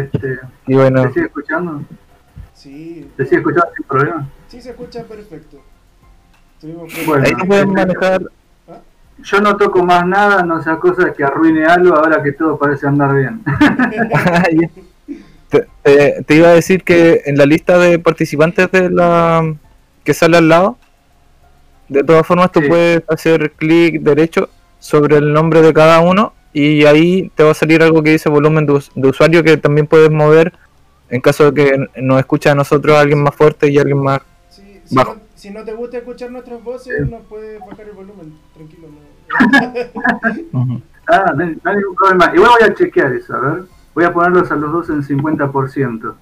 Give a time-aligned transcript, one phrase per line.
[0.00, 1.82] Este, Y bueno, ¿Te sigue escuchando?
[2.54, 3.10] Sí.
[3.16, 4.28] ¿Te sigue escuchando sin problema?
[4.48, 5.62] Sí, se escucha perfecto.
[7.06, 7.24] Bueno.
[7.24, 8.22] ahí no pueden manejar.
[9.18, 12.86] Yo no toco más nada, no sea cosa que arruine algo ahora que todo parece
[12.86, 13.42] andar bien.
[16.24, 19.54] te, iba a decir que en la lista de participantes de la
[20.04, 20.76] que sale al lado,
[21.88, 22.68] de todas formas tú Sí.
[22.68, 27.54] puedes hacer clic derecho sobre el nombre de cada uno y ahí te va a
[27.54, 30.52] salir algo que dice volumen de, us- de usuario que también puedes mover
[31.10, 34.20] en caso de que nos escuche a nosotros alguien más fuerte y alguien más.
[34.50, 35.14] Sí, si, Bajo.
[35.14, 38.34] no, si no te gusta escuchar nuestras voces, nos puedes bajar el volumen.
[38.54, 38.88] Tranquilo.
[40.52, 40.82] No.
[41.08, 42.32] Ah, no, hay no hay ningún problema.
[42.34, 43.62] Igual voy a chequear eso, a ver.
[43.94, 46.14] Voy a ponerlos a los dos en 50%.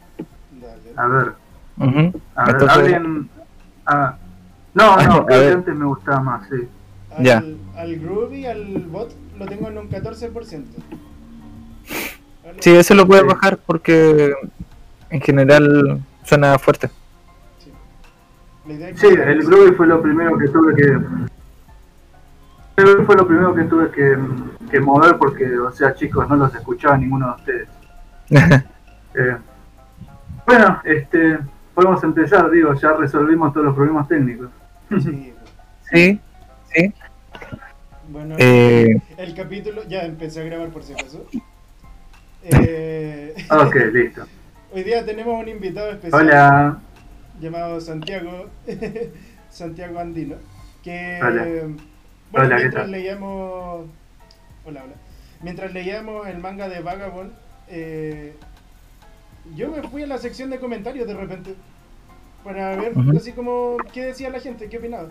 [0.60, 0.72] Dale.
[0.94, 1.32] A ver,
[1.78, 2.12] a ver,
[2.54, 3.30] Entonces- hablen...
[3.86, 4.16] ah,
[4.74, 6.68] no, no, antes me gustaba más, sí.
[7.16, 7.42] Al, Ya.
[7.78, 10.64] al Groovy, al bot, lo tengo en un 14%.
[12.44, 14.32] Ah, no, Sí, ese lo puedes bajar porque
[15.10, 16.88] en general suena fuerte.
[17.58, 17.70] sí.
[18.66, 20.98] La idea es Sí, el Groovy fue lo primero que tuve que...
[22.76, 24.18] El fue lo primero que tuve que,
[24.70, 27.68] que mover porque, o sea, chicos, no los escuchaba ninguno de ustedes.
[29.16, 29.36] Eh,
[30.44, 31.38] bueno, este,
[31.72, 34.48] podemos empezar, digo, ya resolvimos todos los problemas técnicos.
[34.88, 35.32] Sí.
[35.92, 36.20] sí,
[36.72, 36.94] sí.
[38.14, 41.26] Bueno, Eh, el capítulo, ya empecé a grabar por si acaso.
[42.44, 44.24] Eh, Ok, listo.
[44.72, 46.78] hoy día tenemos un invitado especial Hola.
[47.40, 48.50] llamado Santiago,
[49.50, 50.36] Santiago Andino,
[50.84, 51.42] que Hola.
[51.42, 51.76] bueno,
[52.46, 52.90] Hola, ¿qué mientras tal?
[52.92, 53.86] leíamos,
[54.64, 54.94] hola, hola,
[55.42, 57.32] mientras leíamos el manga de Vagabond,
[57.66, 58.36] eh,
[59.56, 61.54] yo me fui a la sección de comentarios de repente
[62.44, 65.08] para ver así como qué decía la gente, qué opinaba.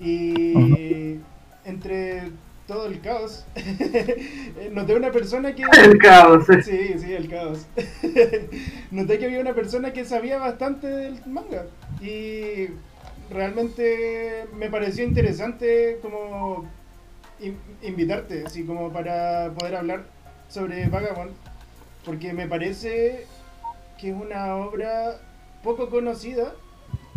[0.00, 1.16] Y
[1.64, 2.30] entre
[2.66, 3.44] todo el caos,
[4.72, 5.64] noté una persona que...
[5.84, 6.44] El caos.
[6.64, 7.66] Sí, sí, el caos.
[8.92, 11.66] Noté que había una persona que sabía bastante del manga
[12.00, 12.68] y
[13.28, 16.68] realmente me pareció interesante como
[17.40, 20.04] in- invitarte, así como para poder hablar
[20.48, 21.32] sobre Vagabond,
[22.04, 23.26] porque me parece
[23.98, 25.20] que es una obra
[25.64, 26.54] poco conocida,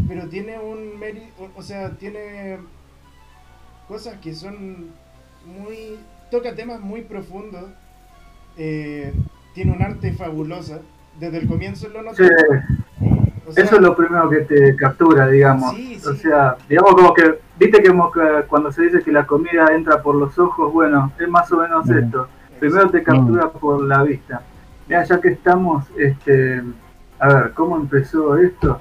[0.07, 2.57] pero tiene un mérito, o sea, tiene
[3.93, 4.87] cosas que son
[5.45, 5.99] muy
[6.31, 7.65] toca temas muy profundos
[8.57, 9.13] eh,
[9.53, 10.79] tiene un arte fabulosa
[11.19, 13.09] desde el comienzo lo noté Sí,
[13.45, 15.75] O sea, eso es lo primero que te captura, digamos.
[15.75, 16.21] Sí, O sí.
[16.21, 17.91] sea, digamos como que, viste que
[18.47, 21.87] cuando se dice que la comida entra por los ojos, bueno, es más o menos
[21.89, 22.27] esto.
[22.59, 24.41] Primero te captura por la vista.
[24.87, 26.63] Mira, ya que estamos, este,
[27.19, 28.79] a ver, ¿cómo empezó esto?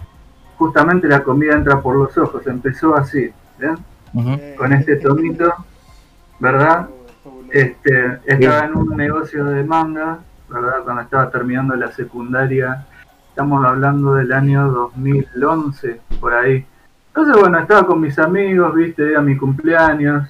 [0.57, 3.77] Justamente la comida entra por los ojos, empezó así, ¿ven?
[4.15, 5.55] Eh, Con este tonito,
[6.39, 6.89] ¿verdad?
[7.51, 10.19] Este, estaba en un negocio de manga,
[10.49, 10.83] ¿verdad?
[10.85, 12.87] Cuando estaba terminando la secundaria,
[13.29, 16.67] estamos hablando del año 2011, por ahí.
[17.09, 20.29] Entonces, bueno, estaba con mis amigos, viste, era mi cumpleaños,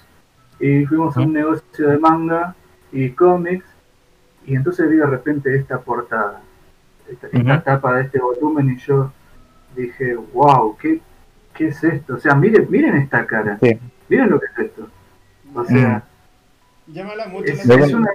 [0.58, 2.54] y fuimos a un negocio de manga
[2.92, 3.66] y cómics,
[4.46, 6.40] y entonces vi de repente esta portada,
[7.08, 9.12] esta, tapa de este volumen, y yo
[9.76, 11.00] dije, wow, ¿qué,
[11.62, 12.14] qué es esto?
[12.14, 13.78] O sea, miren, miren esta cara, Sí.
[14.08, 14.88] miren lo que es esto.
[15.54, 16.02] O sea,
[16.86, 18.08] llámala mucho es, la es una,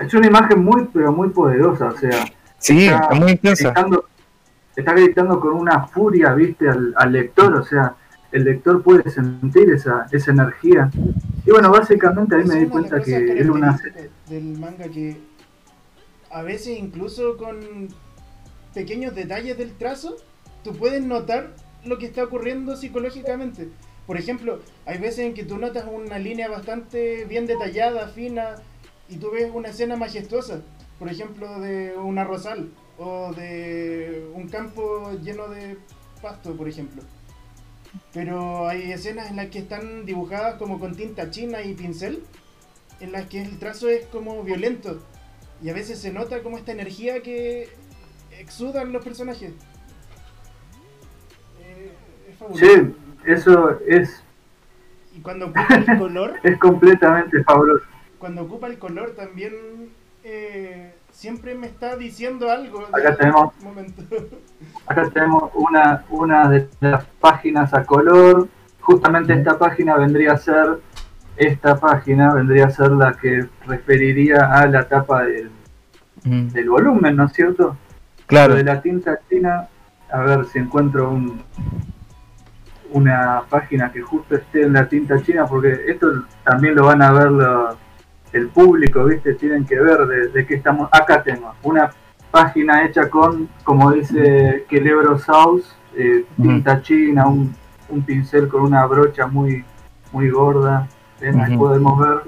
[0.00, 2.24] es una imagen muy, pero muy poderosa, o sea,
[2.58, 3.70] Sí, está es muy intensa.
[3.70, 4.08] gritando,
[4.76, 7.96] está gritando con una furia, viste, al, al lector, o sea,
[8.30, 10.90] el lector puede sentir esa, esa energía.
[11.44, 13.76] Y bueno, básicamente ahí Es me di cuenta que era una...
[14.28, 15.20] del manga que
[16.30, 17.88] a veces incluso con
[18.72, 20.16] pequeños detalles del trazo
[20.64, 21.54] tú puedes notar
[21.84, 23.68] lo que está ocurriendo psicológicamente
[24.06, 28.56] por ejemplo hay veces en que tú notas una línea bastante bien detallada fina
[29.08, 30.62] y tú ves una escena majestuosa
[30.98, 35.76] por ejemplo de un arrozal o de un campo lleno de
[36.20, 37.02] pasto por ejemplo
[38.12, 42.22] pero hay escenas en las que están dibujadas como con tinta china y pincel,
[43.00, 45.02] en las que el trazo es como violento.
[45.62, 47.68] Y a veces se nota como esta energía que
[48.38, 49.52] exudan los personajes.
[52.42, 52.64] Fabuloso.
[52.64, 52.94] Sí,
[53.24, 54.22] eso es,
[55.16, 57.84] Y cuando ocupa el color, es completamente fabuloso.
[58.18, 59.52] cuando ocupa el color también
[60.24, 62.86] eh, siempre me está diciendo algo.
[62.92, 64.02] Acá tenemos- momento.
[64.86, 68.48] Acá tenemos una, una de las páginas a color.
[68.80, 70.80] Justamente esta página vendría a ser,
[71.36, 75.50] esta página vendría a ser la que referiría a la tapa del,
[76.24, 77.64] del volumen, ¿no es cierto?
[77.64, 78.54] Lo Claro.
[78.54, 79.68] de la tinta china,
[80.10, 81.42] a ver si encuentro un,
[82.92, 87.12] una página que justo esté en la tinta china, porque esto también lo van a
[87.12, 87.76] ver los,
[88.32, 89.34] el público, ¿viste?
[89.34, 90.88] Tienen que ver de, de qué estamos.
[90.92, 91.90] Acá tengo una
[92.30, 95.62] página hecha con, como dice Kelebro South,
[95.96, 97.54] eh, tinta china, un,
[97.88, 99.64] un pincel con una brocha muy,
[100.12, 100.88] muy gorda.
[101.20, 101.40] ¿ven?
[101.40, 101.64] Ahí Ujú.
[101.66, 102.18] podemos ver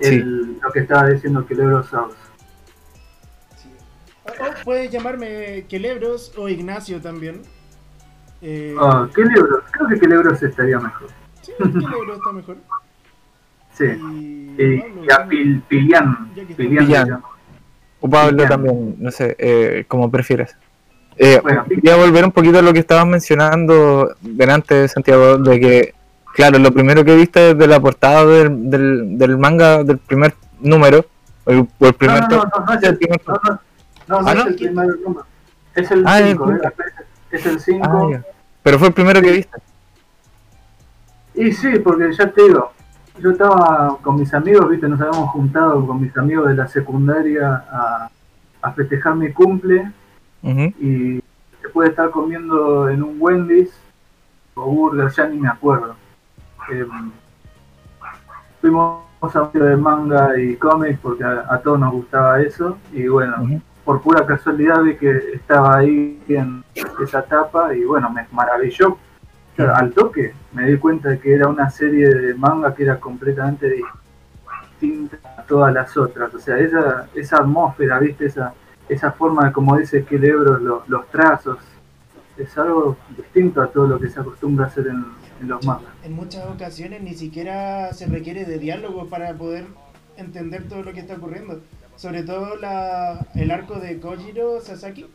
[0.00, 2.14] el- lo que estaba diciendo Kelebro South.
[3.56, 3.68] Sí.
[4.24, 7.42] O, o puedes llamarme Quelebros o Ignacio también.
[8.46, 11.08] Eh, Ah, Kelebro, creo que Kelebros estaría mejor.
[11.40, 12.56] Sí, Quelebros está mejor.
[13.72, 13.86] Sí.
[13.86, 16.30] Y, Y, Pablo, y a Pil- Pilian.
[16.56, 17.22] Pilian.
[18.00, 20.56] O Pablo también, no sé, eh, como prefieras.
[21.16, 25.94] Eh, Bueno, quería volver un poquito a lo que estabas mencionando delante, Santiago, de que,
[26.34, 31.04] claro, lo primero que viste desde la portada del, del, del manga del primer número,
[31.44, 33.58] o el, el primer No, no, no, no, no es el primer no, to- no,
[34.06, 34.46] no, no Ah, es ¿no?
[34.50, 35.26] el primer número.
[35.74, 36.72] Es el Ah, el 5, primero.
[37.32, 38.24] es el 5.
[38.64, 39.58] Pero fue el primero que viste.
[41.34, 42.72] y sí, porque ya te digo,
[43.20, 47.64] yo estaba con mis amigos, viste, nos habíamos juntado con mis amigos de la secundaria
[47.70, 48.10] a,
[48.62, 49.92] a festejar mi cumple
[50.42, 51.22] y
[51.62, 53.72] después de estar comiendo en un Wendy's
[54.54, 55.96] o Burger, ya ni me acuerdo.
[56.72, 56.86] eh,
[58.60, 63.06] fuimos a un de manga y cómics porque a, a todos nos gustaba eso y
[63.08, 63.36] bueno.
[63.84, 66.64] Por pura casualidad vi que estaba ahí en
[67.02, 68.96] esa etapa y bueno, me maravilló.
[69.54, 72.98] Claro, al toque me di cuenta de que era una serie de manga que era
[72.98, 73.72] completamente
[74.80, 76.34] distinta a todas las otras.
[76.34, 78.26] O sea, esa, esa atmósfera, ¿viste?
[78.26, 78.52] Esa,
[78.88, 81.58] esa forma de, como dice Quelebro, los, los trazos,
[82.36, 85.04] es algo distinto a todo lo que se acostumbra a hacer en,
[85.40, 85.92] en los mangas.
[86.02, 89.66] En muchas ocasiones ni siquiera se requiere de diálogo para poder
[90.16, 91.60] entender todo lo que está ocurriendo.
[91.96, 95.06] Sobre todo la, el arco de Kojiro Sasaki.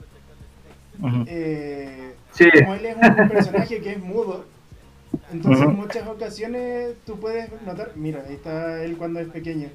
[1.28, 4.46] Eh, Sí, como él es un personaje que es mudo,
[5.32, 9.70] entonces en muchas ocasiones tú puedes notar, mira, ahí está él cuando es pequeño,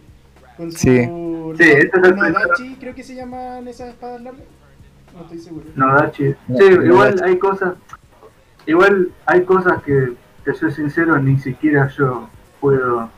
[0.56, 1.08] con su Sí.
[1.92, 4.44] Nodachi, creo que se llaman esas espadas largas,
[5.14, 5.64] no estoy seguro.
[5.74, 6.34] Nodachi.
[6.46, 6.86] No, Sí, Nodachi.
[6.86, 7.74] igual hay cosas,
[8.66, 10.12] igual hay cosas que,
[10.44, 12.28] te soy sincero, ni siquiera yo
[12.60, 13.10] puedo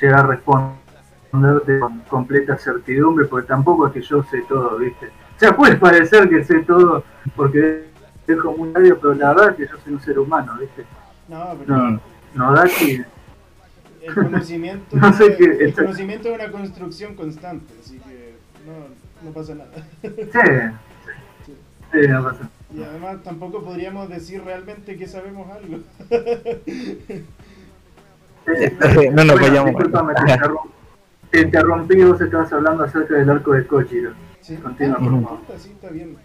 [0.00, 0.28] llegar a
[1.36, 5.06] responderte con completa certidumbre, porque tampoco es que yo sé todo, ¿viste?
[5.06, 7.86] O sea, puede parecer que sé todo porque
[8.26, 10.84] es comunitario, pero la verdad es que yo soy un ser humano, ¿viste?
[11.28, 12.00] No, pero No,
[12.34, 13.02] Nodachi,
[14.02, 18.34] el conocimiento, No sé qué- el conocimiento es una construcción constante, así que
[18.66, 19.70] no, no pasa nada.
[20.02, 21.54] sí,
[21.92, 22.48] sí, no pasa.
[22.74, 25.78] Y además tampoco podríamos decir realmente que sabemos algo.
[26.08, 27.24] Sí.
[29.12, 29.74] No nos Bueno, vayamos.
[31.32, 34.12] te interrum- te interrumpí, vos estabas hablando acerca del arco de Kojiro.
[34.42, 35.40] Sí, Continúa, Ah, por no favor.
[35.58, 36.16] sí, está bien.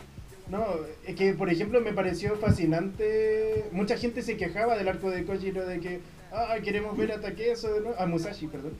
[0.50, 0.66] No,
[1.06, 3.66] es que por ejemplo me pareció fascinante.
[3.72, 6.02] Mucha gente se quejaba del arco de Kojiro de que,
[6.32, 8.74] ah, queremos ver a Takeso de nuevo, a Musashi, perdón,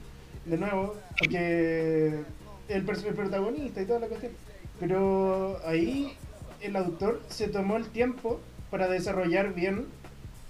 [0.44, 2.20] de nuevo, porque
[2.68, 4.32] el, el protagonista y toda la cuestión.
[4.80, 6.12] Pero ahí
[6.60, 8.40] el autor se tomó el tiempo
[8.70, 9.86] para desarrollar bien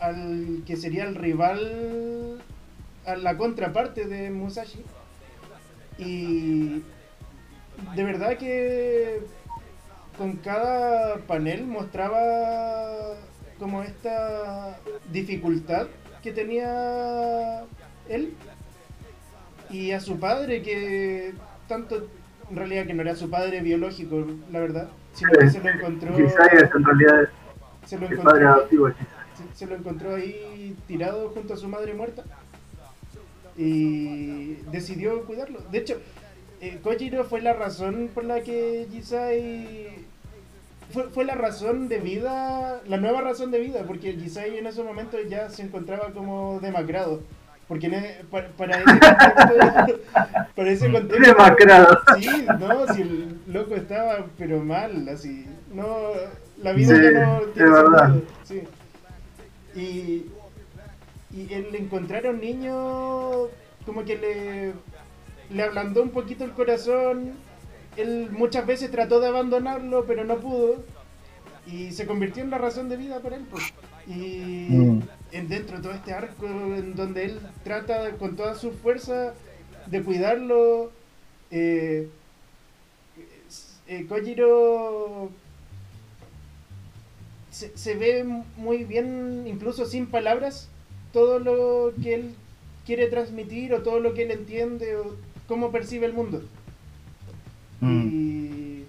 [0.01, 2.41] al que sería el rival,
[3.07, 4.85] a la contraparte de Musashi.
[5.99, 6.83] Y
[7.95, 9.21] de verdad que
[10.17, 13.15] con cada panel mostraba
[13.59, 14.79] como esta
[15.13, 15.87] dificultad
[16.23, 17.65] que tenía
[18.09, 18.35] él
[19.71, 21.35] y a su padre que
[21.69, 22.09] tanto
[22.51, 26.17] en realidad que no era su padre biológico la verdad sino que se lo encontró
[26.17, 26.29] en
[26.85, 27.29] realidad
[27.85, 28.91] se lo padre encontró adoptivo
[29.55, 32.25] se lo encontró ahí tirado junto a su madre muerta
[33.59, 35.61] y decidió cuidarlo.
[35.71, 36.01] De hecho,
[36.61, 39.89] eh, Kojiro fue la razón por la que Jisai
[40.93, 44.83] fue, fue la razón de vida, la nueva razón de vida, porque Jisai en ese
[44.83, 47.21] momento ya se encontraba como demacrado.
[47.67, 50.01] Porque e- para, para ese contexto,
[50.57, 51.99] para ese contexto Demacrado.
[52.19, 55.45] Sí, no, si el loco estaba pero mal, así.
[55.75, 56.13] No,
[56.63, 58.15] la vida Sí, ya no tiene verdad.
[58.45, 58.71] sentido,
[59.75, 59.79] sí.
[59.79, 60.27] Y,
[61.49, 63.49] y el encontrar a un niño
[63.87, 64.73] como que le,
[65.55, 67.33] le ablandó un poquito el corazón.
[67.97, 70.83] Él muchas veces trató de abandonarlo, pero no pudo.
[71.67, 73.47] Y se convirtió en la razón de vida para él.
[73.51, 73.65] pues.
[74.07, 75.03] Y Mm.
[75.33, 79.35] en dentro de todo este arco en donde él trata con toda su fuerza
[79.87, 80.91] de cuidarlo.
[81.51, 82.09] Eh,
[83.87, 85.31] eh, Kojiro
[87.51, 88.25] se, se ve
[88.57, 90.69] muy bien, incluso sin palabras,
[91.13, 92.35] todo lo que él
[92.87, 95.15] quiere transmitir o todo lo que él entiende o
[95.47, 96.43] cómo percibe el mundo.
[97.81, 98.09] Mm.
[98.09, 98.85] Y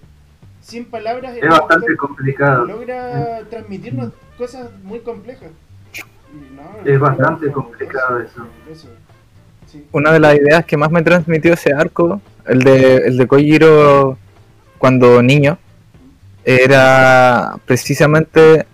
[0.60, 2.64] sin palabras Es bastante complicado.
[2.64, 5.50] logra transmitirnos cosas muy complejas.
[6.54, 8.46] No, Es bastante complicado eso.
[9.66, 9.84] Sí.
[9.92, 14.18] una de las ideas que más me transmitió ese arco, el de, el de Kojiro
[14.78, 15.58] cuando niño,
[16.44, 18.66] era precisamente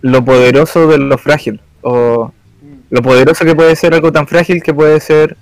[0.00, 2.32] lo poderoso de lo frágil, o.
[2.90, 5.36] lo poderoso que puede ser algo tan frágil que puede ser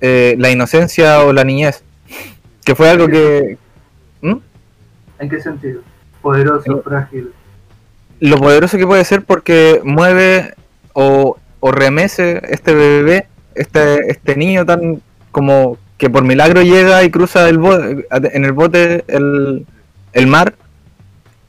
[0.00, 1.82] eh, la inocencia o la niñez.
[2.64, 3.58] Que fue algo que...
[4.22, 4.36] ¿Mm?
[5.18, 5.82] ¿En qué sentido?
[6.22, 7.30] Poderoso, Eh, frágil.
[8.20, 10.54] Lo poderoso que puede ser porque mueve
[10.92, 17.10] o, o remece este bebé, este, este niño tan como que por milagro llega y
[17.10, 19.66] cruza el bo- en el bote el,
[20.12, 20.54] el mar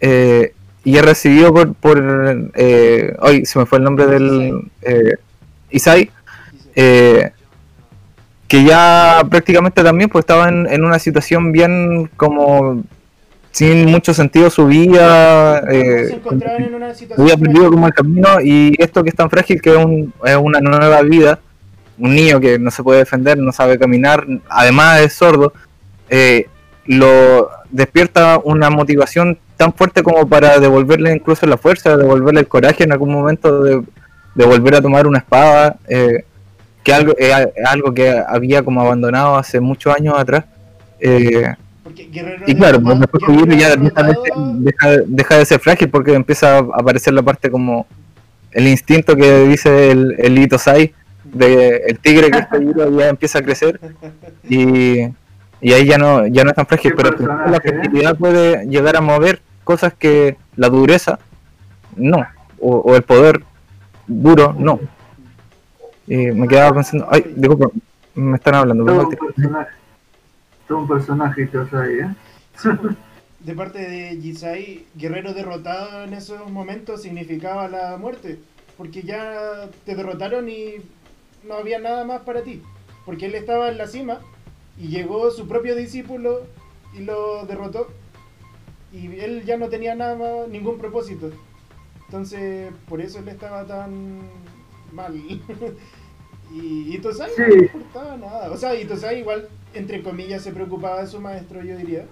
[0.02, 5.16] eh, y es recibido por, por eh, hoy se me fue el nombre del eh,
[5.70, 6.10] Isai
[6.76, 7.32] eh,
[8.48, 12.84] que ya prácticamente también pues estaba en, en una situación bien como
[13.52, 18.42] sin mucho sentido su vida se eh, encontraban en una había perdido como el camino
[18.42, 21.40] y esto que es tan frágil que es, un- es una nueva vida,
[22.00, 25.54] un niño que no se puede defender, no sabe caminar, además es sordo,
[26.10, 26.48] eh,
[26.86, 32.84] lo despierta una motivación tan fuerte como para devolverle incluso la fuerza, devolverle el coraje
[32.84, 33.84] en algún momento de,
[34.36, 36.24] de volver a tomar una espada, eh,
[36.84, 37.32] que algo, es
[37.68, 40.46] algo que había como abandonado hace muchos años atrás.
[41.00, 41.54] eh,
[42.48, 45.90] y claro, pues después Guerrero ya deja de, derrotado- ser, deja, deja de ser frágil
[45.90, 47.86] porque empieza a aparecer la parte como
[48.52, 53.40] el instinto que dice el, el Itosai de el tigre que es Kojiro ya empieza
[53.40, 53.80] a crecer
[54.50, 55.08] y,
[55.62, 57.72] y ahí ya no ya no es tan frágil, pero la personaje, ¿eh?
[57.72, 61.20] flexibilidad puede llegar a mover cosas que la dureza
[61.96, 62.26] no,
[62.60, 63.44] o, o el poder
[64.08, 64.80] duro no.
[66.08, 67.70] Y me quedaba pensando, ay, disculpa,
[68.16, 69.72] me están hablando, Todo un personaje.
[70.68, 72.16] Todo un personajito ahí, ¿eh?
[73.40, 78.40] De parte de Jisai, guerrero derrotado en esos momentos significaba la muerte.
[78.78, 80.76] Porque ya te derrotaron y
[81.48, 82.62] no había nada más para ti.
[83.04, 84.20] Porque él estaba en la cima
[84.78, 86.42] y llegó su propio discípulo
[86.94, 87.88] y lo derrotó.
[88.92, 91.32] Y él ya no tenía nada ningún propósito.
[92.06, 94.20] Entonces, por eso él estaba tan
[94.92, 95.16] mal.
[96.54, 98.52] y Itosai no le importaba nada.
[98.52, 102.06] O sea, Itosai igual, entre comillas, se preocupaba de su maestro, yo diría.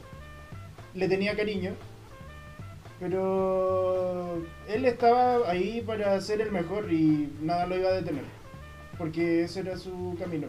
[0.93, 1.73] Le tenía cariño.
[2.99, 8.23] Pero él estaba ahí para ser el mejor y nada lo iba a detener.
[8.97, 10.47] Porque ese era su camino.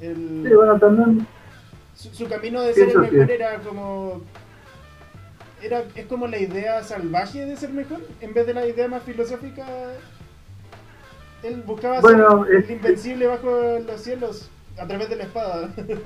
[0.00, 1.26] El- Sí, bueno, también.
[1.94, 4.22] su, su camino de ser el que- mejor era como.
[5.62, 9.02] Era, es como la idea salvaje de ser mejor, en vez de la idea más
[9.04, 9.64] filosófica.
[11.44, 15.68] Él buscaba Bueno, ser es- el invencible bajo los cielos a través de la espada.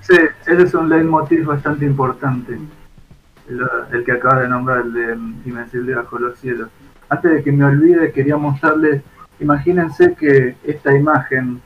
[0.00, 0.16] Sí,
[0.48, 2.58] ese es un leitmotiv bastante importante.
[3.48, 3.60] El,
[3.92, 5.12] el que acaba de nombrar, el de
[5.48, 6.70] Invencible bajo los cielos.
[7.08, 9.00] Antes de que me olvide, quería mostrarles.
[9.38, 11.62] Imagínense que esta imagen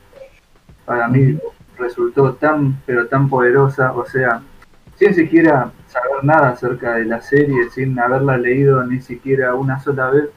[0.86, 1.38] para mí
[1.78, 3.92] resultó tan, pero tan poderosa.
[3.92, 4.40] O sea,
[4.96, 10.10] sin siquiera saber nada acerca de la serie, sin haberla leído ni siquiera una sola
[10.10, 10.30] vez.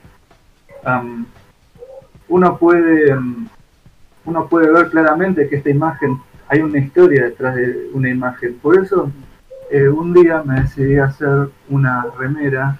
[2.27, 3.15] uno puede
[4.25, 8.60] uno puede ver claramente que esta imagen hay una historia detrás de una imagen.
[8.62, 9.12] Por eso,
[9.72, 12.77] eh, un día me decidí a hacer una remera,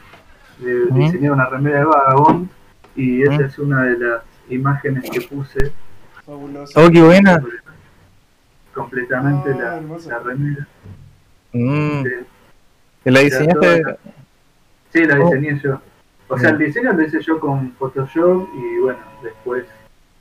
[0.64, 2.50] eh, diseñé una remera de Vagabond,
[2.96, 5.72] y esa es una de las imágenes que puse
[6.34, 6.80] Fabuloso.
[6.80, 7.44] Oh, qué buena.
[8.76, 10.10] completamente Ah, la, hermoso.
[10.10, 10.68] la remera.
[11.54, 12.24] Mm, Eh,
[13.06, 13.82] ¿y ¿La diseñaste?
[13.82, 13.98] toda
[14.94, 15.26] Sí, la Oh.
[15.26, 15.82] diseñé yo.
[16.28, 19.66] O sea, el diseño lo hice yo con Photoshop y bueno, después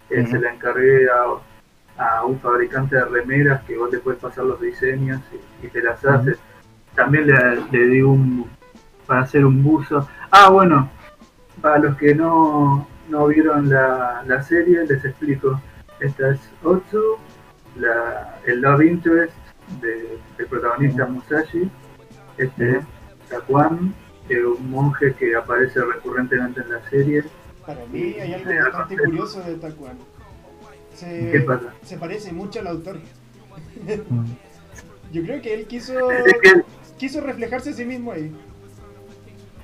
[0.08, 4.44] eh, se la encargué a, a un fabricante de remeras que vos te puedes pasar
[4.44, 5.20] los diseños
[5.62, 6.14] y, y te las Ujú.
[6.14, 6.36] hace.
[6.94, 7.34] También le,
[7.70, 8.48] le di un
[9.06, 10.08] para hacer un buzo.
[10.30, 10.88] Ah, bueno,
[11.60, 15.60] para los que no, no vieron la, la serie, les explico.
[16.00, 17.16] Esta es Otsu,
[17.76, 19.32] la, el love interest
[19.80, 21.70] de- del protagonista Musashi.
[22.36, 22.84] Este es
[23.28, 23.92] Takuan,
[24.28, 27.24] que es un monje que aparece recurrentemente en la serie.
[27.66, 29.98] Para mí hay algo bastante curioso de Takuan.
[30.94, 31.72] Se, ¿Qué pasa?
[31.82, 32.98] se parece mucho al autor.
[34.08, 34.24] Mm.
[35.12, 36.62] Yo creo que él quiso, Es que
[36.96, 38.34] quiso reflejarse a sí mismo ahí.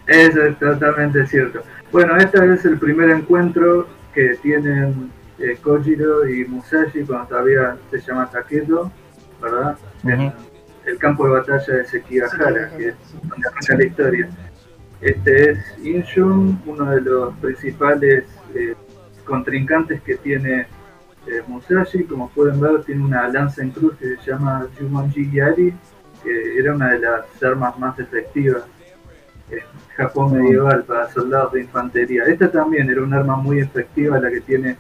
[0.07, 1.63] Eso es totalmente cierto.
[1.93, 8.01] Bueno, este es el primer encuentro que tienen eh, Kojiro y Musashi cuando todavía se
[8.01, 8.91] llama Takedo,
[9.43, 9.77] ¿verdad?
[10.85, 14.29] El campo de batalla de Sekigahara, que es donde arranca la historia.
[15.01, 18.25] Este es Inshun, uno de los principales
[18.55, 18.75] eh,
[19.25, 20.67] contrincantes que tiene
[21.27, 22.05] eh, Musashi.
[22.05, 25.75] Como pueden ver, tiene una lanza en cruz que se llama Jumonji Yari,
[26.23, 28.63] que era una de las armas más efectivas
[29.51, 29.61] en
[29.97, 32.25] Japón medieval para soldados de infantería.
[32.25, 34.77] Esta también era un arma muy efectiva, la que tiene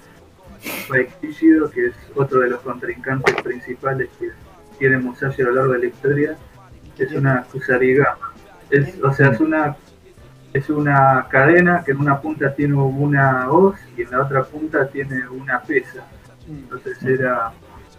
[1.23, 4.31] Shido, que es otro de los contrincantes principales que
[4.79, 6.37] tiene Musashi a lo largo de la historia,
[6.99, 8.33] es una Kusarigama.
[8.71, 9.77] Es, o sea, es una
[10.55, 14.87] es una cadena que en una punta tiene una hoz y en la otra punta
[14.87, 16.07] tiene una pesa.
[16.49, 17.53] Entonces era,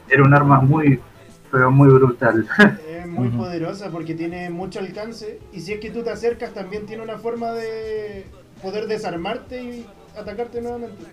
[0.09, 1.01] era un arma muy,
[1.51, 2.47] pero muy brutal.
[2.87, 6.85] Es muy poderosa porque tiene mucho alcance y si es que tú te acercas también
[6.85, 8.25] tiene una forma de
[8.61, 9.85] poder desarmarte y
[10.17, 11.03] atacarte nuevamente.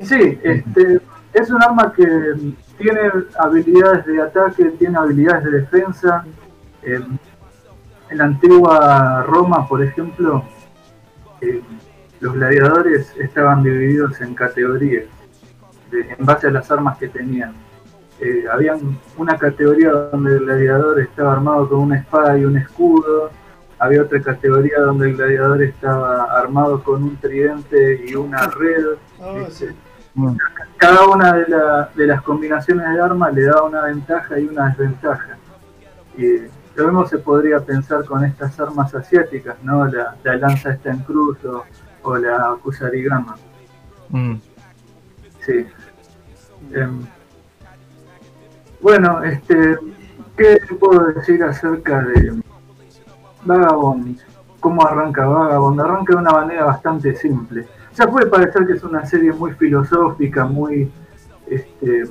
[0.00, 1.00] Sí, este,
[1.32, 2.06] es un arma que
[2.78, 3.00] tiene
[3.38, 6.24] habilidades de ataque, tiene habilidades de defensa.
[6.82, 7.00] Eh,
[8.10, 10.44] en la antigua Roma, por ejemplo,
[11.40, 11.62] eh,
[12.20, 15.04] los gladiadores estaban divididos en categorías
[15.92, 17.52] en base a las armas que tenían.
[18.20, 18.76] Eh, había
[19.16, 23.30] una categoría donde el gladiador estaba armado con una espada y un escudo,
[23.78, 28.84] había otra categoría donde el gladiador estaba armado con un tridente y una red.
[29.18, 29.46] Oh,
[30.76, 31.44] Cada una de,
[31.94, 35.36] de, las combinaciones de armas le daba una ventaja y una desventaja.
[36.16, 36.40] Y
[36.74, 39.86] lo mismo se podría pensar con estas armas asiáticas, ¿no?
[39.86, 41.38] La, lanza está en cruz
[42.02, 43.36] o, la kusarigama.
[44.08, 44.34] Mm.
[45.40, 45.66] Sí.
[46.72, 47.06] Em,
[48.80, 49.76] bueno, este,
[50.36, 52.42] ¿qué puedo decir acerca de
[53.44, 54.18] Vagabond?
[54.58, 55.80] ¿Cómo arranca Vagabond?
[55.80, 57.66] Arranca de una manera bastante simple.
[58.00, 60.90] Ya puede parecer que es una serie muy filosófica, muy
[61.48, 62.04] este,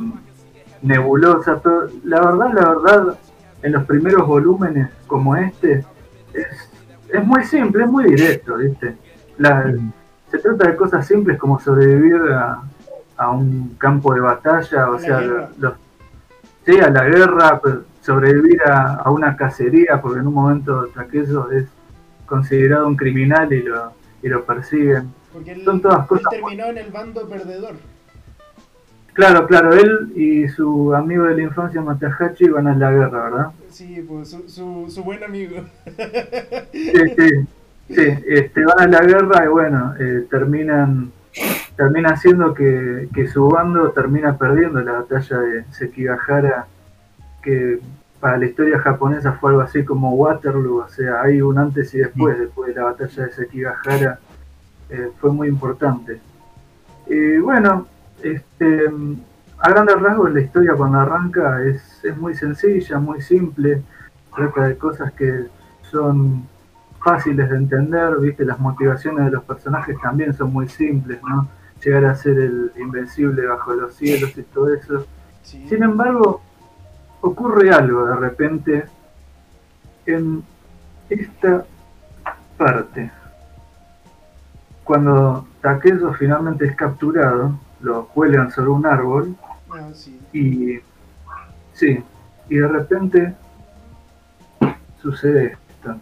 [0.84, 3.20] nebulosa, pero la verdad, la verdad,
[3.64, 5.84] en los primeros volúmenes como este,
[6.32, 6.48] es,
[7.12, 8.96] es muy simple, es muy directo, ¿viste?
[10.30, 12.62] se trata de cosas simples como sobrevivir a,
[13.18, 15.74] a un campo de batalla, o sea, los,
[16.68, 17.60] sí, a la guerra,
[18.02, 21.66] sobrevivir a, una cacería, porque en un momento aquello es
[22.28, 23.92] considerado un criminal y lo,
[24.22, 25.18] y lo persiguen.
[25.64, 26.26] Son todas cosas.
[26.30, 27.76] terminó en el bando perdedor.
[29.14, 33.48] Claro, claro, él y su amigo de la infancia Matahachi van a la guerra, ¿verdad?
[33.70, 35.66] Sí, pues su, su, buen amigo.
[36.72, 37.30] sí, sí,
[37.90, 41.12] sí, este, van a la guerra y bueno, eh, terminan
[41.76, 46.68] termina haciendo que, que, su bando termina perdiendo la batalla de Sekigahara,
[47.42, 47.80] que
[48.20, 52.00] para la historia japonesa fue algo así como Waterloo, o sea, hay un antes y
[52.00, 54.20] después, después de la batalla de Sekigahara,
[54.90, 56.20] eh, fue muy importante.
[57.08, 57.88] Y bueno,
[58.22, 58.86] este,
[59.60, 63.82] a grandes rasgos la historia cuando arranca es, es muy sencilla, muy simple,
[64.36, 65.46] trata de cosas que
[65.90, 66.48] son
[67.04, 71.48] fáciles de entender, viste, las motivaciones de los personajes también son muy simples, ¿no?
[71.84, 75.06] Llegar a ser el invencible bajo los cielos y todo eso.
[75.44, 76.42] Sin embargo,
[77.22, 78.84] ocurre algo de repente
[80.06, 80.44] en
[81.10, 81.66] esta
[82.58, 83.12] parte.
[84.90, 89.36] Cuando Takezo finalmente es capturado, lo cuelgan sobre un árbol
[89.70, 89.88] ah,
[90.34, 90.80] y
[91.74, 92.04] sí,
[92.50, 93.36] y de repente
[95.00, 95.96] sucede esto.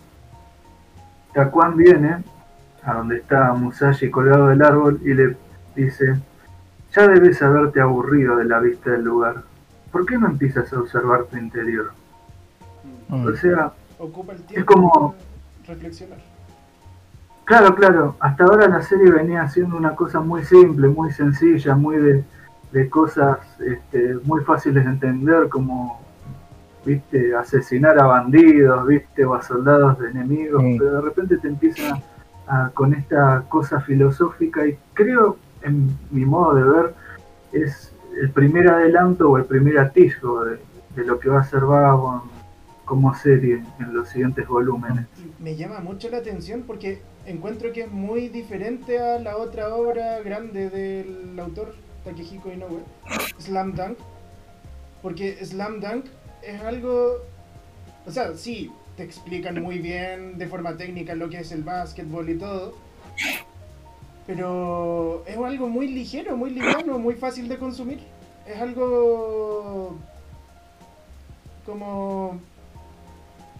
[1.34, 2.24] Takuan viene
[2.82, 5.36] a donde está Musashi colgado del árbol y le
[5.76, 6.22] dice,
[6.96, 9.44] ya debes haberte aburrido de la vista del lugar.
[9.92, 11.92] ¿Por qué no empiezas a observar tu interior?
[13.10, 13.26] Mm.
[13.26, 13.74] O sea,
[14.54, 15.14] es como
[15.68, 16.37] reflexionar.
[17.48, 18.16] Claro, claro.
[18.20, 23.40] Hasta ahora la serie venía haciendo una cosa muy simple, muy sencilla, muy de, cosas
[23.62, 26.02] este, muy fáciles de entender, como
[26.86, 32.02] viste asesinar a bandidos, viste o a soldados de enemigos, pero de repente te empieza
[32.74, 36.94] con esta cosa filosófica y creo, en mi modo de ver,
[37.54, 40.60] es el primer adelanto o el primer atisbo de,
[41.06, 42.37] lo que va a ser Vagabond
[42.88, 45.06] como serie en los siguientes volúmenes.
[45.40, 50.22] Me llama mucho la atención porque encuentro que es muy diferente a la otra obra
[50.22, 52.80] grande del autor Takehiko Inoue,
[53.38, 53.98] Slam Dunk,
[55.04, 56.06] porque Slam Dunk
[56.42, 57.18] es algo,
[58.06, 62.30] o sea, sí, te explican muy bien de forma técnica lo que es el básquetbol
[62.30, 62.74] y todo,
[64.26, 68.00] pero es algo muy ligero, muy liviano, muy fácil de consumir.
[68.48, 69.98] Es algo
[71.66, 72.40] como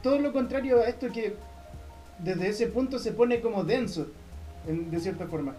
[0.08, 1.36] todo lo contrario a esto que
[2.20, 4.08] desde ese punto se pone como denso,
[4.66, 5.52] de cierta forma.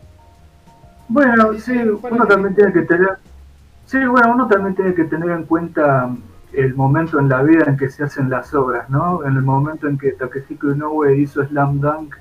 [1.07, 3.19] Bueno, sí, uno también tiene que tener,
[3.85, 6.09] sí, bueno, uno también tiene que tener en cuenta
[6.55, 9.23] el momento en la vida en que se hacen las obras, ¿no?
[9.23, 12.15] En el momento en que Takehiko Inoue hizo Slam Dunk,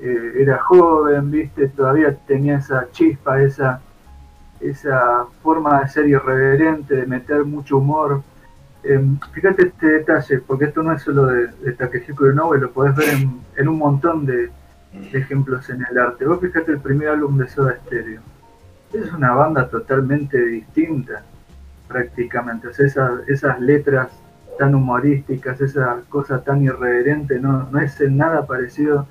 [0.00, 3.82] eh, era joven, viste, todavía tenía esa chispa, esa,
[4.58, 8.22] esa forma de ser irreverente, de meter mucho humor.
[8.88, 12.96] Em, fíjate este detalle, porque esto no es solo de, de Takehiko Inoue, lo podés
[12.96, 13.10] ver
[13.54, 14.50] en, un montón de,
[15.12, 16.24] ejemplos en el arte.
[16.24, 18.22] Vos fíjate el primer álbum de Soda Stereo.
[18.94, 21.22] es una banda totalmente distinta,
[21.86, 22.68] prácticamente.
[22.68, 22.86] O sea,
[23.26, 24.08] esas, letras
[24.58, 29.06] tan humorísticas, esa cosa tan irreverente, no, es en nada parecido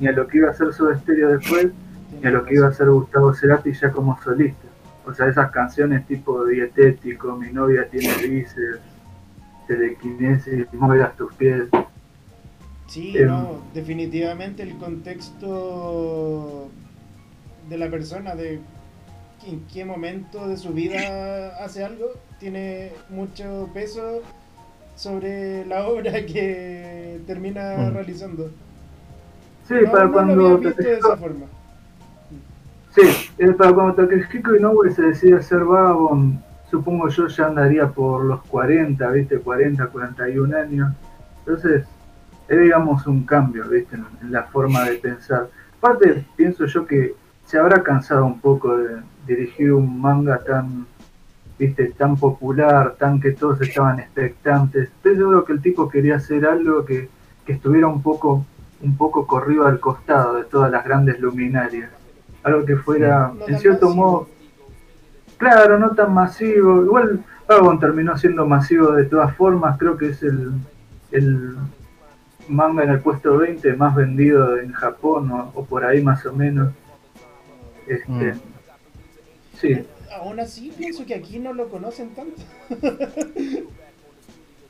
[0.00, 1.68] ni a lo que iba a ser su estéreo después,
[2.20, 4.66] ni a lo que iba a ser Gustavo Cerati ya como solista.
[5.06, 8.89] O sea, esas canciones tipo dietético, mi novia tiene bíceps,
[9.74, 11.64] telequinesis, muevas tus pies.
[12.88, 13.26] Sí, Em.
[13.28, 16.68] no, definitivamente el contexto
[17.68, 18.58] de la persona, de
[19.46, 20.98] en qué momento de su vida
[21.64, 22.06] hace algo,
[22.40, 24.22] tiene mucho peso
[24.96, 27.94] sobre la obra que termina Mm.
[27.94, 28.50] realizando.
[29.68, 31.46] Sí, no, para no cuando lo visto de esa forma.
[32.92, 33.02] Sí,
[33.38, 38.42] eh, para cuando Takehiko Inoue se decide hacer Vagabond, supongo yo ya andaría por los
[38.42, 39.38] 40, ¿viste?
[39.38, 40.92] 40, 41 años.
[41.40, 41.84] Entonces,
[42.48, 43.96] es digamos un cambio, ¿viste?
[43.96, 45.48] En, en la forma de pensar.
[45.78, 47.14] Aparte, pienso yo que
[47.46, 50.86] se habrá cansado un poco de dirigir un manga tan,
[51.58, 51.92] ¿viste?
[51.96, 54.88] Tan popular, tan que todos estaban expectantes.
[54.88, 57.08] Estoy seguro que el tipo quería hacer algo que,
[57.44, 58.44] que estuviera un poco,
[58.82, 61.90] un poco corrido al costado de todas las grandes luminarias
[62.42, 64.28] algo que fuera, en cierto modo,
[65.40, 66.84] claro, no tan masivo.
[66.84, 70.52] Igual Dragon terminó siendo masivo de todas formas, creo que es el,
[71.10, 71.56] el
[72.48, 76.32] manga en el puesto 20 más vendido en Japón o, o por ahí más o
[76.32, 76.72] menos.
[77.88, 78.40] Este, Mm.
[79.58, 79.86] Sí,
[80.20, 82.42] Aún así, pienso que aquí no lo conocen tanto.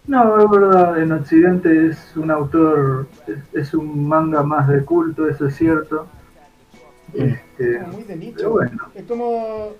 [0.07, 5.29] no, es verdad, en Occidente es un autor, es, es un manga más de culto,
[5.29, 6.07] eso es cierto.
[7.15, 8.37] Este, Como muy de nicho.
[8.37, 9.71] pero bueno, Es como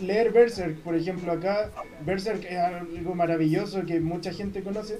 [0.00, 1.70] leer Berserk, por ejemplo, acá
[2.04, 4.98] Berserk es algo maravilloso que mucha gente conoce,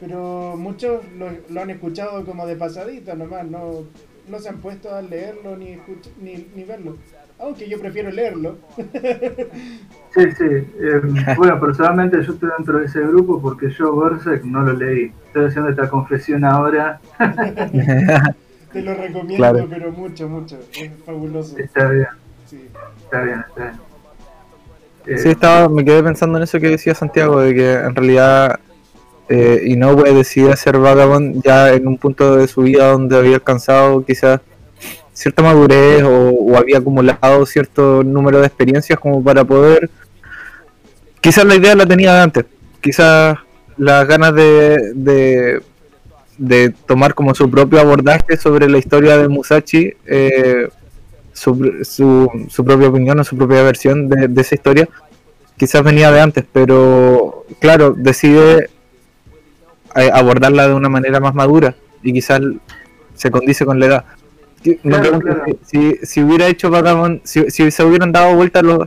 [0.00, 3.84] pero muchos lo, lo han escuchado como de pasadita nomás, no,
[4.28, 6.96] no se han puesto a leerlo ni, escuch- ni, ni verlo.
[7.40, 8.58] Aunque yo prefiero leerlo.
[10.14, 10.44] Sí, sí.
[10.44, 11.00] eh,
[11.36, 15.12] bueno, personalmente yo estoy dentro de ese grupo porque yo Berserk no lo leí.
[15.26, 16.98] Estoy haciendo esta confesión ahora.
[18.72, 19.66] Te lo recomiendo, Claro.
[19.68, 20.58] pero mucho, mucho.
[20.80, 21.56] Es fabuloso.
[21.58, 22.06] Está bien,
[22.46, 22.66] Sí.
[23.04, 23.87] está bien, está bien.
[25.08, 28.60] Eh, Sí, estaba, me quedé pensando en eso que decía Santiago, de que en realidad
[29.28, 34.04] eh, Inoue decidió hacer Vagabond ya en un punto de su vida donde había alcanzado
[34.04, 34.40] quizás
[35.12, 39.90] cierta madurez o, había acumulado cierto número de experiencias como para poder...
[41.20, 42.44] Quizás la idea la tenía antes,
[42.80, 43.36] quizás
[43.76, 45.62] las ganas de, de,
[46.38, 50.68] de tomar como su propio abordaje sobre la historia de Musashi, eh,
[51.38, 54.88] su, su, su propia opinión o su propia versión de, de esa historia,
[55.56, 58.70] quizás venía de antes, pero claro, decide
[59.96, 62.40] eh, abordarla de una manera más madura y quizás
[63.14, 64.04] se condice con la edad.
[64.82, 65.44] Claro, claro.
[65.64, 68.86] si, si hubiera hecho Vagabond, si, si se hubieran dado vuelta los,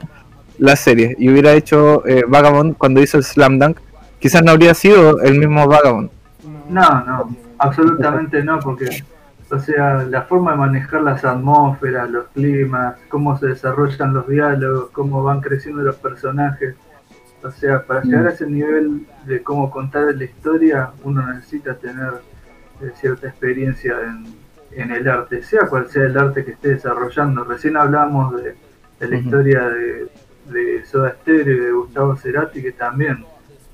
[0.58, 3.78] las series y hubiera hecho eh, Vagabond cuando hizo el Slam Dunk,
[4.20, 6.10] quizás no habría sido el mismo Vagabond.
[6.70, 9.04] No, no, absolutamente no, porque,
[9.52, 14.90] o sea, la forma de manejar las atmósferas, los climas, cómo se desarrollan los diálogos,
[14.92, 16.76] cómo van creciendo los personajes.
[17.44, 22.14] O sea, para llegar a ese nivel de cómo contar la historia, uno necesita tener
[22.82, 24.26] eh, cierta experiencia en,
[24.72, 27.44] en el arte, sea cual sea el arte que esté desarrollando.
[27.44, 28.56] Recién hablamos de,
[29.00, 30.08] de la historia de,
[30.46, 33.26] de Soda Stereo y de Gustavo Cerati, que también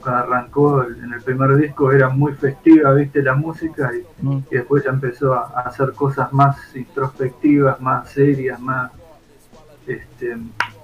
[0.08, 4.38] arrancó el- en el primer disco era muy festiva, viste, la música y, Mm.
[4.52, 8.92] y después ya empezó a, a hacer cosas más introspectivas, más serias, más
[9.86, 10.38] este,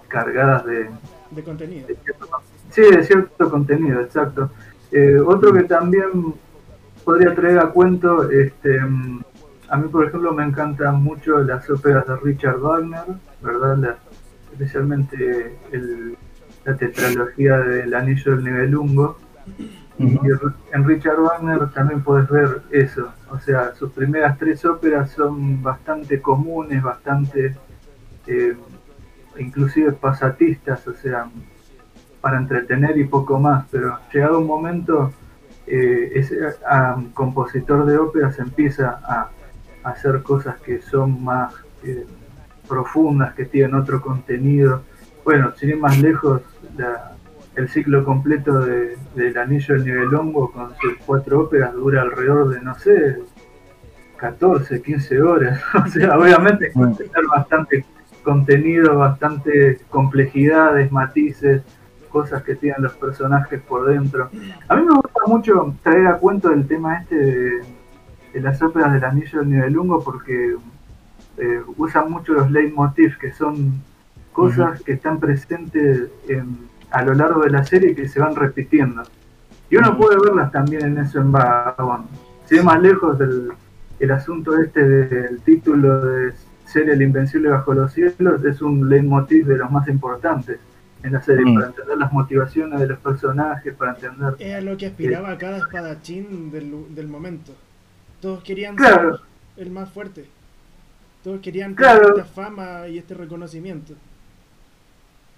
[0.08, 0.90] cargadas de,
[1.32, 1.88] De contenido.
[1.88, 2.28] de cierto,
[2.70, 4.50] sí, de cierto contenido, exacto.
[4.92, 6.36] Eh, otro que también
[7.04, 12.16] podría traer a cuento, este, a mí por ejemplo me encantan mucho las óperas de
[12.18, 13.04] Richard Wagner,
[13.42, 13.78] ¿verdad?
[13.78, 13.98] La-
[14.52, 16.16] especialmente el-
[16.66, 19.18] la tetralogía del Anillo del Nibelungo.
[20.00, 20.18] Y
[20.72, 26.20] en Richard Wagner también puedes ver eso, o sea, sus primeras tres óperas son bastante
[26.20, 27.56] comunes, bastante
[28.26, 28.56] eh,
[29.38, 31.30] inclusive pasatistas, o sea,
[32.22, 35.14] para entretener y poco más, pero llegado un momento,
[35.68, 39.30] eh, ese ah, compositor de óperas empieza a,
[39.84, 42.06] a hacer cosas que son más eh,
[42.68, 44.84] profundas, que tienen otro contenido.
[45.24, 46.42] Bueno, sin ir más lejos,
[46.78, 47.12] la-
[47.56, 52.62] el ciclo completo de, del Anillo del Nibelungo con sus cuatro óperas dura alrededor de,
[52.62, 53.20] no sé,
[54.18, 55.62] 14, 15 horas.
[55.86, 57.86] o sea, obviamente tener bastante
[58.24, 61.62] contenido, bastante complejidades, matices,
[62.10, 64.30] cosas que tienen los personajes por dentro.
[64.68, 67.62] A mí me gusta mucho traer a cuento el tema este de,
[68.34, 70.56] de las óperas del Anillo del Nibelungo porque
[71.38, 73.82] eh, usan mucho los leitmotiv que son
[74.34, 76.58] cosas que están presentes en-
[76.92, 79.04] a lo largo de la serie que se van repitiendo.
[79.70, 82.06] Y uno puede verlas también en eso en Vagabond.
[82.46, 83.52] Si es más lejos del
[84.00, 86.34] el asunto este del título de
[86.66, 90.60] ser el invencible bajo los cielos, es un leitmotiv de los más importantes
[91.04, 91.56] en la serie, Mm.
[91.56, 94.36] para entender las motivaciones de los personajes, para entender...
[94.40, 97.54] Es a lo que aspiraba cada espadachín del, del momento.
[98.22, 99.18] Todos querían Claro.
[99.18, 100.26] ser el más fuerte.
[101.24, 102.02] Todos querían Claro.
[102.14, 103.94] tener esta fama y este reconocimiento.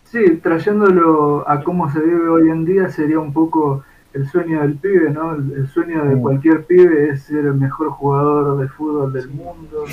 [0.05, 4.75] Sí, trayéndolo a cómo se vive hoy en día sería un poco el sueño del
[4.75, 5.35] pibe, ¿no?
[5.35, 6.21] El, el sueño de Mm.
[6.21, 9.29] cualquier pibe es ser el mejor jugador de fútbol del Sí.
[9.29, 9.83] mundo,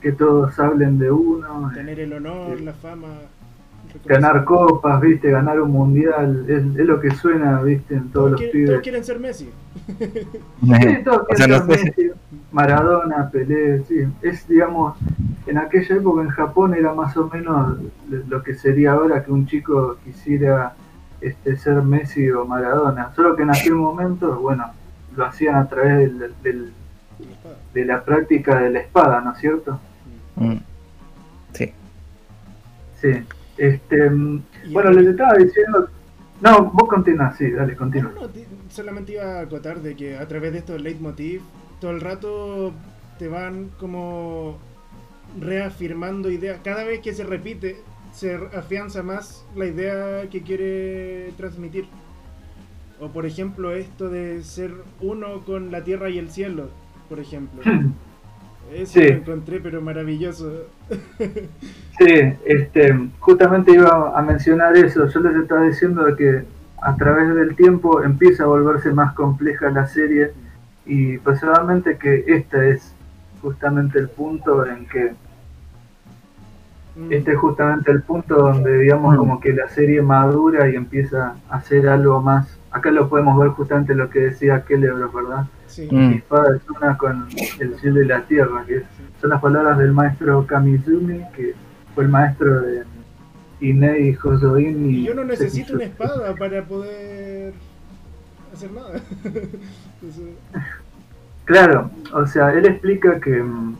[0.00, 2.64] que todos hablen de uno, eh, Tener el honor, Sí.
[2.64, 3.08] la fama.
[4.04, 5.30] ganar copas, ¿viste?
[5.30, 7.94] Ganar un mundial, es, es lo que suena, ¿viste?
[7.94, 8.70] En todos los quieren, pibes.
[8.70, 9.50] todos quieren ser Messi.
[9.86, 9.92] Sí,
[11.04, 12.10] todos O sea, quieren no ser sé Messi,
[12.60, 14.06] Maradona, Pelé, sí.
[14.22, 14.96] Es, digamos,
[15.46, 17.76] en aquella época en Japón era más o menos
[18.08, 20.74] lo que sería ahora que un chico quisiera
[21.20, 23.12] este, ser Messi o Maradona.
[23.14, 24.64] Solo que en aquel momento, bueno,
[25.14, 26.10] lo hacían a través
[26.42, 26.72] del-
[27.74, 29.78] de la práctica de la espada, ¿no es cierto?
[30.36, 30.56] Mm.
[31.52, 31.72] Sí.
[33.02, 33.10] Sí.
[33.58, 34.42] Este, mm,
[34.72, 35.88] bueno, les estaba diciendo...
[36.40, 38.12] No, vos continúa, sí, dale, continúa.
[38.14, 41.42] No, no, ti- solamente iba a acotar de que a través de estos leitmotiv
[41.80, 42.72] todo el rato
[43.18, 44.58] te van como
[45.40, 46.60] reafirmando ideas.
[46.64, 47.76] Cada vez que se repite,
[48.12, 51.86] se afianza más la idea que quiere transmitir.
[53.00, 56.70] O por ejemplo esto de ser uno con la tierra y el cielo,
[57.08, 57.60] por ejemplo.
[58.72, 59.00] Eso Sí.
[59.08, 60.64] lo encontré pero maravilloso.
[61.98, 62.12] Sí,
[62.44, 65.06] este, justamente iba a mencionar eso.
[65.06, 66.42] Yo les estaba diciendo que
[66.82, 70.32] a través del tiempo empieza a volverse más compleja la serie
[70.86, 72.94] y personalmente que este es
[73.42, 75.12] justamente el punto en que
[76.96, 79.18] Mm, este es justamente el punto donde digamos Mm.
[79.18, 82.58] como que la serie madura y empieza a hacer algo más.
[82.70, 85.44] Acá lo podemos ver justamente lo que decía Kelebros, ¿verdad?
[85.66, 85.88] sí.
[85.92, 86.08] Mm.
[86.08, 87.28] Mi espada es una con
[87.60, 88.82] el cielo y la tierra, que
[89.20, 91.54] son las palabras del maestro Kamizumi, que
[91.94, 92.84] fue el maestro de
[93.60, 97.52] Inei Hosoin y Y yo no necesito una espada para poder
[98.56, 99.00] hacer nada.
[99.24, 100.34] Entonces,
[101.46, 103.76] Claro, o sea, él explica que mm,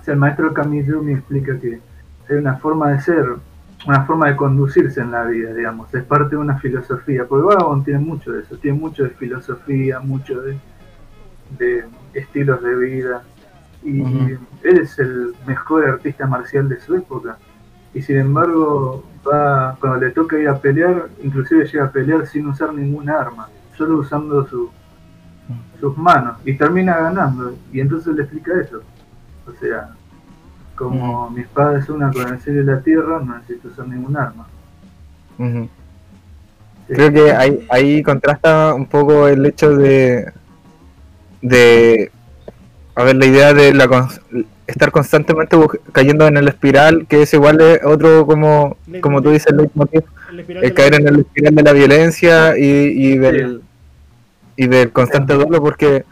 [0.00, 1.80] o sea, el maestro Kamizumi explica que
[2.28, 3.26] hay una forma de ser,
[3.88, 7.84] una forma de conducirse en la vida, digamos, es parte de una filosofía, porque Vagabond
[7.84, 10.58] tiene mucho de eso, tiene mucho de filosofía, mucho de,
[11.58, 13.22] de estilos de vida,
[13.82, 17.36] y él es el mejor artista marcial de su época,
[17.92, 22.46] y sin embargo, va, cuando le toca ir a pelear, inclusive llega a pelear sin
[22.46, 24.70] usar ninguna arma, solo usando su,
[25.80, 28.82] sus manos y termina ganando y entonces le explica eso.
[29.46, 29.90] O sea
[30.74, 34.16] como mi espada es una con el cielo y la tierra no necesito usar ningún
[34.16, 34.46] arma.
[35.38, 35.70] Sí.
[36.88, 40.32] Creo que ahí, ahí contrasta un poco el hecho de,
[41.42, 42.12] de
[42.94, 44.20] a ver, la idea de la cons-
[44.66, 45.56] estar constantemente
[45.92, 50.02] cayendo en el espiral, que es igual de otro como, como tú dices, leitmotiv,
[50.40, 53.62] espiral de caer en el espiral de la violencia y, y del
[54.56, 56.04] y del constante duelo porque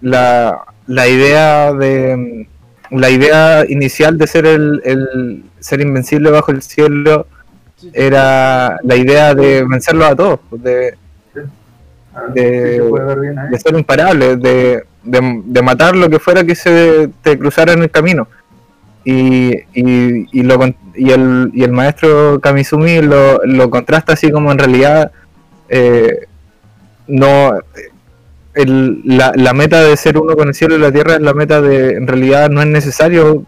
[0.00, 2.46] la, la idea de
[2.90, 7.26] la idea inicial de ser el, el ser invencible bajo el cielo
[7.76, 10.94] Sí, era la idea de vencerlos a todos, pues, de,
[12.14, 17.08] A ver de- bien ser imparable, de, de, de matar lo que fuera que se
[17.22, 18.28] te cruzara en el camino.
[19.02, 20.58] Y, y, y, lo,
[21.00, 25.10] y, el, y el maestro Kamizumi lo, lo contrasta así como en realidad
[25.68, 26.26] eh,
[27.06, 27.58] no
[28.54, 31.32] el, la, la meta de ser uno con el cielo y la tierra es la
[31.34, 33.44] meta de en realidad no es necesario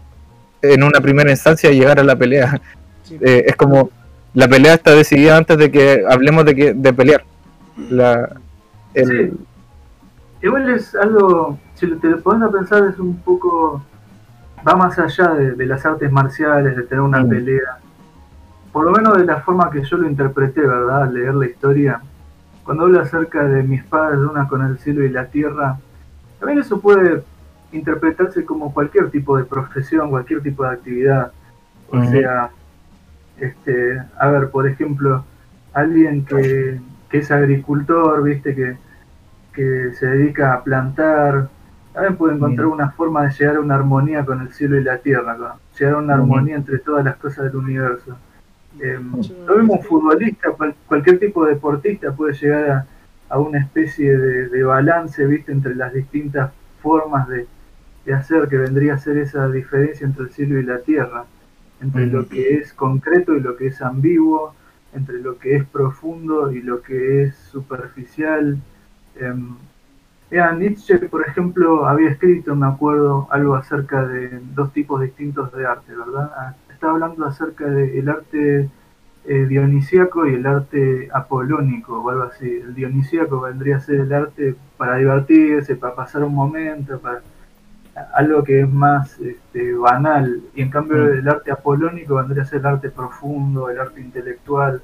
[0.61, 2.59] en una primera instancia llegar a la pelea
[3.03, 3.17] sí.
[3.21, 3.89] Eh, es como
[4.33, 7.23] la pelea está decidida antes de que hablemos de que de pelear
[7.89, 8.29] la
[8.93, 9.37] el- Sí.
[10.47, 13.83] igual es algo si te pones a pensar es un poco
[14.67, 17.77] va más allá de, de las artes marciales de tener una pelea.
[18.71, 22.01] Por lo menos de la forma que yo lo interpreté verdad al leer la historia.
[22.63, 25.77] Cuando habla acerca de mi espada es una con el cielo y la tierra
[26.39, 27.23] también eso puede
[27.71, 31.31] interpretarse como cualquier tipo de profesión cualquier tipo de actividad.
[31.89, 32.49] O sea
[33.37, 35.23] este a ver por ejemplo
[35.73, 38.77] alguien que, que es agricultor viste que
[39.53, 41.47] que se dedica a plantar,
[41.93, 42.73] también puede encontrar Bien.
[42.75, 45.59] una forma de llegar a una armonía con el cielo y la tierra, ¿no?
[45.77, 48.17] llegar a una armonía entre todas las cosas del universo.
[48.79, 48.99] Eh,
[49.47, 52.87] lo mismo un futbolista, cual- cualquier tipo de deportista puede llegar a,
[53.29, 55.51] a una especie de, de balance, ¿viste?
[55.51, 56.51] Entre las distintas
[56.81, 57.45] formas de,
[58.05, 61.25] de hacer, que vendría a ser esa diferencia entre el cielo y la tierra.
[61.81, 64.55] entre lo que es concreto y lo que es ambiguo,
[64.93, 68.57] entre lo que es profundo y lo que es superficial.
[69.17, 69.33] Eh,
[70.33, 75.95] Nietzsche, por ejemplo, había escrito, me acuerdo, algo acerca de dos tipos distintos de arte,
[75.95, 76.31] ¿verdad?
[76.35, 78.69] Ah, estaba hablando acerca del arte
[79.25, 82.49] eh, dionisíaco y el arte apolónico o algo así.
[82.49, 87.21] El dionisíaco vendría a ser el arte para divertirse, para pasar un momento, para
[88.15, 90.41] algo que es más este, banal.
[90.55, 94.81] Y en cambio el arte apolónico vendría a ser el arte profundo, el arte intelectual.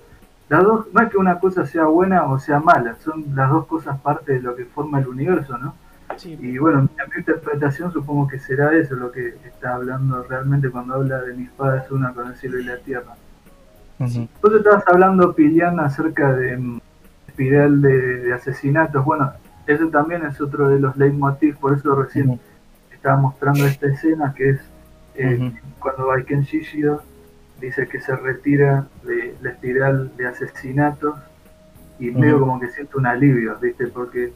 [0.50, 3.68] Las dos, no es que una cosa sea buena o sea mala, son las dos
[3.68, 5.76] cosas parte de lo que forma el universo, ¿no?
[6.26, 10.96] Y bueno, en mi interpretación supongo que será eso lo que está hablando realmente cuando
[10.96, 13.16] habla de mi espada es una con el cielo y la tierra.
[14.00, 16.80] Vos estabas hablando, Piliana, acerca de um,
[17.28, 19.06] espiral de, asesinatos.
[19.06, 19.32] Bueno,
[19.68, 22.40] ese también es otro de los leitmotiv, por eso recién
[22.92, 24.62] estaba mostrando esta escena que es
[25.16, 27.04] eh, cuando Baiken Shishido
[27.60, 31.16] dice que se retira de la espiral de asesinatos
[32.00, 33.88] y medio como que siente un alivio, ¿viste?
[33.88, 34.32] Porque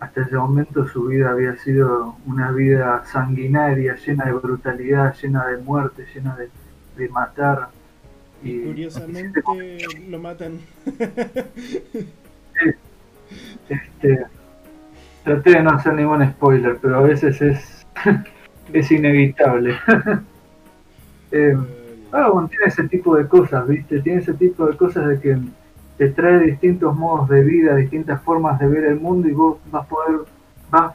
[0.00, 5.56] hasta ese momento su vida había sido una vida sanguinaria, llena de brutalidad, llena de
[5.58, 6.50] muerte, llena de,
[6.96, 7.68] de matar.
[8.42, 9.42] Y curiosamente
[10.08, 10.60] lo matan.
[13.68, 14.26] este,
[15.24, 17.86] traté de no hacer ningún spoiler, pero a veces es,
[18.72, 19.74] es inevitable.
[21.32, 21.56] eh,
[22.10, 24.00] tiene ese tipo de cosas, ¿viste?
[24.00, 25.38] Tiene ese tipo de cosas de que
[25.98, 29.84] te trae distintos modos de vida, distintas formas de ver el mundo y vos vas
[29.84, 30.20] a poder,
[30.70, 30.94] vas,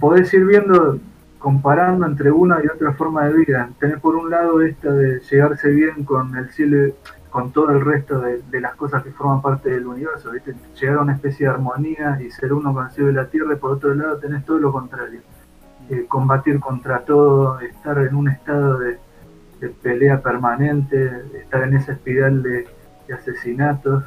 [0.00, 0.98] podés ir viendo
[1.38, 3.70] comparando entre una y otra forma de vida.
[3.78, 6.94] Tenés por un lado esta de llegarse bien con el cielo,
[7.30, 10.54] con todo el resto de, las cosas que forman parte del universo, ¿viste?
[10.80, 13.52] llegar a una especie de armonía y ser uno con el cielo y la tierra,
[13.54, 15.20] y por otro lado tenés todo lo contrario.
[15.88, 18.98] Eh, combatir contra todo, estar en un estado de,
[19.68, 22.66] pelea permanente, estar en esa espiral de,
[23.12, 24.04] asesinatos.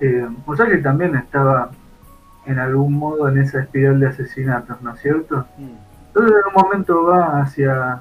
[0.00, 1.70] Eh, o sea que también estaba
[2.46, 5.46] en algún modo en esa espiral de asesinatos, ¿no es cierto?
[5.58, 5.70] Mm.
[6.08, 8.00] Entonces en un momento va hacia,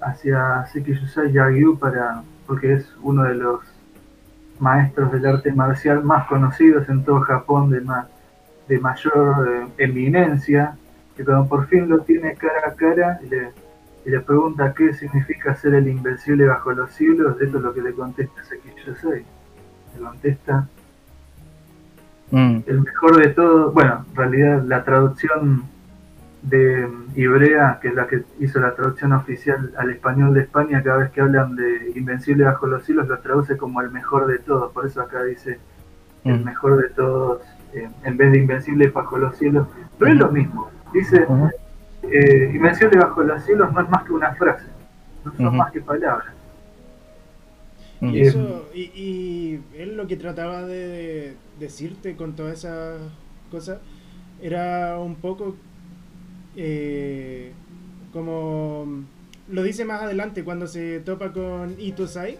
[0.00, 3.60] hacia Sekiyusai Yagyu para, porque es uno de los
[4.58, 7.82] maestros del arte marcial más conocidos en todo Japón, de,
[8.68, 10.76] de mayor eh, eminencia,
[11.16, 13.20] que cuando por fin lo tiene cara a cara
[14.06, 17.82] y le, pregunta qué significa ser el invencible bajo los cielos, eso es lo que
[17.82, 19.24] le contesta Sekiyusai.
[19.94, 20.68] Le contesta
[22.30, 22.58] mm.
[22.66, 25.64] el mejor de todos, bueno, en realidad la traducción
[26.42, 30.98] de Ibrea, que es la que hizo la traducción oficial al español de España, cada
[30.98, 34.70] vez que hablan de Invencible bajo los cielos, lo traduce como el mejor de todos,
[34.72, 35.58] por eso acá dice
[36.22, 36.44] el mm.
[36.44, 37.42] mejor de todos,
[37.72, 39.66] eh, en vez de Invencible bajo los cielos,
[39.98, 41.26] pero es lo mismo, dice
[42.12, 44.66] eh, Invencible bajo los cielos no es más que una frase,
[45.24, 46.34] no son más que palabras.
[48.00, 48.14] Mm.
[48.14, 53.00] Y, eso, y, y él lo que trataba de decirte con todas esas
[53.50, 53.78] cosas
[54.42, 55.56] era un poco
[56.56, 57.52] eh,
[58.12, 59.04] como
[59.48, 62.38] lo dice más adelante cuando se topa con Itosai,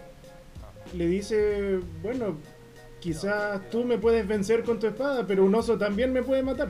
[0.95, 2.37] le dice, bueno,
[2.99, 6.69] quizás tú me puedes vencer con tu espada, pero un oso también me puede matar.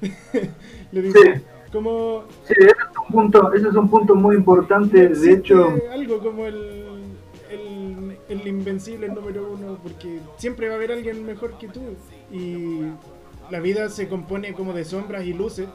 [0.92, 2.24] le dice, como...
[2.44, 5.74] Sí, ese es un punto, ese es un punto muy importante, de hecho...
[5.92, 6.86] Algo como el,
[7.50, 11.80] el, el invencible número uno, porque siempre va a haber alguien mejor que tú.
[12.30, 12.82] Y
[13.50, 15.68] la vida se compone como de sombras y luces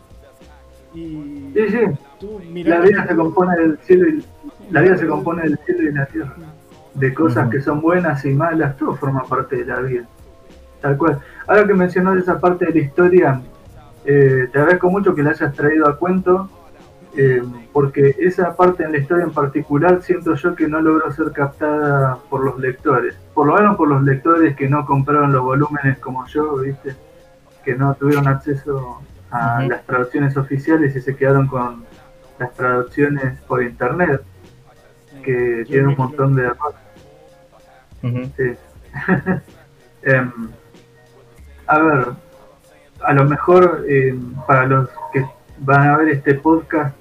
[0.93, 2.63] sí, sí.
[2.63, 4.23] La vida se compone del cielo y
[4.71, 6.35] la vida se compone del cielo y la tierra.
[6.93, 10.05] De cosas que son buenas y malas, todo forma parte de la vida.
[10.81, 11.19] Tal cual.
[11.47, 13.41] Ahora que mencionó esa parte de la historia,
[14.05, 16.49] eh, te agradezco mucho que la hayas traído a cuento,
[17.15, 21.31] eh, porque esa parte en la historia en particular siento yo que no logró ser
[21.31, 23.15] captada por los lectores.
[23.33, 26.95] Por lo menos por los lectores que no compraron los volúmenes como yo, ¿viste?
[27.63, 31.85] Que no tuvieron acceso a las traducciones oficiales y se quedaron con
[32.39, 34.21] las traducciones por internet,
[35.23, 36.79] que tienen un montón de errores.
[40.05, 40.49] Em,
[41.65, 42.07] a ver,
[43.03, 45.25] a lo mejor em, para los que
[45.59, 46.95] van a ver este podcast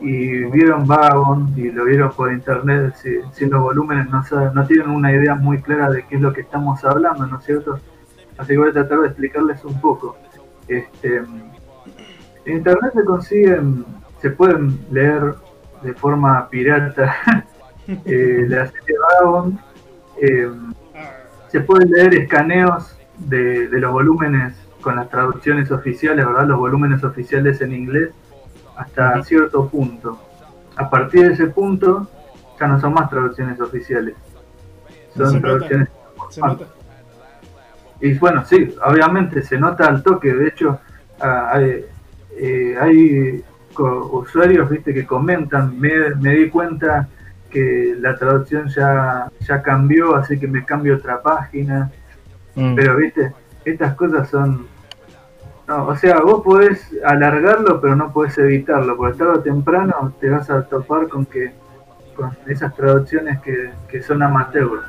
[0.00, 2.94] y vieron Vagabond y lo vieron por internet
[3.32, 6.42] sin, los volúmenes, no, no tienen una idea muy clara de qué es lo que
[6.42, 7.80] estamos hablando, ¿no es cierto?
[8.36, 10.16] Así que voy a tratar de explicarles un poco.
[10.68, 11.22] Este,
[12.44, 13.84] en internet se consiguen,
[14.20, 15.34] se pueden leer
[15.82, 17.16] de forma pirata
[17.86, 19.58] eh, la serie Vagabond.
[20.20, 20.50] Eh,
[21.48, 24.54] se pueden leer escaneos de, los volúmenes
[24.86, 26.46] con las traducciones oficiales, ¿verdad?
[26.46, 28.10] Los volúmenes oficiales en inglés
[28.76, 30.16] hasta cierto punto.
[30.76, 32.08] A partir de ese punto
[32.60, 34.14] ya no son más traducciones oficiales.
[35.16, 35.40] Son Se nota.
[35.40, 35.88] traducciones
[36.30, 36.66] Se nota.
[38.00, 40.32] Y bueno, sí, obviamente se nota al toque.
[40.32, 40.78] De hecho,
[41.20, 41.84] ah, hay,
[42.36, 43.44] eh, hay
[43.76, 47.08] usuarios viste que comentan, me, me di cuenta
[47.50, 51.90] que la traducción ya, ya cambió, así que me cambio otra página.
[52.54, 52.76] Mm.
[52.76, 53.32] Pero viste,
[53.64, 54.75] estas cosas son...
[55.68, 60.30] No, o sea, vos podés alargarlo, pero no podés evitarlo, porque tarde o temprano te
[60.30, 61.52] vas a topar con que
[62.14, 64.80] con esas traducciones que, que son amateur.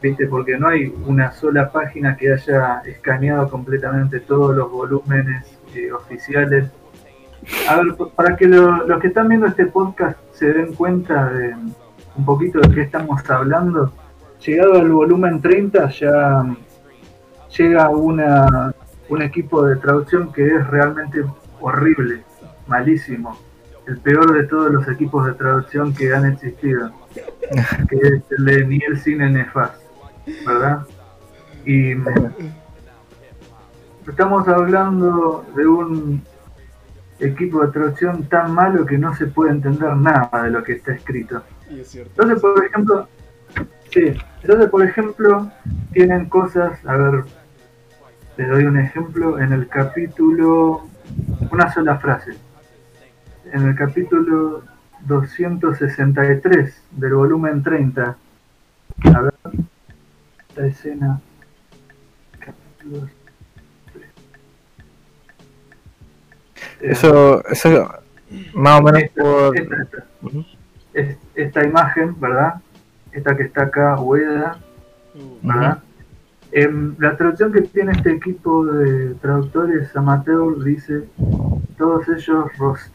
[0.00, 0.28] ¿viste?
[0.28, 6.70] Porque no hay una sola página que haya escaneado completamente todos los volúmenes eh, oficiales.
[7.68, 11.54] A ver, para que lo- los que están viendo este podcast se den cuenta de
[12.16, 13.90] un poquito de qué estamos hablando,
[14.44, 16.44] llegado al volumen 30 ya
[17.56, 18.72] llega una,
[19.08, 21.24] un equipo de traducción que es realmente
[21.60, 22.22] horrible,
[22.66, 23.38] malísimo,
[23.86, 26.92] el peor de todos los equipos de traducción que han existido,
[27.88, 29.72] que es el de Nielsen Nefas.
[30.46, 30.86] ¿verdad?
[31.64, 31.92] Y
[34.06, 36.22] estamos hablando de un
[37.18, 40.92] equipo de traducción tan malo que no se puede entender nada de lo que está
[40.92, 41.42] escrito.
[41.70, 43.08] Entonces, por ejemplo,
[43.90, 45.50] sí, entonces, por ejemplo,
[45.92, 47.24] tienen cosas, a ver,
[48.38, 50.86] les doy un ejemplo, en el capítulo,
[51.50, 52.32] una sola frase,
[53.52, 54.62] en el capítulo
[55.00, 58.16] 263 del volumen 30,
[59.14, 59.34] a ver,
[60.48, 61.20] esta escena,
[62.38, 63.08] capítulo
[66.80, 67.88] Eso, eso
[68.54, 69.56] más o menos esta, por...
[69.58, 70.04] esta, esta.
[70.22, 70.44] Ujú.
[70.94, 72.54] Es- esta imagen, ¿verdad?
[73.12, 74.58] Esta que está acá, Ueda,
[75.14, 75.82] Uh, ¿verdad?
[76.50, 81.04] Em, la traducción que tiene este equipo de traductores amateur dice
[81.76, 82.46] todos ellos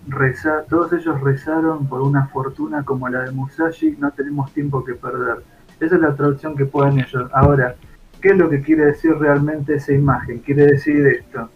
[0.07, 4.95] reza- todos ellos rezaron por una fortuna como la de Musashi, no tenemos tiempo que
[4.95, 5.43] perder.
[5.79, 7.29] Esa es la traducción que ponen ellos.
[7.31, 7.75] Ahora,
[8.21, 10.39] ¿qué es lo que quiere decir realmente esa imagen?
[10.39, 11.47] Quiere decir esto.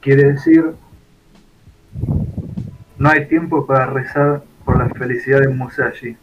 [0.00, 0.64] Quiere decir
[2.98, 6.16] no hay tiempo para rezar por la felicidad de Musashi.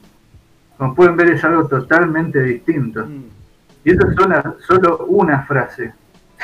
[0.77, 3.05] Como pueden ver es algo totalmente distinto.
[3.05, 3.38] mm.
[3.89, 5.91] Y eso es una- solo una frase.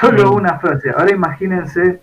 [0.01, 0.35] Solo Mm.
[0.35, 0.89] una frase.
[0.89, 2.01] Ahora imagínense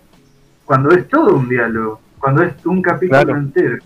[0.63, 1.99] cuando es todo un diálogo.
[2.17, 3.37] Cuando es un capítulo Claro.
[3.39, 3.77] entero.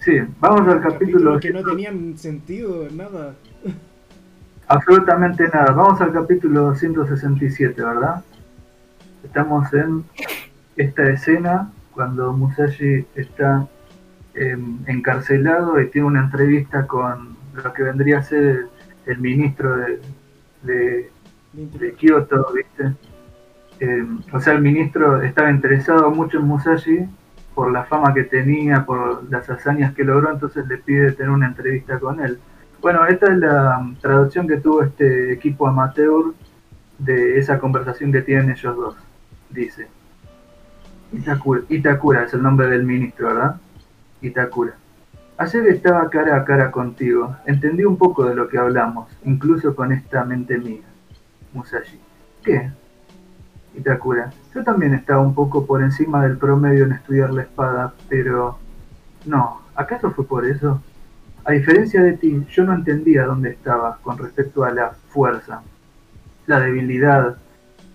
[0.00, 1.40] Sí, vamos al capítulo.
[1.40, 3.34] Que no tenían sentido, nada.
[4.68, 5.72] Absolutamente nada.
[5.72, 8.22] Vamos al capítulo 267, ¿verdad?
[9.24, 10.04] Estamos en
[10.76, 13.66] esta escena cuando Musashi está
[14.34, 18.66] em, encarcelado y tiene una entrevista con lo que vendría a ser el,
[19.06, 20.00] el ministro de,
[20.64, 21.10] de,
[21.52, 22.92] de Kioto, ¿viste?
[23.80, 27.06] Eh, o sea, el ministro estaba interesado mucho en Musashi
[27.54, 31.46] por la fama que tenía, por las hazañas que logró, entonces le pide tener una
[31.46, 32.38] entrevista con él.
[32.80, 36.34] Bueno, esta es la um, traducción que tuvo este equipo amateur
[36.98, 38.96] de esa conversación que tienen ellos dos.
[39.50, 39.86] Dice,
[41.12, 43.56] Itakura, Itakura es el nombre del ministro, ¿verdad?
[44.20, 44.74] Itakura.
[45.44, 47.36] Ayer estaba cara a cara contigo.
[47.44, 50.80] Entendí un poco de lo que hablamos, incluso con esta mente mía.
[51.52, 52.00] Musashi.
[52.42, 52.70] ¿Qué?
[53.74, 54.30] Itakura.
[54.54, 58.58] Yo también estaba un poco por encima del promedio en estudiar la espada, pero...
[59.26, 60.80] No, ¿acaso fue por eso?
[61.44, 65.60] A diferencia de ti, yo no entendía dónde estaba con respecto a la fuerza,
[66.46, 67.36] la debilidad.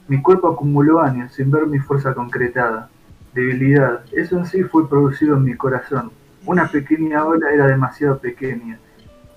[0.08, 2.90] Mi cuerpo acumuló años sin ver mi fuerza concretada.
[3.34, 6.12] Debilidad, eso en sí fue producido en mi corazón.
[6.46, 8.80] Una pequeña ola era demasiado pequeña.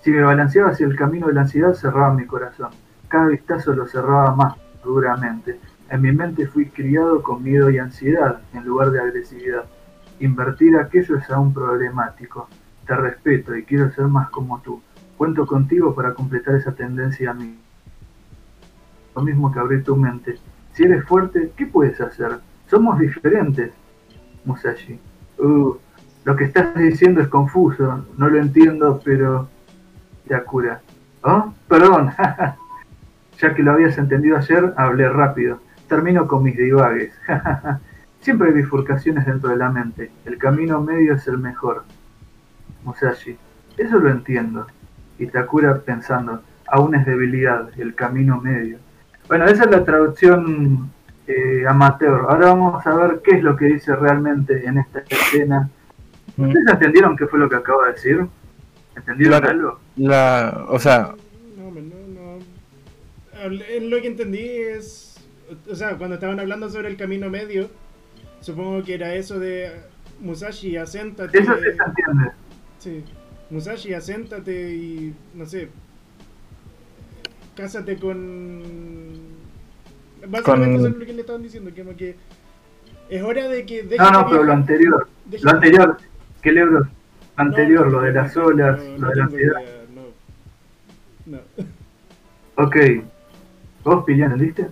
[0.02, 2.70] Si me balanceaba hacia el camino de la ansiedad, cerraba mi corazón.
[3.08, 5.58] Cada vistazo lo cerraba más duramente.
[5.90, 9.64] En mi mente fui criado con miedo y ansiedad en lugar de agresividad.
[10.20, 12.48] Invertir aquello es aún problemático.
[12.86, 14.80] Te respeto y quiero ser más como tú.
[15.16, 17.58] Cuento contigo para completar esa tendencia a mí.
[19.14, 20.38] Lo mismo que abrir tu mente.
[20.72, 22.38] Si eres fuerte, ¿qué puedes hacer?
[22.68, 23.72] Somos diferentes.
[24.44, 24.98] Musashi.
[25.38, 25.76] Uh,
[26.24, 28.06] lo que estás diciendo es confuso.
[28.16, 29.48] No lo entiendo, pero...
[30.28, 30.80] Yakura.
[31.22, 31.52] ¿Oh?
[31.68, 32.12] Perdón.
[33.38, 35.60] ya que lo habías entendido ayer, hablé rápido.
[35.88, 37.12] Termino con mis divagues.
[38.20, 40.12] Siempre hay bifurcaciones dentro de la mente.
[40.24, 41.84] El camino medio es el mejor.
[42.84, 43.36] Musashi.
[43.76, 44.66] Eso lo entiendo.
[45.18, 46.42] Itakura pensando.
[46.68, 47.68] Aún es debilidad.
[47.76, 48.78] El camino medio.
[49.26, 50.92] Bueno, esa es la traducción
[51.26, 52.26] eh, amateur.
[52.28, 55.68] Ahora vamos a ver qué es lo que dice realmente en esta escena.
[56.36, 56.48] Mm.
[56.48, 58.26] ¿Ustedes entendieron qué fue lo que acabo de decir?
[58.96, 59.50] ¿Entendieron Claro.
[59.58, 59.80] algo?
[59.96, 61.14] La, o sea,
[61.56, 62.38] No, hombre, no,
[63.40, 63.52] no.
[63.68, 65.16] En Lo que entendí es.
[65.70, 67.68] O sea, cuando estaban hablando sobre el camino medio,
[68.40, 69.70] supongo que era eso de
[70.20, 71.38] Musashi, aséntate.
[71.38, 72.30] Eso sí se entiende.
[72.78, 73.04] Sí.
[73.50, 75.68] Musashi, aséntate y, no sé,
[77.56, 78.62] cásate con...
[80.26, 82.16] Básicamente Con- eso es lo que le estaban diciendo, que como que
[83.10, 85.08] es hora de que deje No, de no, pero lo anterior.
[85.28, 85.98] Deje- Lo anterior.
[86.42, 86.88] ¿Qué libro?
[87.36, 89.60] Anterior, no, lo de las olas, no, lo de la ansiedad.
[89.94, 91.38] no.
[91.38, 91.38] No.
[92.64, 92.76] Ok.
[93.84, 94.66] ¿Vos, Piliano, viste?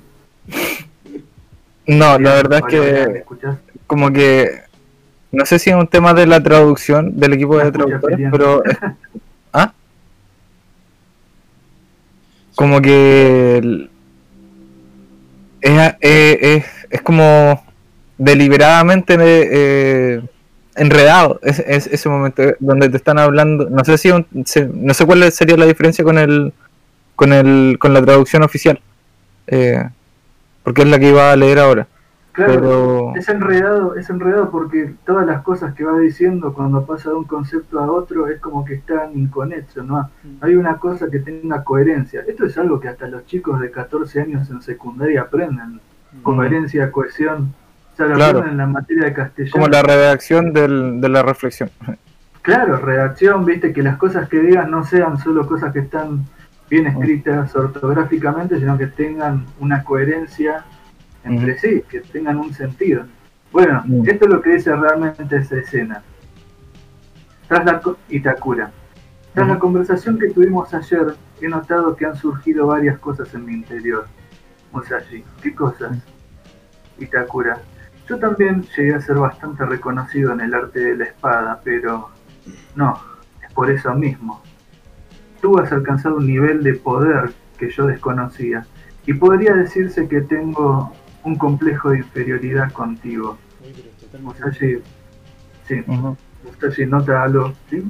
[1.87, 3.57] No, la verdad es Hola, hola, ¿me que escuchás?
[3.87, 4.63] como que
[5.33, 8.63] no sé si es un tema de la traducción del equipo de traductores, pero
[9.53, 9.73] ¿ah?
[12.55, 13.89] Como que
[15.61, 17.65] es, es, es como
[18.19, 20.23] deliberadamente eh,
[20.77, 24.95] enredado es, es ese momento donde te están hablando, no sé si un- se- no
[24.95, 26.53] sé cuál sería la diferencia con el
[27.17, 28.81] con el con la traducción oficial.
[29.47, 29.89] eh,
[30.63, 31.87] porque es la que iba a leer ahora.
[32.33, 37.09] Claro, pero- es enredado, es enredado porque todas las cosas que va diciendo cuando pasa
[37.11, 40.09] de un concepto a otro es como que están inconexos, ¿no?
[40.41, 42.23] Hay una cosa que tenga coherencia.
[42.29, 45.81] Esto es algo que hasta los chicos de 14 años en secundaria aprenden.
[46.23, 47.53] Coherencia, cohesión.
[48.07, 48.47] Sea, Claro.
[48.47, 49.53] en la materia de castellano.
[49.53, 51.71] Como la redacción del, de la reflexión.
[52.43, 56.25] Claro, redacción, viste, que las cosas que digan no sean solo cosas que están
[56.71, 60.65] bien escritas ortográficamente, sino que tengan una coherencia
[61.25, 63.05] entre sí, que tengan un sentido.
[63.53, 66.03] Bueno, esto es lo que dice realmente esa escena.
[67.49, 68.71] Tras la Itakura.
[69.35, 73.53] Tras la conversación que tuvimos ayer, he notado que han surgido varias cosas en mi
[73.53, 74.07] interior.
[74.73, 75.99] Musashi, ¿qué cosas?
[76.99, 77.59] Itakura.
[78.11, 82.09] Yo también llegué a ser bastante reconocido en el arte de la espada, pero
[82.75, 83.01] no,
[83.41, 84.43] es por eso mismo.
[85.41, 88.67] Tú has alcanzado un nivel de poder que yo desconocía,
[89.07, 90.93] y podría decirse que tengo
[91.23, 93.39] un complejo de inferioridad contigo.
[94.21, 94.79] Musashi,
[95.69, 95.81] sí.
[96.43, 97.85] Musashi nota algo, ¿sí?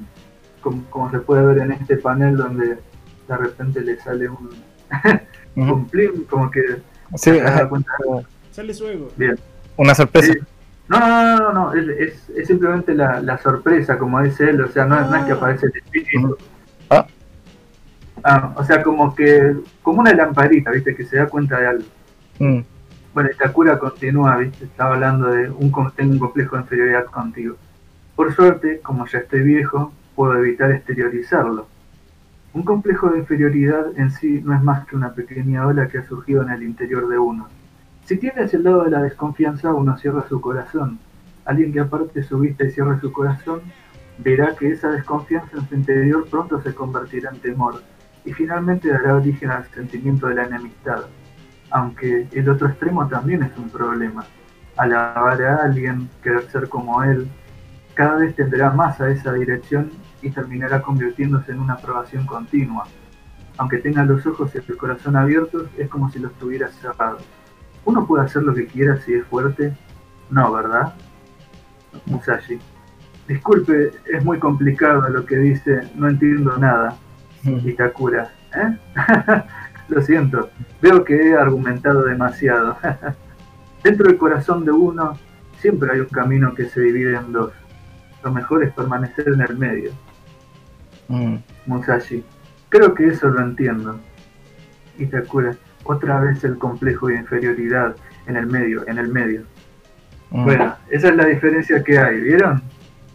[0.61, 2.77] Como, como se puede ver en este panel donde
[3.27, 6.61] de repente le sale un, plim, como que
[7.14, 7.91] Sí, se da ajá, cuenta.
[8.51, 9.09] Sale su ego.
[9.16, 9.39] Bien.
[9.83, 10.33] Una sorpresa.
[10.33, 10.39] Sí.
[10.89, 14.61] No, no, no, no, no, es, es, es simplemente la, la sorpresa, como dice él,
[14.61, 16.37] o sea, no, es- no es que aparece el espíritu.
[16.91, 17.07] Ah.
[18.24, 20.95] Ah, o sea, como que, como una lamparita, ¿viste?
[20.95, 21.85] Que se da cuenta de algo.
[22.39, 22.61] Mm,
[23.14, 24.64] Bueno, Itakura continúa, ¿viste?
[24.64, 27.57] Estaba hablando de un, tengo un complejo de inferioridad contigo.
[28.16, 31.66] Por suerte, como ya estoy viejo, puedo evitar exteriorizarlo.
[32.53, 36.05] Un complejo de inferioridad en sí no es más que una pequeña ola que ha
[36.07, 37.49] surgido en el interior de uno.
[38.11, 40.98] Si tiene hacia el lado de la desconfianza, uno cierra su corazón.
[41.44, 43.61] Alguien que aparte su vista y cierre su corazón,
[44.18, 47.80] verá que esa desconfianza en su interior pronto se convertirá en temor
[48.24, 51.04] y finalmente dará origen al sentimiento de la enemistad
[51.70, 54.24] aunque el otro extremo también es un problema.
[54.76, 57.28] Alabar a alguien, querer ser como él,
[57.94, 62.88] cada vez tendrá más a esa dirección y terminará convirtiéndose en una aprobación continua.
[63.56, 67.22] Aunque tenga los ojos y el corazón abiertos, es como si los tuviera cerrados.
[67.85, 69.76] ¿Uno puede hacer lo que quiera si es fuerte?
[70.31, 70.95] No, ¿verdad?
[72.07, 72.59] Musashi.
[73.26, 76.97] Disculpe, es muy complicado lo que dice, no entiendo nada.
[77.45, 78.33] Itakura.
[78.55, 78.78] ¿Eh?
[79.89, 80.51] Lo siento,
[80.81, 82.76] veo que he argumentado demasiado.
[83.83, 85.18] Dentro del corazón de uno
[85.59, 87.53] siempre hay un camino que se divide en dos.
[88.22, 89.91] Lo mejor es permanecer en el medio.
[91.09, 91.37] Mm.
[91.66, 92.24] Musashi.
[92.68, 93.99] Creo que eso lo entiendo.
[94.99, 95.57] Itakura.
[95.85, 99.43] Otra vez el complejo de inferioridad en el medio, en el medio.
[100.31, 100.45] Mm.
[100.45, 102.62] Bueno, esa es la diferencia que hay, ¿vieron?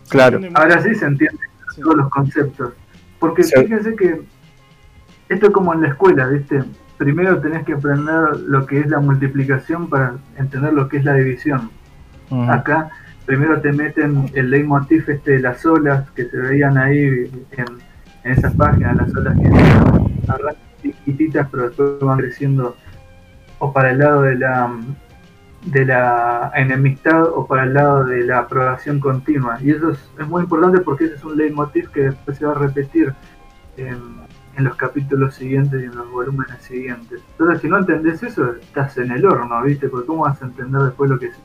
[0.10, 0.40] Claro.
[0.56, 1.40] Ahora sí se entiende
[1.74, 1.82] Sí.
[1.82, 2.74] todos los conceptos.
[3.20, 3.54] Porque Sí.
[3.58, 4.22] fíjense que
[5.30, 6.64] esto es como en la escuela, ¿viste?
[6.98, 11.14] Primero tenés que aprender lo que es la multiplicación para entender lo que es la
[11.14, 11.70] división.
[12.30, 12.50] Mm.
[12.50, 12.90] Acá
[13.26, 17.66] primero te meten el leitmotiv este de las olas que se veían ahí en,
[18.24, 19.48] en esas páginas, las olas que
[20.28, 20.56] arrancan
[20.94, 22.76] chiquititas pero después van creciendo
[23.60, 24.78] o para el lado de la
[25.66, 29.58] de la enemistad o para el lado de la aprobación continua.
[29.62, 32.52] Y eso es, es muy importante porque ese es un leitmotiv que después se va
[32.52, 33.14] a repetir
[33.78, 33.98] en,
[34.58, 37.22] en los capítulos siguientes y en los volúmenes siguientes.
[37.32, 39.90] Entonces, si no entendés eso, estás en el horno, ¿viste?
[39.90, 41.38] Porque ¿cómo vas a entender después lo que es?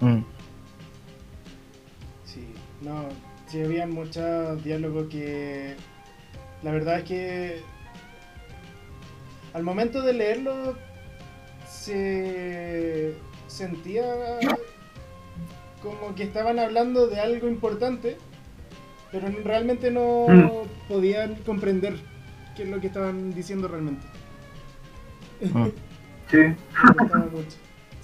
[0.00, 0.20] Mm.
[2.24, 3.08] Sí, no,
[3.46, 5.76] sí había muchos diálogos que
[6.62, 7.62] la verdad es que
[9.52, 10.76] al momento de leerlo
[11.68, 13.14] se
[13.46, 14.04] sentía
[15.82, 18.16] como que estaban hablando de algo importante,
[19.10, 20.50] pero realmente no Mm.
[20.88, 21.94] podían comprender
[22.56, 24.06] qué es lo que estaban diciendo realmente.
[25.42, 25.68] Mm.
[26.30, 26.38] Sí.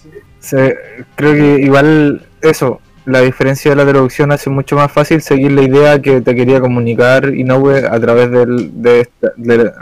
[0.02, 0.10] Sí.
[0.40, 0.76] Se-
[1.16, 5.62] creo que igual eso, la diferencia de la traducción hace mucho más fácil seguir la
[5.62, 9.72] idea que te quería comunicar Inoue a través del, de esta- de-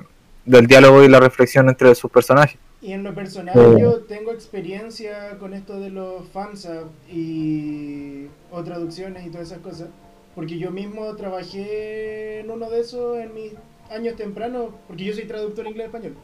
[0.45, 2.59] del diálogo y la reflexión entre sus personajes.
[2.83, 3.81] Y en lo personal Eh.
[3.81, 9.89] yo tengo experiencia con esto de los fansub y o traducciones y todas esas cosas,
[10.35, 13.53] porque yo mismo trabajé en uno de esos en mis
[13.91, 16.15] años tempranos, porque yo soy traductor inglés-español.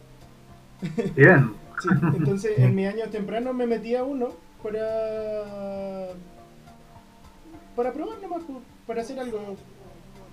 [1.16, 1.52] Bien.
[1.80, 6.08] Sí, entonces en mis años tempranos me metí a uno para
[7.74, 8.42] para probar nomás,
[8.86, 9.56] para hacer algo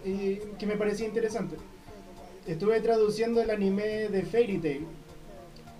[0.03, 1.55] eh, que me parecía interesante.
[2.47, 4.85] Estuve traduciendo el anime de Fairy Tail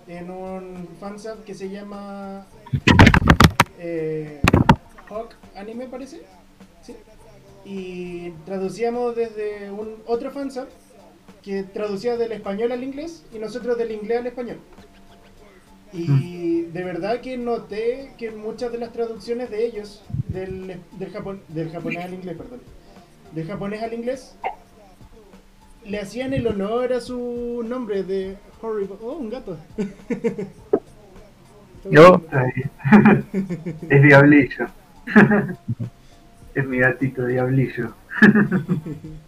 [0.06, 2.46] en un fansub que se llama
[3.78, 4.40] eh,
[5.08, 6.22] Hawk Anime parece.
[6.82, 6.94] Sí.
[7.64, 10.66] Y traducíamos desde un otro fansub
[11.42, 14.58] que traducía del español al inglés y nosotros del inglés al español.
[15.94, 20.66] Y de verdad que noté que muchas de las traducciones de ellos, del,
[20.98, 22.60] del, japon- del japonés al inglés, perdón,
[23.32, 24.36] del japonés al inglés,
[25.88, 28.96] le hacían el honor a su nombre de Horrible.
[29.02, 29.56] Oh, un gato.
[31.90, 32.20] Yo,
[33.88, 34.66] es Diablillo.
[36.54, 37.92] es mi gatito Diablillo.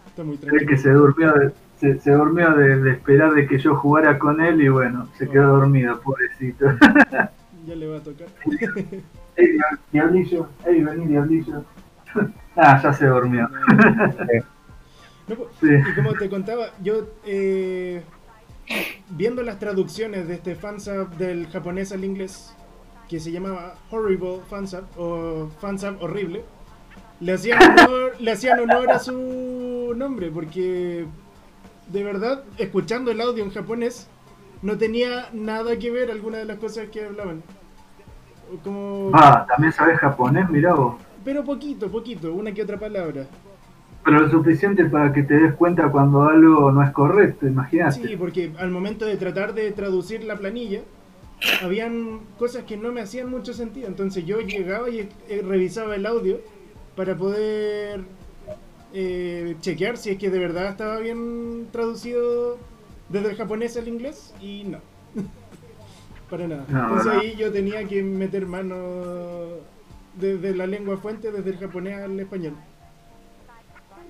[0.06, 0.78] Está muy Es que tranquilo.
[0.78, 4.60] se durmió, de, se, se durmió de, de esperar de que yo jugara con él
[4.60, 6.66] y bueno, se quedó dormido, pobrecito.
[7.66, 8.26] Ya le va a tocar.
[9.36, 10.48] ¡Ey, Dia- Diablillo!
[10.66, 11.64] ¡Ey, vení, Diablillo!
[12.56, 13.48] ah, ya se durmió.
[13.48, 14.16] No,
[15.60, 15.68] Sí.
[15.90, 18.02] Y como te contaba, yo eh,
[19.10, 22.54] viendo las traducciones de este fansub del japonés al inglés,
[23.08, 26.44] que se llamaba Horrible Fansub o Fansub Horrible,
[27.20, 31.06] le hacían honor, le hacían honor a su nombre, porque
[31.88, 34.08] de verdad, escuchando el audio en japonés,
[34.62, 37.42] no tenía nada que ver alguna de las cosas que hablaban.
[38.64, 40.96] Como, Ah, también sabes japonés, mirá vos.
[41.24, 43.26] pero poquito, poquito, una que otra palabra.
[44.04, 48.08] Pero lo suficiente para que te des cuenta cuando algo no es correcto, imagínate.
[48.08, 50.80] Sí, porque al momento de tratar de traducir la planilla,
[51.62, 53.88] habían cosas que no me hacían mucho sentido.
[53.88, 56.40] Entonces yo llegaba y eh, revisaba el audio
[56.96, 58.00] para poder
[58.92, 62.58] eh, chequear si es que de verdad estaba bien traducido
[63.08, 64.78] desde el japonés al inglés y no.
[66.30, 66.64] para nada.
[66.68, 67.20] No, Entonces no.
[67.20, 68.76] ahí yo tenía que meter mano
[70.14, 72.54] desde la lengua fuente, desde el japonés al español.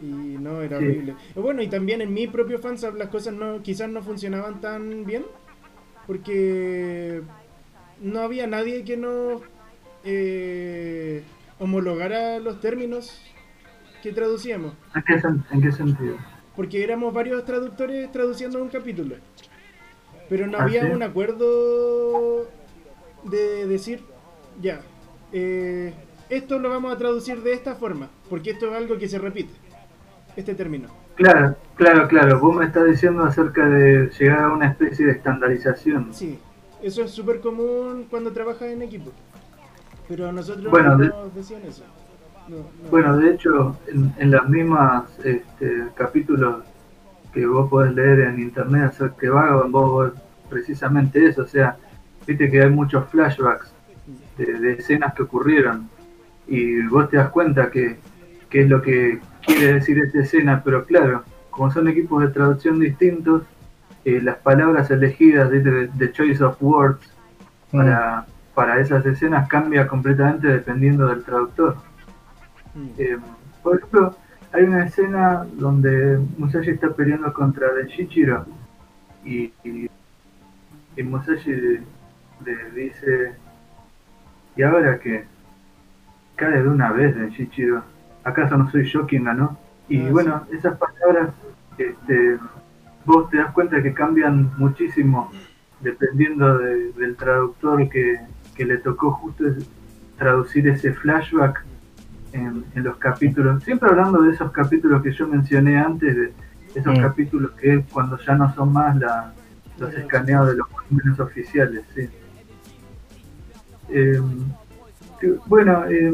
[0.02, 0.84] Y no, era Sí.
[0.84, 1.14] horrible.
[1.36, 5.04] Y Bueno, y también en mi propio fansub las cosas no, quizás no funcionaban tan
[5.04, 5.24] bien,
[6.06, 7.22] porque
[8.00, 9.42] no había nadie que nos
[10.04, 11.22] eh,
[11.58, 13.20] homologara los términos
[14.02, 15.20] que traducíamos, ¿En qué,
[15.52, 16.16] en qué sentido?
[16.56, 19.16] porque éramos varios traductores traduciendo un capítulo.
[20.28, 22.48] Pero no ¿Ah, había un acuerdo
[23.24, 24.00] de decir,
[24.62, 24.80] ya,
[25.32, 25.92] eh,
[26.30, 29.52] esto lo vamos a traducir de esta forma, porque esto es algo que se repite,
[30.36, 30.88] este término.
[31.16, 32.40] Claro, claro, claro.
[32.40, 36.08] Vos me estás diciendo acerca de llegar a una especie de estandarización.
[36.12, 36.38] Sí,
[36.82, 39.10] eso es súper común cuando trabajas en equipo.
[40.08, 41.84] Pero nosotros Bueno, no nos decían eso.
[42.48, 42.90] No, no.
[42.90, 46.64] Bueno, de hecho, en, en las mismas este, capítulos
[47.32, 50.12] que vos podés leer en internet acerca de Vagabond, vos
[50.48, 51.42] precisamente eso.
[51.42, 51.76] O sea,
[52.26, 53.72] viste que hay muchos flashbacks
[54.36, 55.88] de, de escenas que ocurrieron
[56.48, 57.98] y vos te das cuenta que,
[58.48, 62.78] que es lo que quiere decir esta escena, pero claro, como son equipos de traducción
[62.78, 63.42] distintos,
[64.04, 67.00] eh, las palabras elegidas, de, de choice of words,
[67.70, 71.76] para, para esas escenas cambia completamente dependiendo del traductor.
[72.74, 72.88] Mm.
[72.98, 73.18] Eh,
[73.62, 74.16] por ejemplo,
[74.52, 78.46] hay una escena donde Musashi está peleando contra Denshichiro
[79.24, 79.88] y, y,
[80.96, 81.82] y Musashi le,
[82.44, 83.32] le dice,
[84.56, 85.24] ¿y ahora qué?
[86.36, 87.84] Cae de una vez Denshichiro.
[88.24, 89.58] ¿Acaso no soy yo quien ganó?
[89.88, 91.30] Y Ah, bueno, esas palabras,
[91.78, 92.38] este,
[93.04, 95.30] vos te das cuenta que cambian muchísimo
[95.80, 98.20] dependiendo de- del traductor que,
[98.54, 99.44] que le tocó justo
[100.18, 101.64] traducir ese flashback
[102.32, 106.32] en, en los capítulos, siempre hablando de esos capítulos que yo mencioné antes, de
[106.74, 107.00] esos Mm.
[107.00, 109.32] capítulos que es cuando ya no son más la-
[109.78, 112.08] los escaneados de los volúmenes oficiales, sí.
[113.88, 114.20] Eh,
[115.20, 116.12] que- bueno, eh,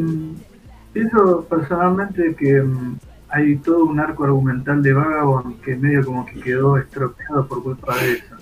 [0.96, 6.40] pienso personalmente que mm, hay todo un arco argumental de Vagabond que medio como que
[6.40, 8.36] quedó estropeado por culpa de eso.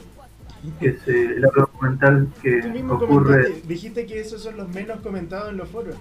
[0.78, 3.60] Que es eh, el arco argumental que ocurre...
[3.66, 5.96] dijiste que esos son los menos comentados en los foros.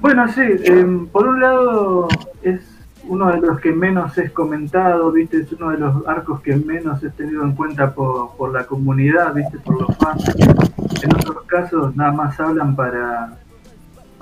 [0.00, 2.08] Bueno, sí, em, por un lado
[2.42, 2.60] es
[3.04, 7.02] uno de los que menos es comentado, viste, es uno de los arcos que menos
[7.02, 10.22] es tenido en cuenta por, por la comunidad, viste, por los fans.
[11.02, 13.38] En otros casos nada más hablan para,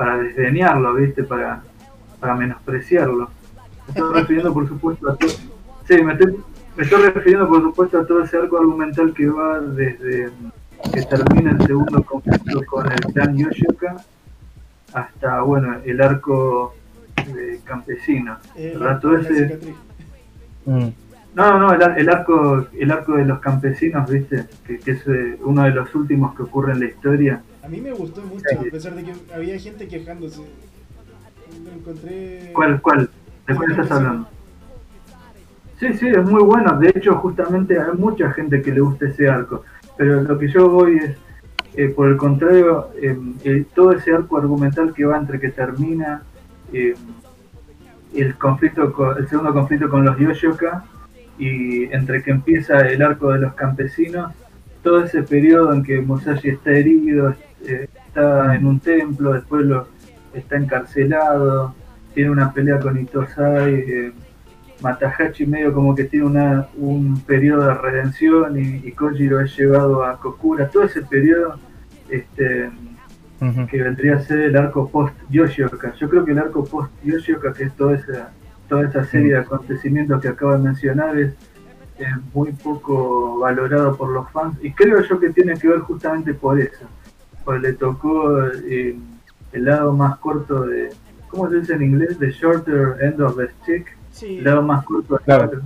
[0.02, 1.22] para desdeñarlo, ¿viste?
[1.22, 1.62] Para,
[2.18, 3.30] para menospreciarlo.
[3.86, 5.30] Me estoy refiriendo, por supuesto, a todo.
[5.86, 6.42] Sí, me estoy,
[6.76, 10.32] me estoy refiriendo, por supuesto, a todo ese arco argumental que va desde
[10.92, 13.96] que termina el segundo conflicto con el clan Yoshioka
[14.92, 16.74] hasta, bueno, el arco
[17.32, 18.40] de campesinos.
[18.56, 19.00] Eh, ¿verdad?
[19.00, 19.60] Todo ese.
[20.64, 20.88] Mm.
[21.34, 24.46] No, no, el, el arco el arco de los campesinos, ¿viste?
[24.66, 27.42] Que, que es eh, uno de los últimos que ocurre en la historia.
[27.64, 28.56] A mí me gustó mucho, Sí.
[28.68, 30.42] a pesar de que había gente quejándose.
[31.64, 32.50] Lo encontré.
[32.54, 33.10] ¿Cuál, cuál?
[33.46, 34.28] ¿De cuál estás hablando?
[35.78, 36.78] Sí, sí, es muy bueno.
[36.78, 39.64] De hecho, justamente hay mucha gente que le gusta ese arco.
[39.96, 41.16] Pero lo que yo voy es,
[41.74, 46.22] eh, por el contrario, eh, eh, todo ese arco argumental que va entre que termina
[46.72, 46.94] eh,
[48.14, 50.84] el conflicto, con- el segundo conflicto con los Yoshioka
[51.38, 54.32] y entre que empieza el arco de los campesinos,
[54.82, 57.34] todo ese periodo en que Musashi está herido,
[57.66, 59.86] eh, está en un templo, después lo
[60.34, 61.74] está encarcelado,
[62.14, 64.12] tiene una pelea con Itosai, eh,
[64.80, 70.04] Matahachi medio como que tiene una, un periodo de redención y, y Kojiro es llevado
[70.04, 71.58] a Kokura, todo ese periodo
[72.08, 72.68] este,
[73.70, 75.94] que vendría a ser el arco post Yoshioka.
[75.94, 78.32] Yo creo que el arco post Yoshioka, que es toda esa,
[78.72, 81.34] toda esa serie de acontecimientos que acabo de mencionar, es
[81.98, 86.32] eh, muy poco valorado por los fans y creo yo que tiene que ver justamente
[86.32, 86.86] por eso,
[87.44, 88.96] porque le tocó eh,
[89.52, 90.88] el lado más corto de,
[91.28, 92.18] ¿cómo se dice en inglés?
[92.18, 94.38] The shorter end of the stick, Sí.
[94.38, 95.60] el lado más corto de Claro.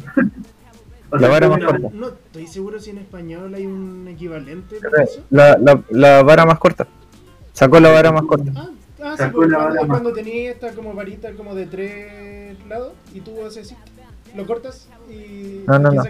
[1.10, 1.88] O La vara más corta.
[1.92, 5.24] No estoy seguro si en español hay un equivalente para eso.
[5.30, 6.88] La, la, la vara más corta.
[7.52, 8.50] Sacó la vara más corta.
[8.56, 8.68] Ah,
[9.04, 12.26] ah sí, Sacó la cuando, más- cuando tenía esta como varita como de tres
[12.68, 13.76] lados y tú haces así,
[14.34, 16.02] lo cortas y, No, no, no.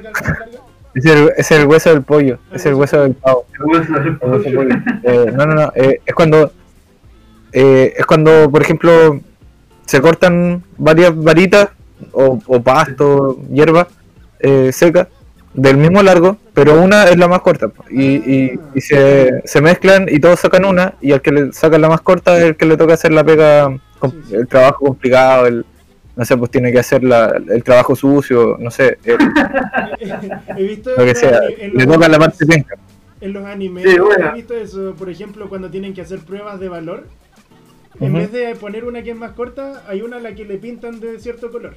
[0.95, 2.39] Es el, es el hueso del pollo.
[2.53, 3.45] Es el hueso del pavo.
[3.59, 4.61] el hueso del El hueso pollo.
[4.61, 5.01] del pollo.
[5.05, 5.73] Eh, no, no, no.
[5.75, 6.53] eh, es cuando.
[7.53, 9.21] eh, es cuando, por ejemplo,
[9.85, 11.69] se cortan varias varitas
[12.13, 13.89] o, o pasto, hierba
[14.41, 15.09] eh, seca
[15.55, 20.07] del mismo largo, pero una es la más corta y, y, y se, se mezclan
[20.11, 22.67] y todos sacan una y al que le sacan la más corta es el que
[22.67, 23.75] le toca hacer la pega,
[24.33, 25.65] el trabajo complicado, el,
[26.17, 29.17] no sé, pues tiene que hacer la, el trabajo sucio, no sé, eh,
[30.57, 32.75] He visto lo que en- sea, en le los- toca la parte penca.
[33.21, 34.31] En los animes Sí, bueno.
[34.31, 37.07] he visto eso, por ejemplo, cuando tienen que hacer pruebas de valor,
[38.01, 40.59] en vez de poner una que es más corta, hay una a la que le
[40.59, 41.75] pintan de cierto color.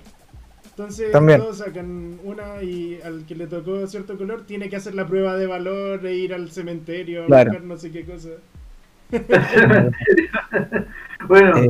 [0.71, 1.39] Entonces También.
[1.39, 5.35] todos sacan una y al que le tocó cierto color tiene que hacer la prueba
[5.37, 7.49] de valor e ir al cementerio a Claro.
[7.51, 8.29] buscar no sé qué cosa.
[11.27, 11.67] bueno, Eh,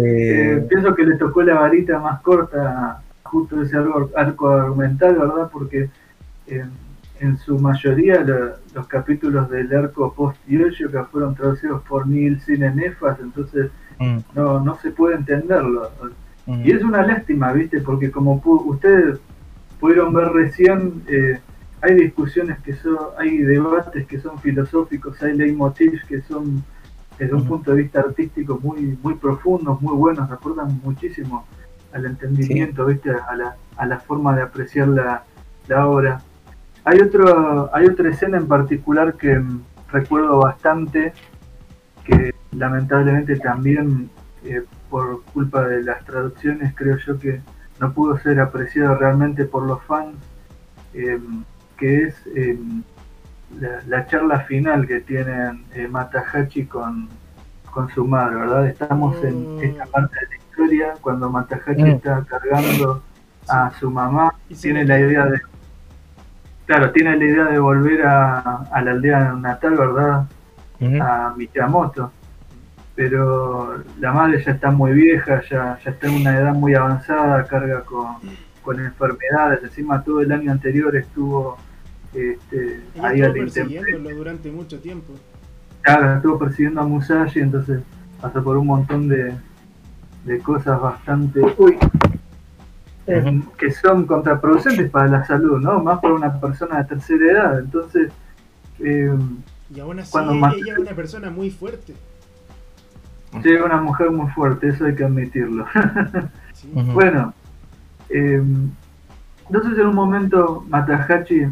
[0.58, 5.50] eh, pienso que le tocó la varita más corta justo ese arco, arco argumental, ¿verdad?
[5.52, 5.90] Porque
[6.48, 6.66] eh,
[7.20, 12.74] en su mayoría lo- los capítulos del arco post que fueron traducidos por Neil Cine
[12.74, 15.90] Nefas, entonces Mm, no, no se puede entenderlo.
[16.48, 16.62] mm.
[16.66, 17.82] Y es una lástima, ¿viste?
[17.82, 19.20] Porque como pu- ustedes
[19.78, 21.38] pudieron ver recién, eh,
[21.82, 26.64] hay discusiones que son, hay debates que son filosóficos, hay leitmotivs que son
[27.20, 31.46] desde un punto de vista artístico muy muy profundos, muy buenos, aportan muchísimo
[31.94, 33.12] al entendimiento, ¿viste?
[33.12, 35.24] A la, a la forma de apreciar la,
[35.68, 36.22] la obra.
[36.86, 39.62] Hay otro, hay otra escena en particular que mm,
[39.92, 41.14] recuerdo bastante,
[42.06, 44.10] que lamentablemente también
[44.44, 47.42] eh, por culpa de las traducciones creo yo que
[47.80, 50.16] no pudo ser apreciado realmente por los fans,
[50.94, 51.20] eh,
[51.78, 52.58] que es eh,
[53.60, 57.08] la, la charla final que tienen eh, Matahachi con,
[57.72, 58.68] con su madre, ¿verdad?
[58.68, 59.64] Estamos en Mm.
[59.64, 61.88] esta parte de la historia cuando Matahachi Mm.
[61.88, 63.02] está cargando
[63.48, 65.40] a su mamá, Y tiene la idea de...
[66.66, 68.40] Claro, tiene la idea de volver a,
[68.72, 70.26] a la aldea natal, ¿verdad?
[71.02, 72.12] A Miyamoto.
[72.96, 77.44] Pero la madre ya está muy vieja, ya, ya está en una edad muy avanzada,
[77.46, 78.18] carga con,
[78.62, 79.64] con enfermedades.
[79.64, 81.58] Encima todo el año anterior estuvo
[82.14, 85.14] este, Ella ahí estuvo persiguiéndolo durante mucho tiempo.
[85.82, 87.82] Claro, estuvo persiguiendo a Musashi, entonces
[88.22, 89.34] pasó por un montón de,
[90.26, 91.78] de cosas bastante uy,
[93.08, 95.80] eh, que son contraproducentes para la salud, ¿no?
[95.82, 97.60] Más para una persona de tercera edad.
[97.60, 98.12] Entonces,
[98.80, 99.16] eh,
[99.74, 101.94] Y aún así, Cuando más- ella es una persona muy fuerte.
[103.44, 105.66] sí, una mujer muy fuerte, eso hay que admitirlo.
[106.94, 107.34] Bueno,
[108.10, 108.44] eh,
[109.48, 111.48] entonces en un momento Matahachi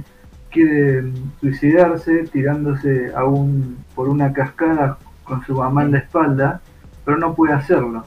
[0.51, 1.03] quiere
[1.39, 6.61] suicidarse tirándose a un, por una cascada con su mamá en la espalda,
[7.05, 8.05] pero no puede hacerlo.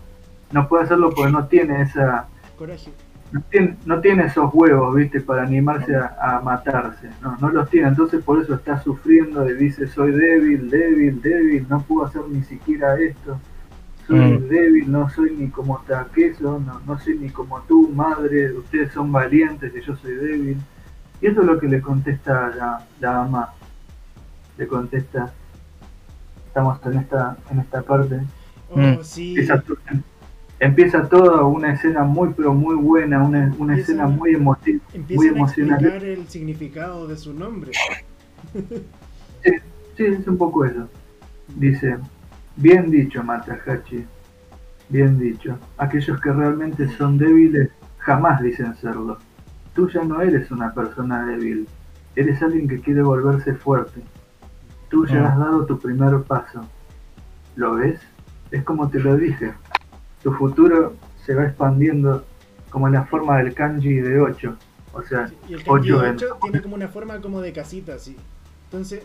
[0.52, 2.26] No puede hacerlo porque no tiene esa,
[2.58, 2.90] Coraje.
[3.32, 7.08] no tiene, no tiene esos huevos, viste, para animarse a, a matarse.
[7.22, 11.66] No, no los tiene, entonces por eso está sufriendo y dice soy débil, débil, débil,
[11.68, 13.38] no puedo hacer ni siquiera esto.
[14.08, 14.48] soy Mm.
[14.48, 19.12] débil, no soy ni como Takeso, no, no soy ni como tú, madre, ustedes son
[19.12, 20.56] valientes y yo soy débil.
[21.20, 23.52] Y eso es lo que le contesta la, la mamá.
[24.56, 25.32] Le contesta,
[26.46, 28.20] estamos en esta, en esta parte.
[28.70, 28.98] Oh, Mm.
[29.02, 29.30] sí.
[29.30, 29.76] Empieza, to-
[30.60, 35.72] empieza toda una escena muy pero muy buena, una, una escena muy emotiva, muy Empiezan
[35.72, 37.72] a el significado de su nombre.
[39.96, 40.88] Sí, es un poco eso.
[41.56, 41.98] Dice,
[42.56, 44.04] bien dicho, Matahachi,
[44.88, 45.58] bien dicho.
[45.76, 47.68] Aquellos que realmente son débiles
[47.98, 49.18] jamás dicen serlo.
[49.74, 51.68] Tú ya no eres una persona débil,
[52.16, 54.02] eres alguien que quiere volverse fuerte.
[54.88, 55.26] Tú ya Mm.
[55.26, 56.66] has dado tu primer paso.
[57.56, 58.00] ¿Lo ves?
[58.50, 59.52] Es como te lo dije.
[60.22, 60.94] Tu futuro
[61.24, 62.24] se va expandiendo
[62.70, 64.56] como en la forma del kanji de 8.
[64.92, 67.94] O sea, Y el kanji Ocho en- 8 tiene como una forma como de casita,
[67.94, 68.16] así.
[68.64, 69.02] Entonces,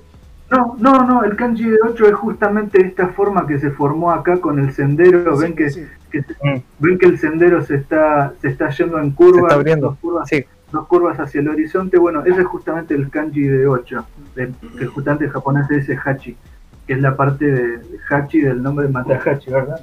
[0.52, 4.38] No, no, no, el kanji de 8 es justamente esta forma que se formó acá
[4.40, 5.36] con el sendero.
[5.36, 5.86] sí, ven que, sí.
[6.12, 9.56] que se- ven que el sendero se está se está yendo en Se curvas, está
[9.56, 9.98] abriendo.
[10.00, 10.46] curvas, Sí.
[10.76, 11.98] Dos curvas hacia el horizonte.
[11.98, 14.06] Bueno, ese es justamente el kanji de 8,
[14.36, 16.38] de- que justamente en japonés dice hachi,
[16.86, 19.80] que es la parte de hachi del nombre de Matahachi, ¿verdad?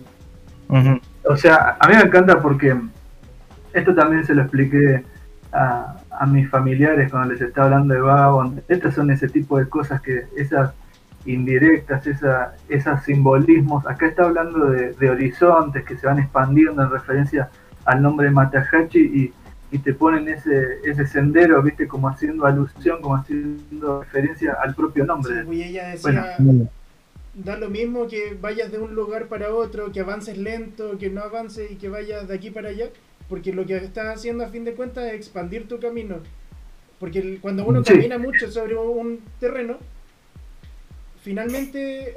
[1.24, 2.76] O sea, a mí me encanta porque
[3.72, 5.05] esto también se lo expliqué
[5.53, 8.62] a, a mis familiares cuando les estaba hablando de Vagabond.
[8.68, 10.72] Estas son ese tipo de cosas que, esas
[11.26, 13.86] indirectas, esa, esos simbolismos.
[13.86, 17.49] Acá está hablando de, de horizontes que se van expandiendo en referencia
[17.84, 19.32] al nombre de Matahachi y,
[19.73, 25.05] y te ponen ese, ese sendero, viste, como haciendo alusión, como haciendo referencia al propio
[25.07, 25.43] nombre.
[25.45, 26.68] Sí, y ella decía, Bueno.
[27.35, 31.23] da lo mismo que vayas de un lugar para otro, que avances lento, que no
[31.23, 32.91] avances y que vayas de aquí para allá,
[33.31, 36.16] porque lo que estás haciendo a fin de cuentas es expandir tu camino.
[37.01, 37.95] Porque cuando uno Sí.
[37.95, 39.79] camina mucho sobre un terreno,
[41.23, 42.14] finalmente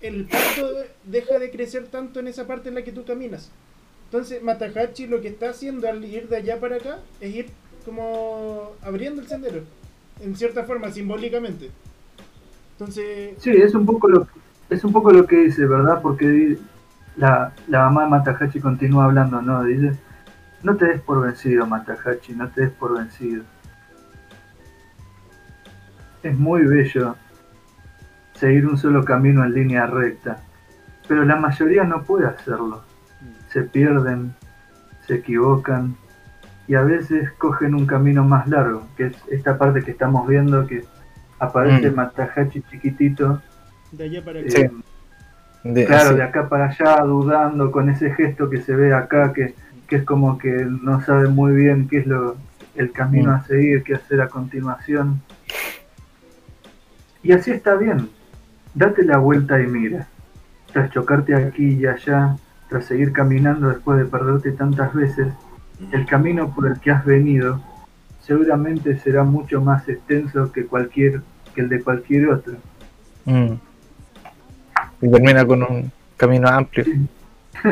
[0.00, 0.70] el pasto
[1.04, 3.50] deja de crecer tanto en esa parte en la que tú caminas.
[4.14, 7.46] Entonces Matahachi lo que está haciendo al ir de allá para acá es ir
[7.84, 9.62] como abriendo el sendero,
[10.20, 11.72] en cierta forma, simbólicamente.
[12.78, 14.28] Entonces, Sí, es un poco lo
[14.70, 16.00] es un poco lo que dice, ¿verdad?
[16.00, 16.56] Porque
[17.16, 19.64] la, la mamá de Matahachi continúa hablando, ¿no?
[19.64, 19.96] Dice,
[20.62, 23.42] no te des por vencido, Matahachi, no te des por vencido.
[26.22, 27.16] Es muy bello
[28.34, 30.38] seguir un solo camino en línea recta,
[31.08, 32.93] pero la mayoría no puede hacerlo.
[33.54, 34.34] Se pierden,
[35.06, 35.96] se equivocan
[36.68, 40.66] y a veces cogen un camino más largo, que es esta parte que estamos viendo
[40.66, 40.84] que
[41.38, 41.94] aparece Mm.
[41.94, 43.40] Matahachi chiquitito
[43.92, 44.48] de allá para acá.
[44.50, 44.66] Sí.
[45.62, 49.54] De- Claro, de acá para allá, dudando con ese gesto que se ve acá, que,
[49.86, 52.36] que es como que no sabe muy bien qué es lo
[52.74, 53.34] el camino Mm.
[53.36, 55.20] a seguir, qué hacer a continuación.
[57.22, 58.08] Y así está bien.
[58.74, 60.08] Date la vuelta y mira.
[60.72, 62.36] Tras chocarte aquí y allá,
[62.74, 65.28] tras seguir caminando después de perderte tantas veces,
[65.92, 67.60] el camino por el que has venido
[68.20, 71.20] seguramente será mucho más extenso que cualquier
[71.54, 72.54] que el de cualquier otro.
[73.26, 73.52] Mm.
[75.02, 76.84] Y termina con un camino amplio.
[76.84, 77.06] Sí.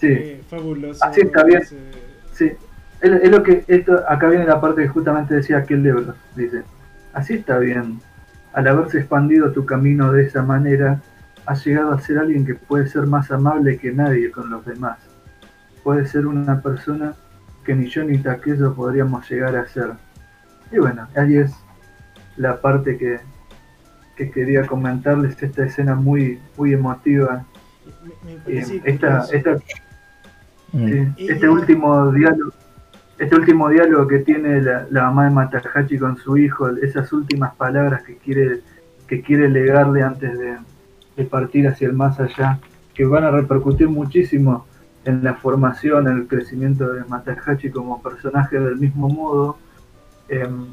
[0.00, 1.04] Eh, fabuloso.
[1.04, 1.60] Así está bien.
[1.60, 1.76] ese-
[2.32, 2.52] Sí,
[3.00, 6.62] es, es lo que esto acá viene la parte que justamente decía aquel libro, dice,
[7.12, 8.00] así está bien.
[8.52, 11.00] Al haberse expandido tu camino de esa manera,
[11.48, 14.98] has llegado a ser alguien que puede ser más amable que nadie con los demás.
[15.82, 17.14] Puede ser una persona
[17.64, 19.92] que ni yo ni Takezo podríamos llegar a ser.
[20.70, 21.52] Y bueno, ahí es
[22.36, 23.18] la parte que,
[24.14, 27.46] que quería comentarles, esta escena muy, muy emotiva.
[28.24, 29.56] Me, me Eh, esta, esta
[30.70, 30.86] Mm.
[30.86, 32.52] Sí, Y- este último diálogo,
[33.18, 37.54] este último diálogo que tiene la, la mamá de Matahachi con su hijo, esas últimas
[37.54, 38.60] palabras que quiere,
[39.06, 40.58] que quiere legarle antes de,
[41.18, 42.58] de partir hacia el más allá,
[42.94, 44.66] que van a repercutir muchísimo
[45.04, 49.58] en la formación, en el crecimiento de Matahachi como personaje del mismo modo,
[50.28, 50.66] em,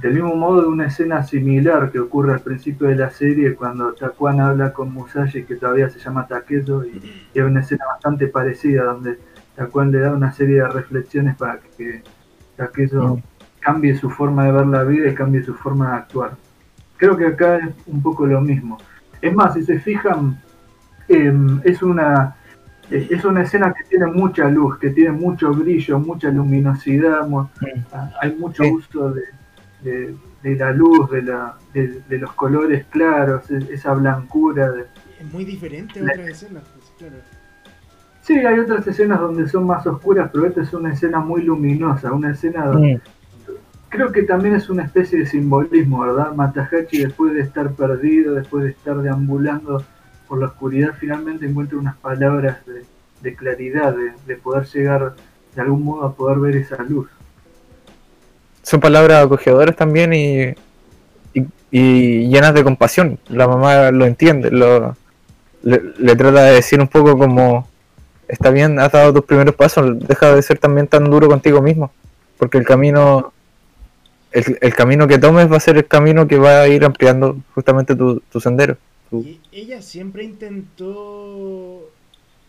[0.00, 3.92] del mismo modo de una escena similar que ocurre al principio de la serie cuando
[3.94, 7.00] Takuan habla con Musashi que todavía se llama Takezo y,
[7.34, 9.18] y hay una escena bastante parecida donde
[9.54, 12.02] Takuan le da una serie de reflexiones para que
[12.56, 13.22] Takezo Mm.
[13.60, 16.32] cambie su forma de ver la vida y cambie su forma de actuar.
[16.96, 18.78] Creo que acá es un poco lo mismo.
[19.22, 20.36] Es más, si se fijan,
[21.08, 22.36] em, es una
[22.90, 27.46] eh, es una escena que tiene mucha luz, que tiene mucho brillo, mucha luminosidad, Mm.
[27.92, 28.70] Ah, hay mucho Sí.
[28.70, 29.22] uso de,
[29.82, 34.70] de- de la luz, de, la, de, de los colores claros, e- esa blancura.
[34.72, 34.84] de-
[35.20, 37.22] Es muy diferente a otras escenas, pues, claro.
[38.20, 42.12] Sí, hay otras escenas donde son más oscuras, pero esta es una escena muy luminosa,
[42.12, 43.00] una escena donde Mm.
[43.92, 46.32] Creo que también es una especie de simbolismo, ¿verdad?
[46.32, 49.84] Matahachi después de estar perdido, después de estar deambulando
[50.26, 52.56] por la oscuridad finalmente encuentre unas palabras
[53.20, 55.14] de, claridad, de, de poder llegar
[55.54, 57.06] de algún modo a poder ver esa luz.
[58.62, 60.54] Son palabras acogedoras también y,
[61.34, 63.18] y, y llenas de compasión.
[63.28, 64.96] La mamá lo entiende, lo,
[65.62, 67.68] le, le trata de decir un poco como,
[68.26, 71.90] está bien, has dado tus primeros pasos, deja de ser también tan duro contigo mismo,
[72.38, 73.34] porque el camino,
[74.32, 77.38] el, el camino que tomes va a ser el camino que va a ir ampliando
[77.54, 78.76] justamente tu, tu sendero.
[79.10, 81.88] tu- Y ella siempre intentó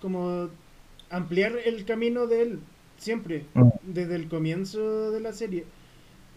[0.01, 0.49] como
[1.09, 2.59] ampliar el camino de él,
[2.97, 3.69] siempre, Mm.
[3.83, 5.65] desde el comienzo de la serie.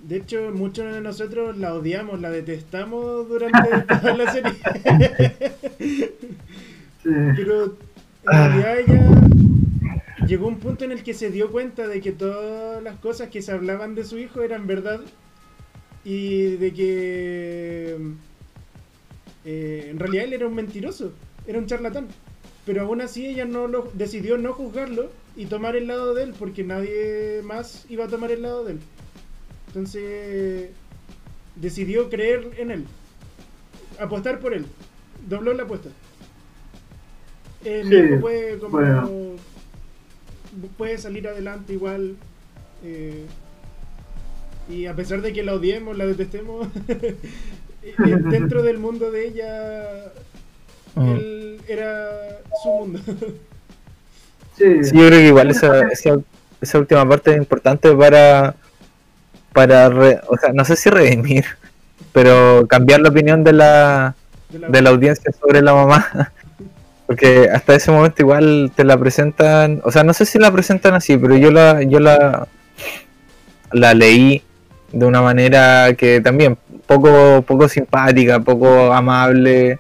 [0.07, 3.59] De hecho, muchos de nosotros la odiamos, la detestamos durante
[4.03, 4.53] toda la serie.
[7.03, 7.73] Sí, Pero en
[8.27, 8.49] Ah.
[8.49, 12.83] realidad ella llegó a un punto en el que se dio cuenta de que todas
[12.83, 15.01] las cosas que se hablaban de su hijo eran verdad
[16.07, 17.97] y de que
[19.45, 22.17] eh, en realidad él era un mentiroso, era un charlatán.
[22.65, 26.35] Pero aún así ella no lo decidió no juzgarlo y tomar el lado de él
[26.39, 28.81] porque nadie más iba a tomar el lado de él.
[29.69, 30.73] Entonces
[31.55, 32.89] decidió creer en él,
[33.99, 34.75] apostar por él,
[35.17, 35.97] dobló la apuesta.
[37.61, 39.11] Eh, mi Sí, hijo puede, como, bueno.
[40.77, 42.19] puede salir adelante igual.
[42.83, 43.31] eh,
[44.69, 47.15] y a pesar de que la odiemos, la detestemos, eh,
[48.31, 50.13] dentro del mundo de ella,
[50.95, 51.11] Mm.
[51.17, 52.09] él era
[52.63, 53.01] su mundo.
[54.57, 56.17] sí, Sí, yo creo que igual esa, esa,
[56.61, 58.55] esa última parte es importante para,
[59.53, 61.45] para re- o sea, no sé si redimir,
[62.13, 64.15] pero cambiar la opinión de la,
[64.49, 66.33] de la audiencia sobre la mamá.
[67.07, 70.95] Porque hasta ese momento igual te la presentan, o sea, no sé si la presentan
[70.95, 72.49] así, pero yo la, yo la,
[73.71, 74.43] la leí
[74.99, 79.79] de una manera que también poco, poco simpática, poco amable,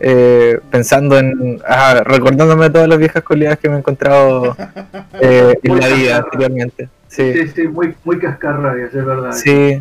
[0.00, 4.56] eh, pensando en, ah, recordándome todas las viejas cualidades que me he encontrado
[5.20, 6.88] eh, en la vida anteriormente.
[7.08, 9.32] Sí, sí, sí, muy, muy cascarrabias, es verdad.
[9.32, 9.80] sí,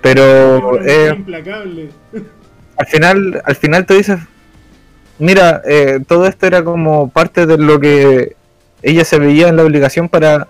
[0.00, 1.90] pero eh, implacable.
[2.76, 4.18] al final, al final te dices,
[5.18, 8.36] mira, eh, todo esto era como parte de lo que
[8.82, 10.48] ella se veía en la obligación para,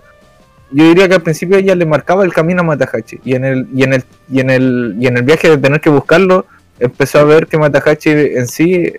[0.75, 3.67] yo diría que al principio ella le marcaba el camino a Matahachi y en el
[3.73, 6.45] y en el y en el y en el viaje de tener que buscarlo
[6.79, 8.93] empezó a ver que Matahachi en sí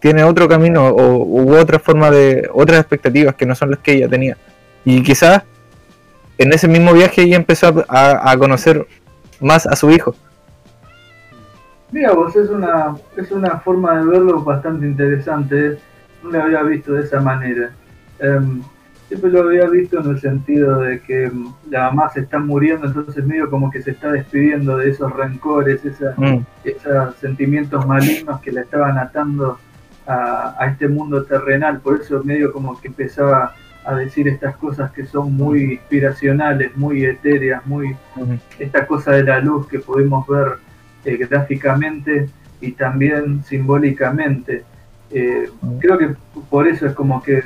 [0.00, 3.92] tiene otro camino o u otra forma de otras expectativas que no son las que
[3.92, 4.36] ella tenía
[4.84, 5.44] y quizás
[6.36, 8.86] en ese mismo viaje ella empezó a, conocer
[9.40, 10.14] más a su hijo.
[11.90, 15.78] Mira vos, es una, es una forma de verlo bastante interesante.
[16.22, 17.70] No lo había visto de esa manera.
[18.18, 18.62] Em,
[19.14, 22.86] siempre lo había visto en el sentido de que em, la mamá se está muriendo,
[22.88, 28.40] entonces medio como que se está despidiendo de esos rencores, esa, Mm, esos sentimientos malignos
[28.40, 29.58] que la estaban atando
[30.06, 31.80] a, a este mundo terrenal.
[31.80, 33.54] Por eso medio como que empezaba
[33.84, 39.22] a decir estas cosas que son muy inspiracionales, muy etéreas, muy mm, esta cosa de
[39.22, 40.54] la luz que podemos ver
[41.04, 42.28] eh, gráficamente
[42.60, 44.64] y también simbólicamente.
[45.16, 45.48] Eh,
[45.78, 46.16] creo que
[46.50, 47.40] por eso es como que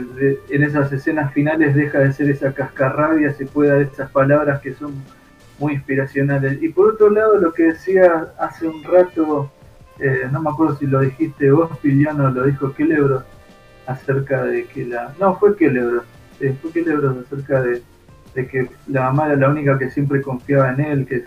[0.49, 4.73] en esas escenas finales deja de ser esa cascarrabia, se puede dar esas palabras que
[4.73, 4.95] son
[5.59, 6.63] muy inspiracionales.
[6.63, 9.53] Y por otro lado, lo que decía hace un rato,
[10.01, 13.23] eh, no me acuerdo si lo dijiste vos, Piliano, lo dijo Kelebro,
[13.87, 15.13] acerca de que la...
[15.21, 16.71] No, fue eh, fue
[17.21, 17.83] acerca de,
[18.35, 21.25] que la mamá era la única que siempre confiaba en él, que,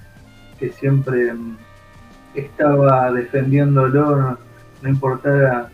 [0.58, 1.58] que siempre mm,
[2.34, 4.38] estaba defendiéndolo, no,
[4.82, 5.70] no importara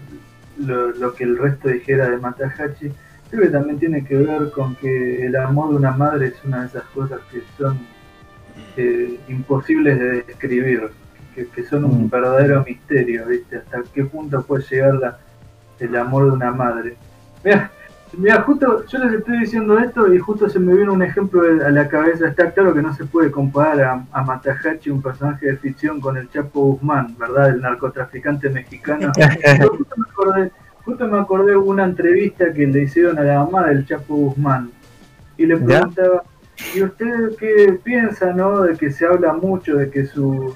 [0.60, 2.91] lo, lo que el resto dijera de Matahachi.
[3.30, 6.62] Creo que también tiene que ver con que el amor de una madre es una
[6.62, 7.78] de esas cosas que son
[8.78, 10.89] eh, imposibles de describir,
[11.36, 12.10] que, que son un Mm.
[12.10, 13.58] verdadero misterio, ¿viste?
[13.58, 15.18] Hasta qué punto puede llegar la,
[15.80, 16.95] el amor de una madre.
[17.43, 17.72] Mira,
[18.14, 21.70] mira, justo yo les estoy diciendo esto y justo se me vino un ejemplo a
[21.70, 22.28] la cabeza.
[22.28, 26.18] Está claro que no se puede comparar a, a Matahachi, un personaje de ficción, con
[26.18, 27.49] el Chapo Guzmán, ¿verdad?
[27.49, 29.12] El narcotraficante mexicano.
[29.70, 30.51] Justo me acordé,
[30.86, 34.72] justo me acordé de una entrevista que le hicieron a la mamá del Chapo Guzmán
[35.38, 36.24] y le preguntaba,
[36.76, 38.62] ¿y usted qué piensa, no?
[38.62, 40.55] De que se habla mucho de que su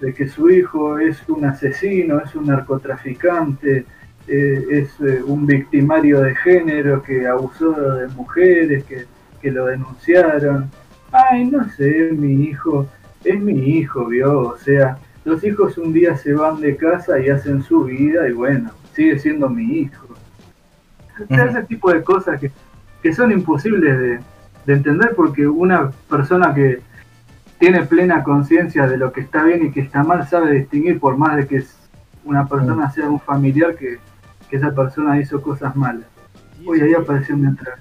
[0.00, 3.86] de que su hijo es un asesino, es un narcotraficante,
[4.28, 9.06] eh, es eh, un victimario de género que abusó de mujeres, que,
[9.40, 10.70] que lo denunciaron.
[11.10, 12.86] Ay, no sé, mi hijo,
[13.24, 17.28] es mi hijo, vio, o sea, los hijos un día se van de casa y
[17.28, 20.06] hacen su vida y bueno, sigue siendo mi hijo.
[21.22, 22.50] O sea, ese tipo de cosas que,
[23.02, 24.20] que son imposibles de,
[24.66, 26.80] de entender porque una persona que
[27.58, 31.16] tiene plena conciencia de lo que está bien y que está mal sabe distinguir por
[31.16, 31.76] más de que es
[32.24, 33.98] una persona sea un familiar que,
[34.52, 36.04] que esa persona hizo cosas malas.
[36.62, 37.78] Uy, ahí apareció mi otra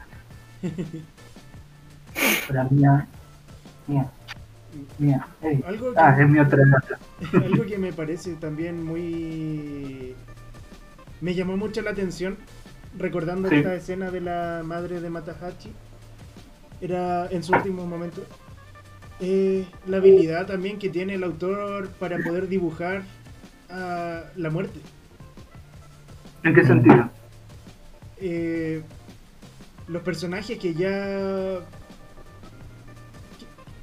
[2.47, 3.07] Para mía,
[3.87, 4.09] mía,
[4.97, 5.27] mía.
[5.67, 6.97] Algo que- Ah, es mi otra gata.
[7.45, 10.15] Algo que me parece también muy...
[11.19, 12.37] Me llamó mucho la atención
[12.97, 13.55] recordando Sí.
[13.55, 15.73] esta escena de la madre de Matahachi.
[16.79, 18.23] Era en su último momento.
[19.19, 23.03] Eh, la habilidad también que tiene el autor para poder dibujar
[23.69, 24.79] a la muerte.
[26.43, 27.09] ¿En qué sentido?
[28.19, 28.81] Eh,
[29.87, 31.59] los personajes que ya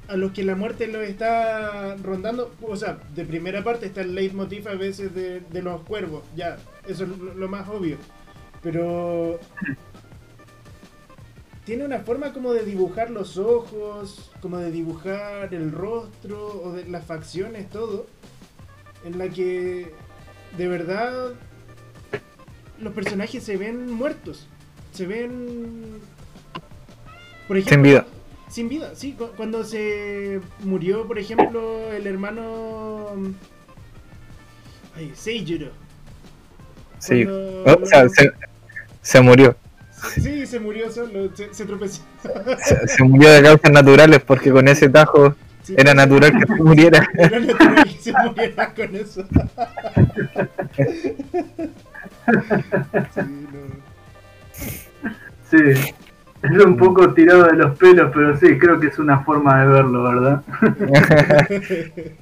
[0.09, 4.15] a los que la muerte los está rondando, o sea, de primera parte está el
[4.15, 6.57] leitmotiv a veces de, de los cuervos, ya,
[6.87, 7.97] eso es lo, más obvio,
[8.63, 9.39] pero
[11.63, 16.87] tiene una forma como de dibujar los ojos, como de dibujar el rostro o de
[16.89, 18.07] las facciones, todo,
[19.05, 19.93] en la que
[20.57, 21.35] de verdad
[22.81, 24.47] los personajes se ven muertos.
[24.93, 25.99] Se ven.
[27.47, 27.73] Por ejemplo.
[27.75, 28.05] Sin vida.
[28.49, 29.13] Sin vida, sí.
[29.13, 33.07] cu- Cuando se murió, por ejemplo, el hermano.
[34.95, 35.71] Ay, Seijiro.
[36.99, 37.25] Sí.
[37.25, 38.31] O sea, se,
[39.01, 39.55] se murió.
[40.15, 42.01] Sí, se murió solo, se, se tropezó.
[42.63, 46.63] Se, se murió de causas naturales porque con ese tajo Sí, era natural que se
[46.63, 47.07] muriera.
[47.17, 49.25] Era natural que se muriera con eso.
[53.13, 53.21] Sí,
[53.51, 53.89] no.
[55.49, 55.93] Sí.
[56.41, 59.67] Es un poco tirado de los pelos, pero sí, creo que es una forma de
[59.67, 60.41] verlo, ¿verdad?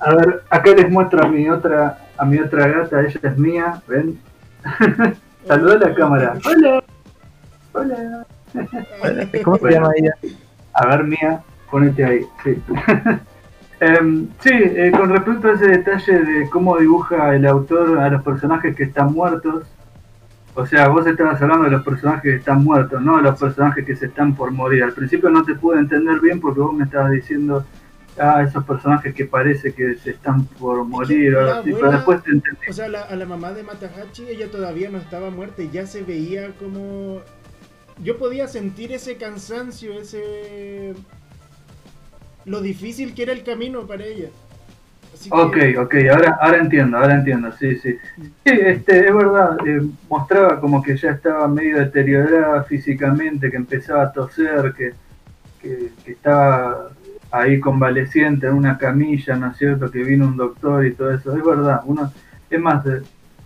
[0.00, 3.80] A ver, acá les muestro a mi otra, a mi otra gata, ella es mía,
[3.86, 4.18] ven.
[5.46, 6.34] Saluda a la cámara.
[6.44, 6.82] Hola.
[7.72, 8.26] Hola.
[9.44, 10.12] ¿Cómo se llama ella?
[10.72, 11.40] A ver, mía,
[11.70, 12.60] ponete ahí, sí.
[13.84, 18.22] Em, sí, eh, con respecto a ese detalle de cómo dibuja el autor a los
[18.22, 19.64] personajes que están muertos,
[20.54, 23.84] o sea, vos estabas hablando de los personajes que están muertos, no de los personajes
[23.84, 24.84] que se están por morir.
[24.84, 27.64] Al principio no te pude entender bien porque vos me estabas diciendo,
[28.20, 32.60] ah, esos personajes que parece que se están por morir así, pero después te entendí.
[32.70, 35.86] O sea, la- a la mamá de Matahachi, ella todavía no estaba muerta y ya
[35.86, 37.20] se veía como...
[38.00, 40.94] Yo podía sentir ese cansancio, ese...
[42.44, 44.28] Lo difícil que era el camino para ella.
[45.14, 47.96] Así Ok, ok, ahora, ahora entiendo, ahora entiendo, sí, sí.
[48.16, 54.04] Sí, este, es verdad, eh, mostraba como que ya estaba medio deteriorada físicamente, que empezaba
[54.04, 54.92] a toser, que,
[55.60, 56.90] que, estaba
[57.30, 59.90] ahí convaleciente en una camilla, ¿no es cierto?
[59.90, 61.82] Que vino un doctor y todo eso, es verdad.
[61.84, 62.12] Uno,
[62.50, 62.84] es más,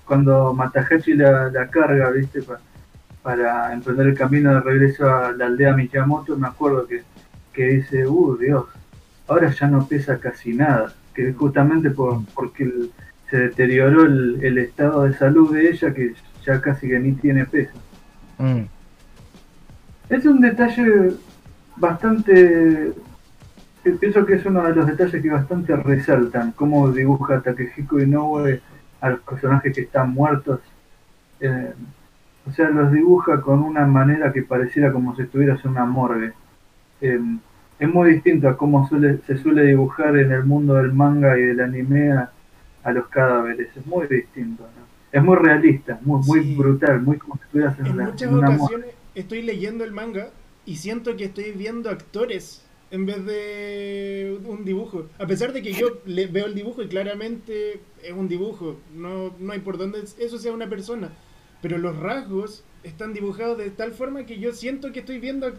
[0.05, 2.43] cuando Matahachi la, carga, ¿viste?
[2.43, 2.61] Pa-
[3.23, 7.03] para emprender el camino de regreso a la aldea Miyamoto, me acuerdo que,
[7.53, 8.67] que dice, uh, Dios,
[9.29, 12.91] ahora ya no pesa casi nada, que justamente por, porque el-
[13.31, 16.15] se deterioró el, el estado de salud de ella, que
[16.45, 17.73] ya casi que ni tiene peso.
[18.39, 18.63] Mm.
[20.09, 21.15] Es un detalle
[21.77, 22.93] bastante.
[23.83, 28.61] que Pienso que es uno de los detalles que bastante resaltan, cómo dibuja Takehiko Inoue
[29.01, 30.61] a los personajes que están muertos.
[31.41, 31.73] Eh,
[32.49, 36.33] o sea, los dibuja con una manera que pareciera como si estuvieras en una morgue.
[37.01, 37.21] Eh,
[37.79, 41.43] es muy distinto a cómo suele, se suele dibujar en el mundo del manga y
[41.43, 42.31] del anime a,
[42.85, 43.69] a los cadáveres.
[43.77, 44.63] Es muy distinto.
[44.63, 44.87] ¿no?
[45.13, 48.87] Es muy realista, muy, brutal, muy como si estuvieras en, En la- muchas en ocasiones
[49.15, 50.31] estoy leyendo el manga
[50.65, 55.07] y siento que estoy viendo actores en vez de un dibujo.
[55.19, 59.35] A pesar de que yo le veo el dibujo y claramente es un dibujo, no,
[59.41, 61.11] no hay por dónde eso sea una persona.
[61.63, 65.53] Pero los rasgos están dibujados de tal forma que yo siento que estoy viendo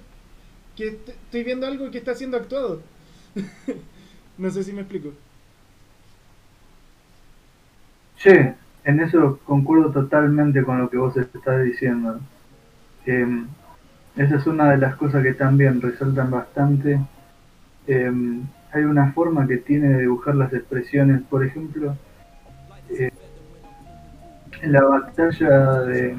[0.78, 2.82] que est- estoy viendo algo que está siendo actuado.
[4.38, 5.14] no sé si me explico.
[8.18, 8.32] Sí,
[8.84, 12.20] en eso concuerdo totalmente con lo que vos estás diciendo.
[13.06, 13.28] Eh,
[14.18, 16.99] esa es una de las cosas que también resaltan bastante.
[17.88, 18.12] Eh,
[18.72, 21.99] hay una forma que tiene de dibujar las expresiones, por ejemplo,
[22.90, 23.12] eh,
[24.62, 26.16] en la batalla de...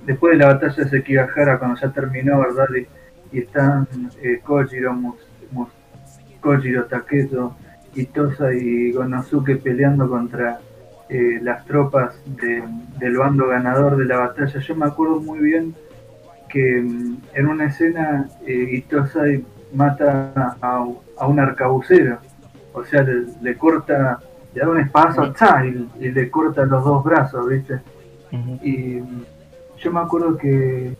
[0.00, 2.68] Después de la batalla de Sekigahara, cuando ya terminó, ¿verdad?
[2.76, 2.88] Y,
[3.32, 3.86] y están
[4.22, 5.70] eh, Kojiro, Mus- Mus-
[6.40, 7.54] Kojiro, Taketo,
[7.94, 10.60] Itosa y Gonosuke peleando contra
[11.08, 12.62] eh, las tropas de-
[12.98, 14.60] del bando ganador de la batalla.
[14.60, 15.74] Yo me acuerdo muy bien
[16.48, 19.44] que mm, en una escena eh, Itosai
[19.74, 20.32] mata
[20.62, 20.84] a,
[21.18, 22.18] a un arcabucero,
[22.72, 24.18] o sea, le, le corta,
[24.54, 25.64] le da un espadazo ¡cha!
[25.66, 27.80] y, y le corta los dos brazos, ¿viste?
[28.62, 29.24] Y mm,
[29.80, 30.96] yo me acuerdo que.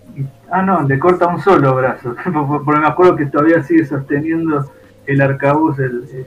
[0.51, 2.15] ah, no, le corta un solo brazo.
[2.65, 4.70] Porque me acuerdo que todavía sigue sosteniendo
[5.07, 6.27] el arcabuz, el,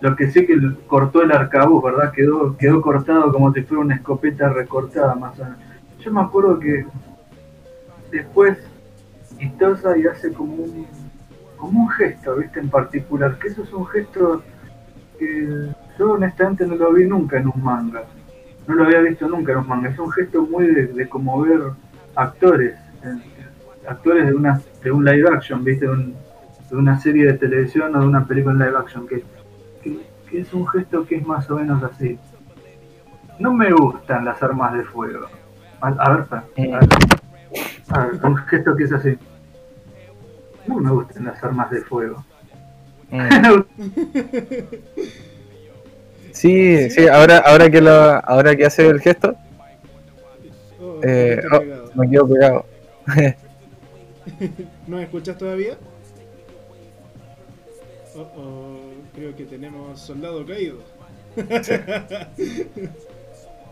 [0.00, 0.56] Lo que sé que
[0.86, 2.12] cortó el arcabuz, ¿verdad?
[2.12, 5.58] Quedó, quedó cortado como si fuera una escopeta recortada más o menos.
[6.00, 6.86] Yo me acuerdo que
[8.12, 8.58] después
[9.40, 10.86] Itosa y hace como un,
[11.56, 12.60] como un gesto, ¿viste?
[12.60, 14.42] En particular, que eso es un gesto
[15.18, 15.68] que
[15.98, 18.04] yo honestamente no lo vi nunca en un manga.
[18.68, 19.88] No lo había visto nunca en un manga.
[19.88, 21.72] Es un gesto muy de, de conmover
[22.18, 22.74] actores,
[23.04, 25.86] eh, actores de una de un live action, ¿viste?
[25.86, 26.14] De, un-
[26.70, 29.24] de una serie de televisión o de una película en live action, que,
[29.82, 32.18] que, que es un gesto que es más o menos así.
[33.38, 35.26] No me gustan las armas de fuego.
[35.80, 36.88] A, a ver, pa, a ver,
[37.90, 39.16] a ver, un gesto que es así.
[40.66, 42.24] No me gustan las armas de fuego.
[43.10, 43.62] Mm.
[46.32, 49.34] Sí, sí, ahora, ahora que lo, ahora que hace el gesto,
[50.80, 51.87] Oh, eh, oh.
[51.98, 52.64] Me quedo pegado.
[54.86, 55.76] ¿No me escuchas todavía?
[58.16, 58.78] Oh, oh,
[59.14, 60.78] creo que tenemos soldado caído.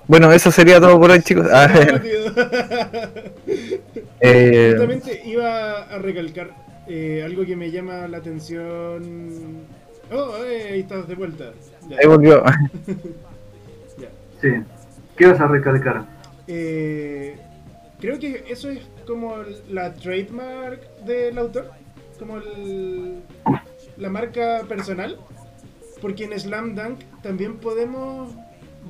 [0.08, 1.48] Bueno, eso sería todo por hoy, chicos.
[1.50, 1.68] Ah,
[4.20, 6.50] eh, Justamente iba a recalcar
[6.86, 9.64] eh, algo que me llama la atención.
[10.12, 11.52] Oh, eh, ahí estás de vuelta.
[11.88, 12.44] Ya, ahí volvió.
[13.98, 14.08] ya.
[14.40, 14.50] Sí.
[15.16, 16.04] ¿Qué vas a recalcar?
[16.46, 17.36] Eh,
[18.06, 19.34] creo que eso es como
[19.68, 21.72] la trademark del autor,
[22.20, 23.20] como el-
[23.96, 25.18] la marca personal,
[26.00, 28.32] porque en Slam Dunk también podemos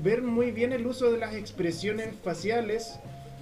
[0.02, 2.98] ver muy bien el uso de las expresiones faciales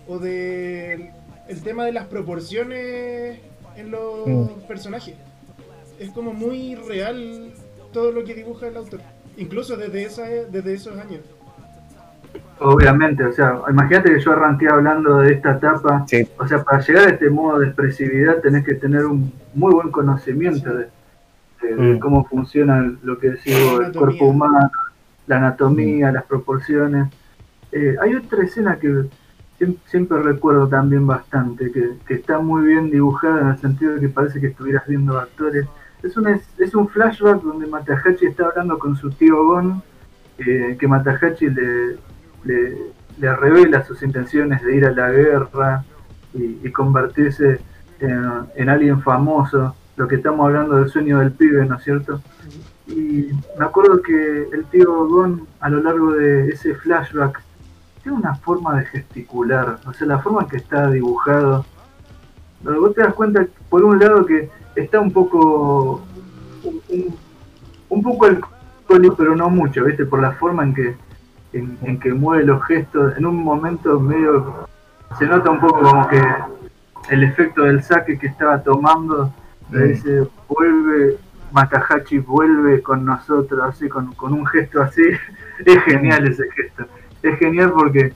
[0.07, 1.11] o del
[1.49, 3.41] el tema de las proporciones
[3.77, 4.47] en los Mm.
[4.69, 5.17] personajes.
[5.99, 7.53] Es como muy real
[7.93, 9.01] todo lo que dibuja el autor,
[9.37, 11.23] incluso desde, esa, desde esos años.
[12.61, 16.05] Obviamente, o sea, imagínate que yo arranqué hablando de esta etapa.
[16.07, 16.27] Sí.
[16.39, 19.91] O sea, para llegar a este modo de expresividad tenés que tener un muy buen
[19.91, 20.87] conocimiento de,
[21.63, 21.99] de- de Mm.
[21.99, 24.71] cómo funciona lo que decís vos, el cuerpo humano,
[25.27, 27.09] la anatomía, las proporciones.
[27.73, 29.07] Eh, hay otra escena que
[29.59, 34.01] siem- siempre recuerdo también bastante, que, que está muy bien dibujada en el sentido de
[34.01, 35.67] que parece que estuvieras viendo actores.
[36.03, 39.83] Es un, es, es un flashback donde Matahachi está hablando con su tío Gon,
[40.39, 41.97] eh, que Matahachi le,
[42.45, 42.77] le,
[43.37, 45.85] revela sus intenciones de ir a la guerra
[46.35, 47.61] y, y convertirse
[48.01, 48.25] en,
[48.57, 52.21] en alguien famoso, lo que estamos hablando del sueño del pibe, ¿no es cierto?
[52.87, 57.41] Y me acuerdo que el tío Gon a lo largo de ese flashback
[58.03, 61.65] tiene una forma de gesticular, o sea, la forma en que está dibujado.
[62.63, 66.03] Pero Vos te das cuenta, por un lado, que está un poco.
[66.65, 66.81] un,
[67.89, 68.27] un- poco
[69.17, 70.05] pero no mucho, ¿viste?
[70.05, 70.95] Por la forma en que,
[71.55, 73.17] en, en que mueve los gestos.
[73.17, 74.67] En un momento medio.
[75.19, 76.21] se nota un poco como que
[77.11, 79.33] el efecto del saque que estaba tomando.
[79.71, 79.89] le Mm.
[79.89, 81.17] dice, vuelve.
[81.53, 85.03] Matahachi vuelve con nosotros, así, con, con un gesto así.
[85.65, 86.85] Es genial ese gesto.
[87.23, 88.13] Es genial porque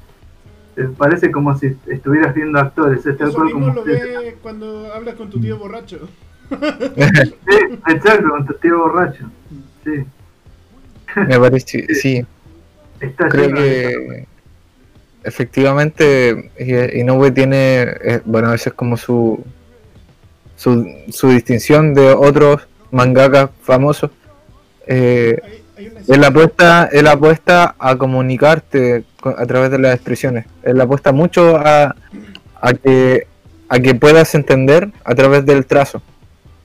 [0.77, 3.07] eh, parece como si estuvieras viendo actores.
[3.07, 6.09] Es tal Eso cual mismo como lo ves cuando hablas con tu tío borracho.
[6.51, 9.31] Sí, exacto, con tu tío borracho.
[9.85, 10.05] Sí,
[11.15, 12.27] Me parece, sí.
[13.01, 14.27] Está Creo que
[15.25, 16.51] efectivamente
[16.95, 19.45] Inoue tiene, eh, bueno, esa es como su,
[20.57, 24.11] su, su distinción de otros mangakas famosos.
[24.87, 25.39] Eh,
[26.09, 30.47] él apuesta, él apuesta a comunicarte co- a través de las expresiones.
[30.63, 31.95] Él apuesta mucho a,
[32.61, 33.27] a que
[33.71, 36.01] a que puedas entender a través del trazo.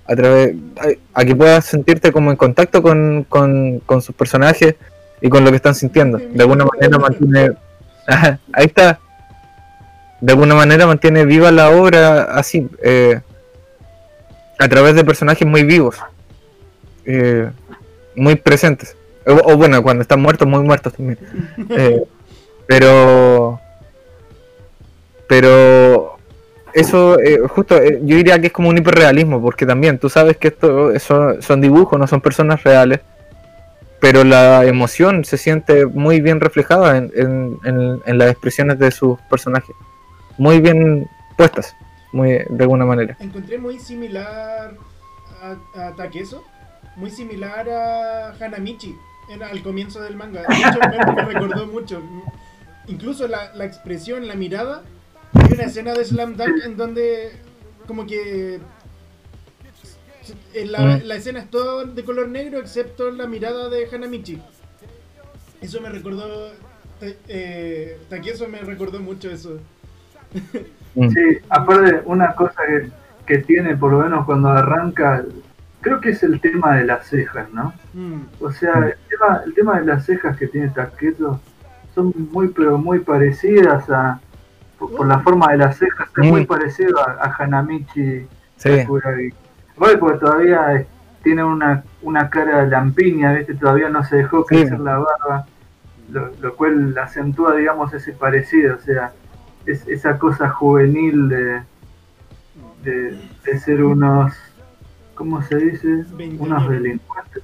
[0.07, 4.75] A través a, a que puedas sentirte como en contacto con, con, con sus personajes
[5.21, 6.17] y con lo que están sintiendo.
[6.17, 7.53] De alguna manera mantiene
[8.53, 8.99] ahí está.
[10.21, 13.19] De alguna manera mantiene viva la obra así, eh,
[14.57, 15.97] a través de personajes muy vivos,
[17.05, 17.49] eh,
[18.15, 18.95] muy presentes.
[19.25, 21.19] O, o bueno, cuando están muertos, muy muertos también.
[21.69, 22.03] Eh,
[22.65, 23.59] pero,
[25.27, 26.17] pero
[26.73, 30.47] eso, eh, justo, yo diría que es como un hiperrealismo, porque también tú sabes que
[30.47, 33.01] esto son, son dibujos, no son personas reales
[34.03, 38.91] pero la emoción se siente muy bien reflejada en, en- en- en las expresiones de
[38.91, 39.73] sus personajes.
[40.37, 41.07] Muy bien
[41.37, 41.73] puestas,
[42.11, 43.15] muy de alguna manera.
[43.21, 44.73] encontré muy similar
[45.41, 45.55] a,
[45.87, 46.43] a Takeso,
[46.97, 48.93] muy similar a Hanamichi
[49.29, 50.41] en- al comienzo del manga.
[50.49, 52.03] De hecho, me, me recordó mucho.
[52.87, 54.83] Incluso la, la expresión, la mirada.
[55.33, 57.31] Hay una escena de Slam Dunk en donde,
[57.87, 58.59] como que.
[60.65, 61.01] La, Mm.
[61.05, 64.41] la escena es todo de color negro excepto la mirada de Hanamichi.
[65.61, 66.51] Eso me recordó.
[67.27, 69.59] Eh, Takeso me recordó mucho eso.
[70.95, 71.09] Mm.
[71.09, 72.89] Sí, aparte, una cosa que,
[73.25, 75.23] que tiene, por lo menos cuando arranca,
[75.81, 77.73] creo que es el tema de las cejas, ¿no?
[77.93, 81.39] Mm, O sea, el tema, el tema de las cejas que tiene Taketo
[81.95, 84.19] son muy, pero muy parecidas a.
[84.79, 86.29] Por, por la forma de las cejas, es Mm.
[86.29, 88.25] muy parecido a, a Hanamichi
[88.57, 88.69] Sí.
[89.75, 90.87] Igual porque todavía eh,
[91.23, 93.55] tiene una, una cara lampiña, ¿viste?
[93.55, 94.55] Todavía no se dejó Sí.
[94.55, 95.45] crecer la barba,
[96.11, 99.11] lo, lo cual acentúa, digamos, ese parecido, o sea,
[99.65, 101.61] es, esa cosa juvenil de,
[102.83, 104.33] de, de ser unos.
[105.15, 105.87] ¿Cómo se dice?
[105.87, 106.69] Unos Veinteañeros.
[106.69, 107.43] delincuentes.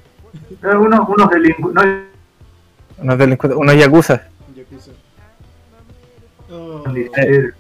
[0.63, 1.85] Eh, unos, unos delincuentes.
[1.85, 4.21] No, unos delincuentes, unos yakuza,
[4.55, 4.91] Yakuza.
[6.51, 6.83] Oh,
[7.17, 7.51] Eh,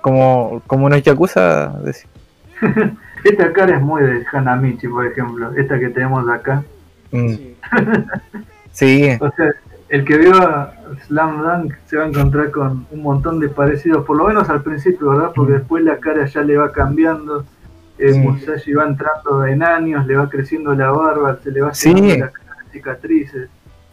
[0.00, 2.08] como, como unos yakuza, decía.
[3.24, 6.62] Esta cara es muy de Hanamichi, por ejemplo, esta que tenemos acá.
[7.10, 7.56] Mm, sí.
[8.72, 9.50] Sí, O sea,
[9.88, 10.72] el que vio a
[11.06, 14.62] Slam Dunk se va a encontrar con un montón de parecidos, por lo menos al
[14.62, 15.30] principio, ¿verdad?
[15.34, 15.56] Porque Mm.
[15.56, 17.44] después la cara ya le va cambiando.
[17.98, 18.18] Eh, Sí.
[18.18, 21.90] Musashi va entrando en años, le va creciendo la barba, se le va Sí.
[21.90, 23.48] haciendo la cara de cicatrices.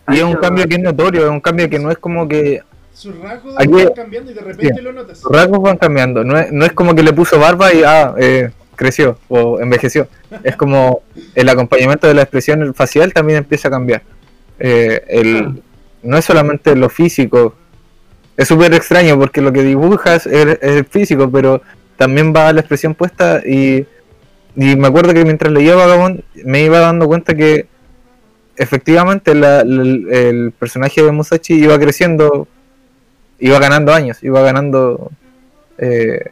[0.08, 2.62] y es un cambio que es notorio, es un cambio que no es como que
[2.92, 5.24] Sus rasgos van cambiando y de repente lo notas.
[5.24, 8.14] los rasgos van cambiando, no es, no es como que le puso barba y ah,
[8.18, 8.50] eh,
[8.82, 10.08] creció o envejeció,
[10.44, 11.04] es como
[11.36, 14.02] el acompañamiento de la expresión facial también empieza a cambiar.
[14.60, 15.62] Eh, el,
[16.02, 17.56] no es solamente lo físico,
[18.36, 21.62] es súper extraño porque lo que dibujas es, es el físico, pero
[21.96, 23.86] también va la expresión puesta y,
[24.56, 27.68] y me acuerdo que mientras leía Vagabond me iba dando cuenta que
[28.56, 32.48] efectivamente la- la- el, el personaje de Musashi iba creciendo,
[33.40, 35.12] iba ganando años, iba ganando,
[35.78, 36.32] eh,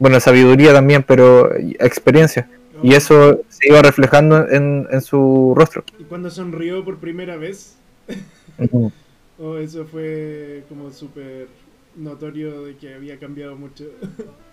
[0.00, 2.48] bueno, sabiduría también, pero experiencia.
[2.82, 5.84] Y eso se iba reflejando en, en su rostro.
[5.98, 7.76] Y cuando sonrió por primera vez,
[9.38, 11.48] oh, eso fue como súper
[11.96, 13.84] notorio de que había cambiado mucho.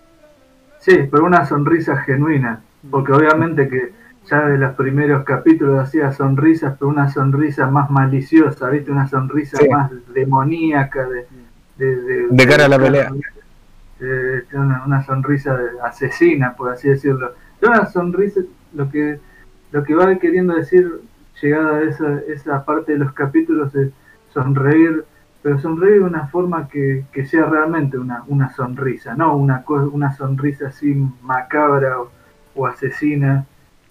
[0.80, 3.92] Sí, pero una sonrisa genuina, porque obviamente que
[4.30, 8.92] ya de los primeros capítulos hacía sonrisas, pero una sonrisa más maliciosa, ¿viste?
[8.92, 9.68] Una sonrisa Sí.
[9.68, 11.26] más demoníaca de,
[11.76, 13.10] de, De cara a la pelea.
[14.00, 17.32] Eh, una, una sonrisa de- asesina, por así decirlo.
[17.62, 18.40] Una sonrisa,
[18.74, 19.18] lo que
[19.72, 21.00] lo que va queriendo decir,
[21.42, 23.90] llegada a esa, esa parte de los capítulos, es
[24.32, 25.04] sonreír,
[25.42, 30.12] pero sonreír de una forma que, que sea realmente una, una sonrisa, no una, una
[30.14, 32.10] sonrisa así macabra o,
[32.54, 33.44] o asesina.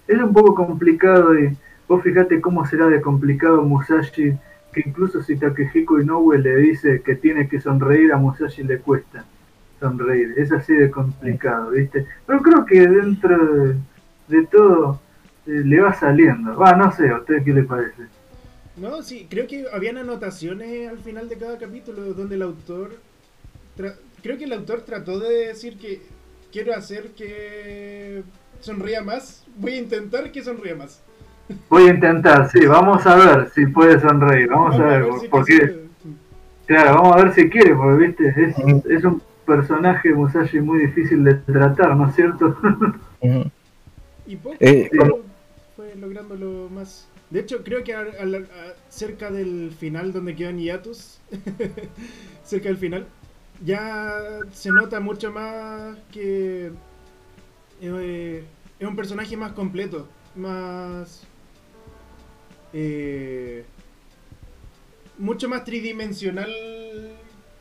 [0.07, 1.55] Es un poco complicado y
[1.87, 4.33] vos fíjate cómo será de complicado Musashi,
[4.73, 9.25] que incluso si Takehiko Inoue le dice que tiene que sonreír, a Musashi le cuesta
[9.79, 10.33] sonreír.
[10.37, 12.05] Es así de complicado, ¿viste?
[12.25, 13.75] Pero creo que dentro de,
[14.27, 14.99] de todo
[15.45, 16.55] eh, le va saliendo.
[16.57, 18.03] Va, no sé, ¿a usted qué le parece?
[18.75, 22.91] No, sí, creo que habían anotaciones al final de cada capítulo donde el autor.
[23.77, 26.01] tra- creo que el autor trató de decir que
[26.51, 28.23] quiero hacer que
[28.61, 29.45] sonría más.
[29.57, 31.01] Voy a intentar que sonría más.
[31.69, 34.49] Voy a intentar, sí, vamos a ver si puede sonreír.
[34.49, 35.79] Vamos, a ver, si porque,
[36.65, 38.27] claro, vamos a ver si quiere, porque, ¿viste?
[38.29, 42.55] Es, es un personaje Musashi muy difícil de tratar, ¿no es cierto?
[44.27, 44.89] Y poco Eh,
[45.75, 47.07] fue lográndolo más.
[47.29, 51.19] De hecho, creo que a- a la- a- cerca del final, donde quedó en hiatus,
[52.43, 53.07] cerca del final,
[53.65, 54.11] ya
[54.51, 56.71] se nota mucho más que
[57.81, 58.43] eh,
[58.79, 61.25] es un personaje más completo, más.
[62.73, 63.63] eh,
[65.17, 66.51] mucho más tridimensional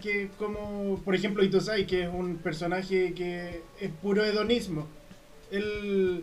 [0.06, 4.86] que como, por ejemplo, Itosai, que es un personaje que es puro hedonismo.
[5.50, 6.22] Él,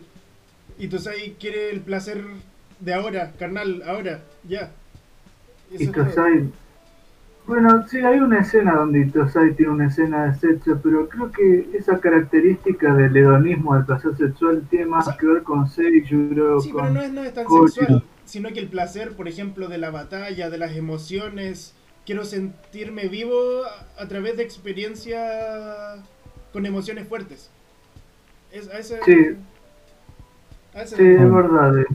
[0.80, 2.24] Itosai quiere el placer
[2.80, 4.72] de ahora, carnal, ahora, ya.
[5.72, 6.06] Eso Y es todo.
[6.06, 6.50] Tosai.
[7.46, 11.68] Bueno, sí, hay una escena donde Tosai tiene una escena de sexo, pero creo que
[11.78, 16.62] esa característica del hedonismo, del placer sexual, tiene más O sea- que ver con Seijuro,
[16.62, 16.94] Sí, pero con...
[16.94, 20.50] no es, no es tan sexual, sino que el placer, por ejemplo, de la batalla,
[20.50, 21.76] de las emociones.
[22.06, 23.64] Quiero sentirme vivo
[23.98, 25.20] a, a través de experiencia
[26.52, 27.50] con emociones fuertes.
[28.52, 29.38] Es, a ese, Sí.
[30.76, 31.78] a ese- Sí, es verdad.
[31.80, 31.86] eh,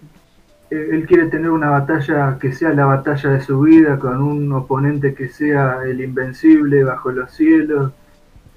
[0.70, 5.14] Él quiere tener una batalla que sea la batalla de su vida, con un oponente
[5.14, 7.93] que sea el invencible bajo los cielos.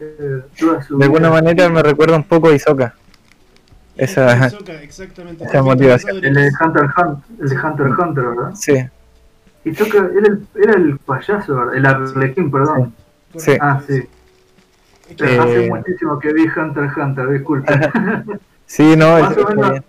[0.04, 1.42] eh, toda su De alguna vida.
[1.44, 2.96] manera me recuerda un poco a Isoka.
[3.96, 4.48] Esa-
[4.82, 5.44] exactamente.
[5.44, 6.26] esa motivación.
[6.26, 8.52] El de Hunter x Hunter, el de Hunter x Hunter, ¿verdad?
[8.56, 8.74] Sí,
[9.64, 11.76] Y toca, era el, era el payaso, ¿verdad?
[11.76, 12.94] El arlequín, perdón.
[13.38, 13.54] Sí.
[13.60, 14.04] Ah, sí.
[15.16, 17.72] Que- Eh, Hace muchísimo que vi Hunter x Hunter, disculpe.
[18.66, 19.80] sí, no, Más es- o menos.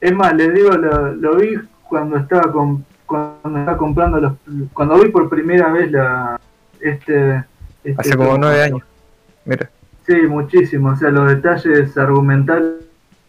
[0.00, 1.56] Es más, les digo, lo, lo vi
[1.88, 4.32] cuando estaba con, cuando estaba comprando los,
[4.72, 6.40] cuando vi por primera vez la
[6.80, 7.44] este,
[7.84, 8.82] este hace como nueve años.
[9.44, 9.68] Mira,
[10.06, 12.74] Sí, muchísimo, o sea, los detalles argumentales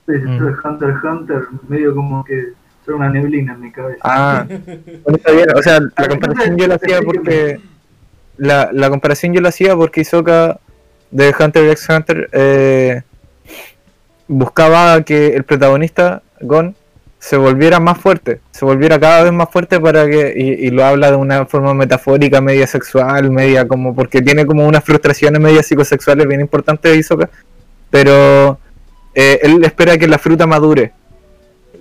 [0.07, 0.43] Sí, Mm.
[0.45, 2.53] de Hunter x Hunter, medio como que
[2.93, 3.99] una neblina en mi cabeza.
[4.03, 4.45] Ah,
[5.03, 5.47] bueno, está bien.
[5.55, 7.59] O sea, la comparación yo la hacía porque.
[8.38, 10.59] La, la comparación yo la hacía porque Hisoka
[11.11, 13.01] de Hunter x Hunter eh,
[14.27, 16.76] buscaba que el protagonista, Gon,
[17.19, 20.84] se volviera más fuerte, se volviera cada vez más fuerte para que, y, y lo
[20.84, 25.68] habla de una forma metafórica, media sexual, media como, porque tiene como unas frustraciones medias
[25.68, 27.30] psicosexuales bien importantes de Hisoka,
[27.91, 28.57] pero
[29.13, 30.93] eh, él espera que la fruta madure,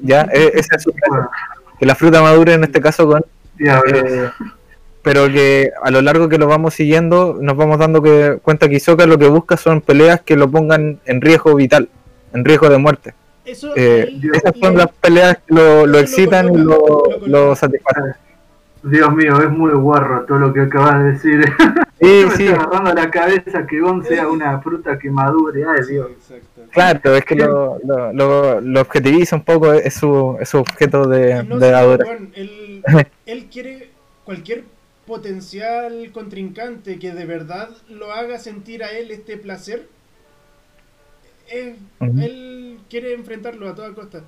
[0.02, 0.22] ¿ya?
[0.32, 1.30] E- esa es su Bueno,
[1.78, 3.24] que la fruta madure en este caso con
[3.58, 4.30] eh,
[5.02, 8.76] pero que a lo largo que lo vamos siguiendo nos vamos dando que, cuenta que
[8.76, 11.88] Hisoka lo que busca son peleas que lo pongan en riesgo vital,
[12.34, 13.14] en riesgo de muerte.
[13.44, 16.78] Eso Eh, esas son las peleas que lo, lo excitan y lo,
[17.26, 18.14] lo lo satisfacen.
[18.82, 21.44] Dios mío, es muy guarro todo lo que acabas de decir.
[22.00, 25.64] Sí, me sí, está agarrando la cabeza que Gon sea una fruta que madure.
[25.66, 26.10] Ay, Sí, Dios.
[26.12, 26.46] exacto.
[26.70, 31.06] Claro, es que lo, lo, lo- lo objetiviza un poco, es su, es su objeto
[31.08, 31.70] de, no de
[32.34, 32.84] él,
[33.26, 33.90] él quiere
[34.24, 34.64] cualquier
[35.06, 39.88] potencial contrincante que de verdad lo haga sentir a él este placer.
[41.50, 42.20] eh, Ujú.
[42.20, 44.20] Él quiere enfrentarlo a toda costa.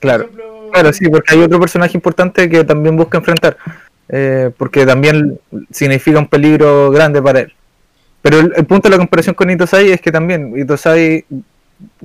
[0.00, 0.24] Claro.
[0.24, 3.56] ejemplo, Claro, sí, porque hay otro personaje importante que también busca enfrentar,
[4.08, 5.38] eh, porque también
[5.70, 7.52] significa un peligro grande para él.
[8.24, 11.26] Pero el, el punto de la comparación con Itosai es que también Itosai,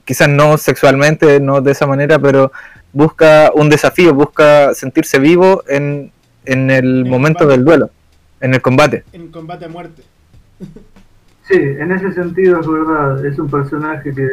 [0.04, 2.52] quizás no sexualmente, no de esa manera, pero
[2.92, 6.12] busca un desafío, busca sentirse vivo en,
[6.44, 7.58] en el En momento combate.
[7.58, 7.90] del duelo,
[8.42, 9.04] en el combate.
[9.14, 10.04] en combate a muerte.
[11.48, 13.26] Sí, en ese sentido es verdad.
[13.26, 14.28] Es un personaje que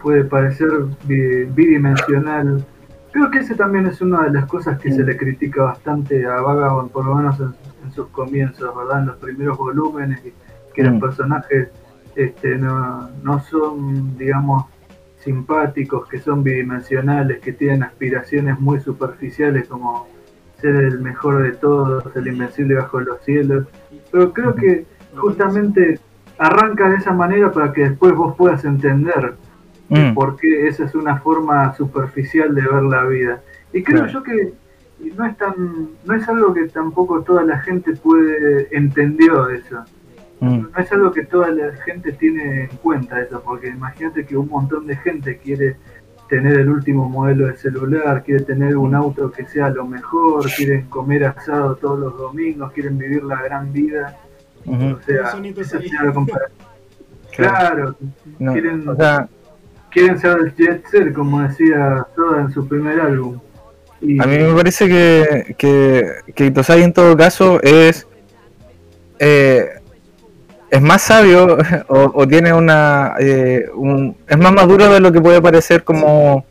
[0.00, 0.68] puede parecer
[1.04, 2.64] bi- bidimensional.
[3.12, 6.40] Creo que ese también es una de las cosas que se le critica bastante a
[6.40, 7.52] Vagabond, por lo menos en,
[7.84, 9.00] en sus comienzos, ¿verdad?
[9.00, 10.32] En los primeros volúmenes, que,
[10.78, 11.00] que los Mm.
[11.00, 11.68] personajes
[12.14, 14.66] este, no, no son, digamos,
[15.24, 20.06] simpáticos, que son bidimensionales, que tienen aspiraciones muy superficiales como
[20.60, 23.66] ser el mejor de todos, el invencible bajo los cielos.
[24.12, 24.86] Pero creo que
[25.16, 25.98] justamente
[26.38, 29.34] arranca de esa manera para que después vos puedas entender
[29.90, 33.40] Mm, por qué esa es una forma superficial de ver la vida.
[33.72, 34.12] Y creo Claro.
[34.12, 34.52] yo que
[35.16, 35.54] no es tan,
[36.04, 39.82] no es algo que tampoco toda la gente puede entendió eso.
[40.40, 44.36] Mm, No es algo que toda la gente tiene en cuenta eso, porque imagínate que
[44.36, 45.76] un montón de gente quiere
[46.28, 50.82] tener el último modelo de celular, quiere tener un auto que sea lo mejor, quieren
[50.88, 54.16] comer asado todos los domingos, quieren vivir la gran vida.
[54.66, 55.30] O sea,
[55.90, 56.26] claro.
[57.34, 57.96] Claro,
[58.38, 59.28] No, quieren- o sea,
[59.90, 63.38] quieren ser el jet set, como decía Soda en su primer álbum.
[64.00, 68.06] Y A mí me parece que, que, que en todo caso es
[69.18, 69.68] eh,
[70.70, 71.58] es más sabio
[71.88, 73.66] o, tiene una eh,
[74.26, 76.44] es más maduro de lo que puede parecer como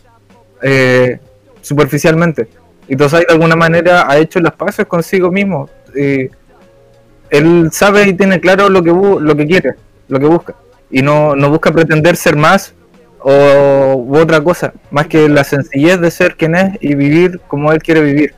[0.62, 1.20] eh,
[1.62, 2.48] superficialmente.
[2.88, 5.70] Itosai de alguna manera ha hecho las paces consigo mismo.
[5.96, 6.30] y
[7.30, 9.76] él sabe y tiene claro lo que lo que quiere,
[10.08, 10.56] lo que busca
[10.90, 12.74] y no, no busca pretender ser más
[13.20, 17.82] o otra cosa, más que la sencillez de ser quien es y vivir como él
[17.82, 18.34] quiere vivir.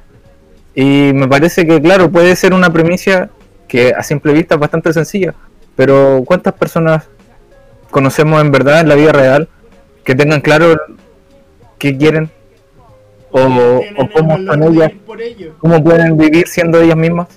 [0.74, 3.30] Y me parece que, claro, puede ser una premisa
[3.68, 5.36] que a simple vista es bastante sencilla,
[5.80, 7.08] pero ¿cuántas personas
[7.90, 9.48] conocemos en verdad en la vida real
[10.04, 10.78] que tengan claro
[11.78, 12.30] qué quieren
[13.32, 14.92] o, o cómo son ellas,
[15.58, 17.30] cómo pueden vivir siendo ellas mismas?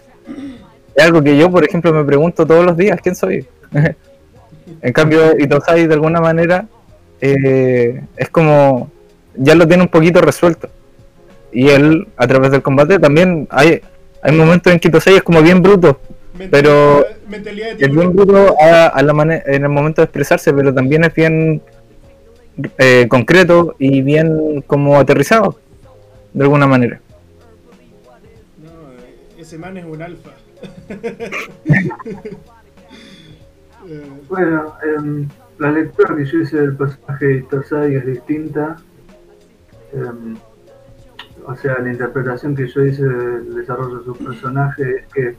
[0.96, 3.46] Es algo que yo, por ejemplo, me pregunto todos los días, ¿quién soy?
[4.82, 6.66] en cambio, Itosai de alguna manera
[7.20, 8.90] eh, es como
[9.36, 10.68] ya lo tiene un poquito resuelto.
[11.52, 13.82] Y él, a través del combate, también hay,
[14.20, 16.00] hay momentos en que Itosai es como bien bruto,
[16.50, 21.04] pero mentalidad es bien bruto a, a la en el momento de expresarse, pero también
[21.04, 21.62] es bien
[22.78, 25.58] eh, concreto y bien como aterrizado,
[26.32, 27.00] de alguna manera.
[28.62, 28.70] No,
[29.40, 30.30] ese man es un alfa.
[34.28, 35.28] Bueno, em,
[35.58, 38.76] la lectura que yo hice del personaje de Tosai es distinta.
[39.92, 40.36] Em,
[41.44, 45.36] o sea, la interpretación que yo hice del desarrollo de su personaje es que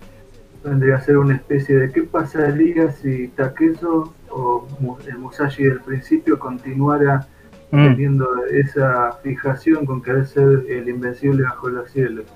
[0.64, 4.68] vendría a ser una especie de qué pasaría si Takezo o
[5.08, 7.28] el Musashi del principio continuara
[7.74, 12.28] Mm, teniendo esa fijación con querer ser el invencible bajo los cielos.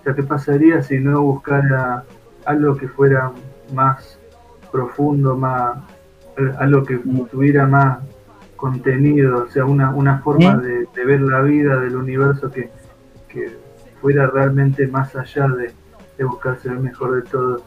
[0.00, 2.04] O sea, ¿qué pasaría si no buscara
[2.46, 3.30] algo que fuera
[3.74, 4.18] más
[4.72, 5.76] profundo, más
[6.58, 6.96] algo que
[7.30, 7.98] tuviera más
[8.56, 10.62] contenido, o sea, una, una forma ¿Mm?
[10.62, 12.70] de, de ver la vida del universo que,
[13.28, 13.52] que
[14.00, 15.70] fuera realmente más allá de,
[16.22, 17.62] de buscar ser el mejor de todos.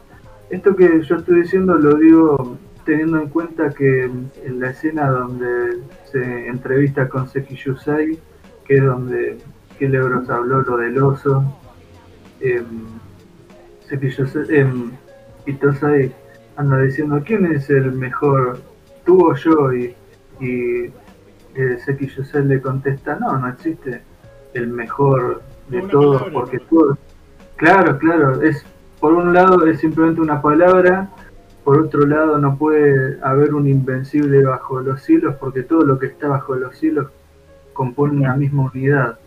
[0.50, 5.80] Esto que yo estoy diciendo lo digo teniendo en cuenta que en la escena donde
[6.04, 8.16] se entrevista con Seki Yusai,
[8.64, 9.38] que es donde
[9.78, 11.44] Kelebros habló lo del oso,
[12.40, 12.62] eh,
[13.88, 14.92] Seki Yusai, em,
[15.46, 16.12] Itosai
[16.56, 18.60] anda diciendo quién es el mejor,
[19.04, 19.94] tú o yo, y,
[20.40, 20.84] y
[21.56, 24.00] eh, Seki Yusai le contesta, no, no existe
[24.54, 26.96] el mejor de Una todos, palabra, porque ¿no?
[27.56, 28.64] Claro, claro, es
[29.00, 31.08] por un lado es simplemente una palabra,
[31.64, 36.06] por otro lado no puede haber un invencible bajo los cielos, porque todo lo que
[36.06, 37.08] está bajo los cielos
[37.72, 39.18] compone una misma unidad.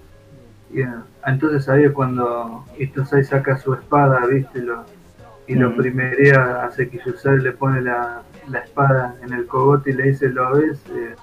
[0.71, 0.87] Y, eh,
[1.25, 4.85] entonces ahí es cuando Itosai saca su espada, viste, lo,
[5.47, 10.03] y lo primerea a Sekiyusai, le pone la, la espada en el cogote y le
[10.03, 10.81] dice, ¿lo ves?
[10.91, 11.15] Eh,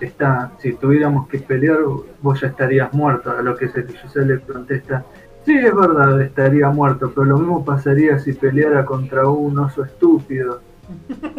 [0.00, 1.78] está, si tuviéramos que pelear,
[2.22, 3.30] vos ya estarías muerto.
[3.30, 5.04] A lo que Sekiyusai le contesta,
[5.44, 10.60] sí, es verdad, estaría muerto, pero lo mismo pasaría si peleara contra un oso estúpido.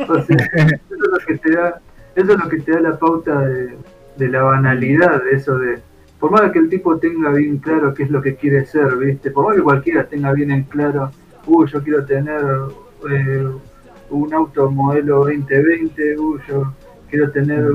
[0.08, 1.82] O sea, eso es lo que te da,
[2.16, 5.80] eso es lo que te da la pauta de, la banalidad, de eso de,
[6.20, 9.32] por más que el tipo tenga bien claro qué es lo que quiere ser, ¿viste?
[9.32, 11.12] Por más que cualquiera tenga bien en claro,
[11.46, 12.42] uy, yo quiero tener
[13.10, 13.48] eh,
[14.10, 16.74] un auto modelo 2020, uy, yo
[17.10, 17.66] quiero tener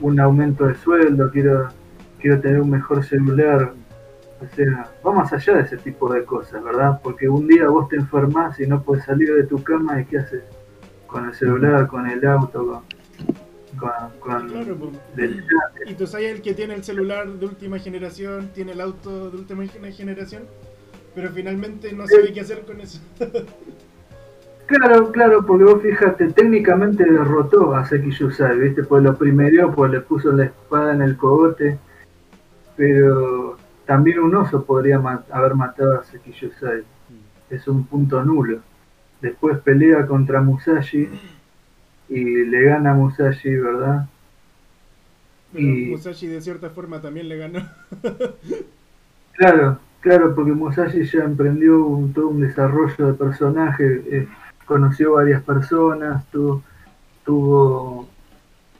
[0.00, 1.68] un aumento de sueldo, quiero,
[2.20, 3.72] quiero tener un mejor celular.
[4.40, 7.00] O sea, va más allá de ese tipo de cosas, ¿verdad?
[7.02, 10.18] Porque un día vos te enfermas y no puedes salir de tu cama y ¿qué
[10.18, 10.42] haces?
[11.06, 12.82] Con el celular, con el auto,
[13.78, 13.90] con, con,
[14.20, 14.92] con Claro, pues.
[15.14, 15.42] del-
[15.86, 19.38] Y tú sabes el que tiene el celular de última generación, tiene el auto de
[19.38, 20.42] última gen- generación,
[21.14, 23.00] pero finalmente no sabe qué hacer con eso.
[24.66, 28.82] Claro, claro, porque vos fíjate, técnicamente derrotó a Seki Yusai, ¿viste?
[28.82, 31.78] Pues lo primero, pues le puso la espada en el cogote,
[32.76, 33.56] pero
[33.86, 36.82] también un oso podría ma- haber matado a Seki Yusai.
[37.50, 38.60] Es un punto nulo.
[39.20, 41.08] Después pelea contra Musashi
[42.08, 44.06] y le gana a Musashi, ¿verdad?
[45.52, 47.60] Pero Y- Musashi de cierta forma también le ganó.
[49.34, 54.28] Claro, claro, porque Musashi ya emprendió un- todo un desarrollo de personaje, eh,
[54.64, 56.62] conoció varias personas, tuvo,
[57.22, 58.08] tuvo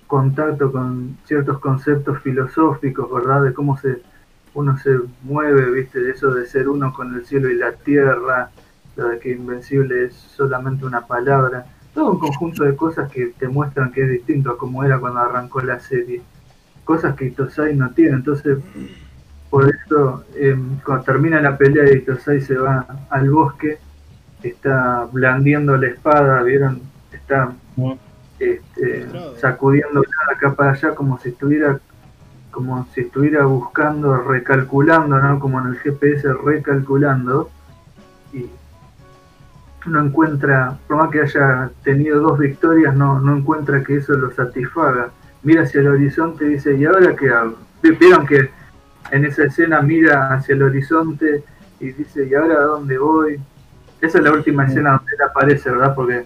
[0.06, 3.42] contacto con ciertos conceptos filosóficos, ¿verdad?
[3.42, 4.00] De cómo se
[4.56, 4.90] uno se
[5.22, 6.00] mueve, ¿viste?
[6.00, 8.50] De eso de ser uno con el cielo y la tierra,
[8.96, 11.66] lo de que invencible es solamente una palabra.
[11.94, 15.20] Todo un conjunto de cosas que te muestran que es distinto a como era cuando
[15.20, 16.22] arrancó la serie.
[16.84, 18.58] Cosas que Itosai no tiene, entonces
[19.50, 23.78] por eso, eh, cuando termina la pelea y Itosai se va al bosque,
[24.42, 26.80] está blandiendo la espada, ¿vieron?
[27.12, 27.52] Está
[28.38, 29.06] este,
[29.38, 31.78] sacudiendo de acá para allá como si estuviera
[32.56, 35.38] como si estuviera buscando, recalculando, ¿no?
[35.38, 37.50] Como en el GPS recalculando
[38.32, 38.46] y
[39.84, 44.32] no encuentra, por más que haya tenido dos victorias, no, no encuentra que eso lo
[44.32, 45.10] satisfaga.
[45.42, 47.58] Mira hacia el horizonte y dice, ¿y ahora qué hago?
[47.82, 48.48] Vieron que
[49.10, 51.44] en esa escena mira hacia el horizonte
[51.78, 53.38] y dice, ¿y ahora a dónde voy?
[54.00, 55.94] Esa es la última escena donde él aparece, ¿verdad?
[55.94, 56.24] Porque,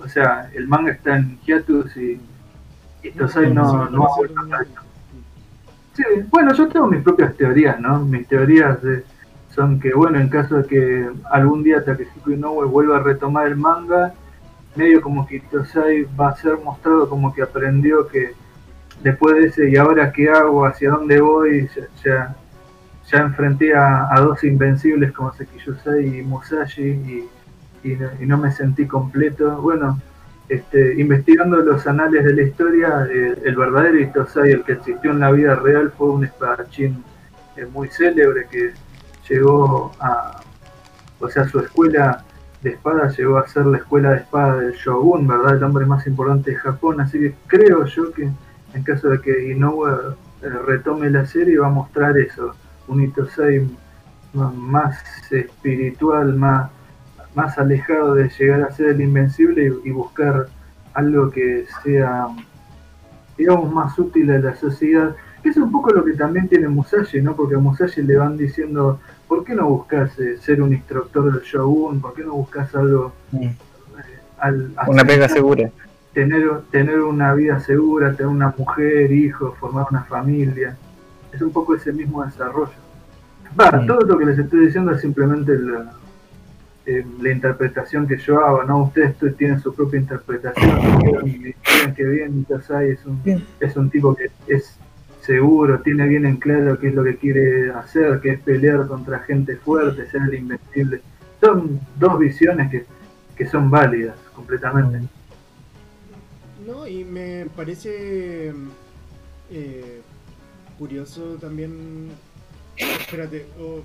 [0.00, 2.20] o sea, el manga está en hiatus y,
[3.02, 4.83] y Tosai no, no ha vuelto a.
[5.94, 8.00] Sí, bueno, yo tengo mis propias teorías, ¿no?
[8.00, 9.04] Mis teorías de-
[9.50, 13.56] son que, bueno, en caso de que algún día Takehiko Inoue vuelva a retomar el
[13.56, 14.12] manga,
[14.74, 18.32] medio como que Tosai va a ser mostrado como que aprendió que
[19.04, 22.36] después de ese y ahora qué hago, hacia dónde voy, ya, ya,
[23.08, 27.28] ya enfrenté a, dos invencibles como Sekiyusai y Musashi
[27.84, 29.60] y no me sentí completo.
[29.62, 30.00] Bueno,
[30.48, 35.20] este, investigando los anales de la historia, eh, el verdadero Itosai, el que existió en
[35.20, 37.02] la vida real, fue un espadachín
[37.56, 38.72] eh, muy célebre que
[39.28, 40.40] llegó a,
[41.20, 42.24] o sea, su escuela
[42.62, 45.56] de espada llegó a ser la escuela de espada del Shogun, ¿verdad?
[45.56, 48.28] El hombre más importante de Japón, así que creo yo que
[48.74, 52.54] en caso de que Inoue eh, retome la serie va a mostrar eso,
[52.88, 53.66] un Itosai
[54.34, 54.98] más
[55.30, 56.70] espiritual, más,
[57.34, 60.46] más alejado de llegar a ser el invencible y, y buscar
[60.94, 62.26] algo que sea,
[63.36, 65.14] digamos, más útil a la sociedad.
[65.42, 67.36] Que es un poco lo que también tiene Musashi, ¿no?
[67.36, 68.98] Porque a Musashi le van diciendo,
[69.28, 72.00] ¿por qué no buscas eh, ser un instructor del Shogun?
[72.00, 73.48] ¿Por qué no buscas algo Mm.
[74.38, 75.70] al, Una pega segura.
[76.12, 80.76] tener, tener una vida segura, tener una mujer, hijos, formar una familia.
[81.32, 82.72] Es un poco ese mismo desarrollo.
[83.60, 83.86] Va, Mm.
[83.86, 85.92] todo lo que les estoy diciendo es simplemente la,
[86.86, 88.84] eh, la interpretación que yo hago, ¿no?
[88.84, 90.80] Ustedes tienen su propia interpretación,
[91.26, 93.44] y digan que bien Mikasai es un, Bien.
[93.60, 94.78] es un tipo que es
[95.22, 99.20] seguro, tiene bien en claro qué es lo que quiere hacer, que es pelear contra
[99.20, 101.00] gente fuerte, ser el invencible.
[101.40, 102.84] Son dos visiones que,
[103.34, 105.08] que son válidas completamente.
[106.66, 108.52] No, y me parece
[109.50, 110.00] eh,
[110.78, 112.10] curioso también.
[112.76, 113.80] Espérate, oh,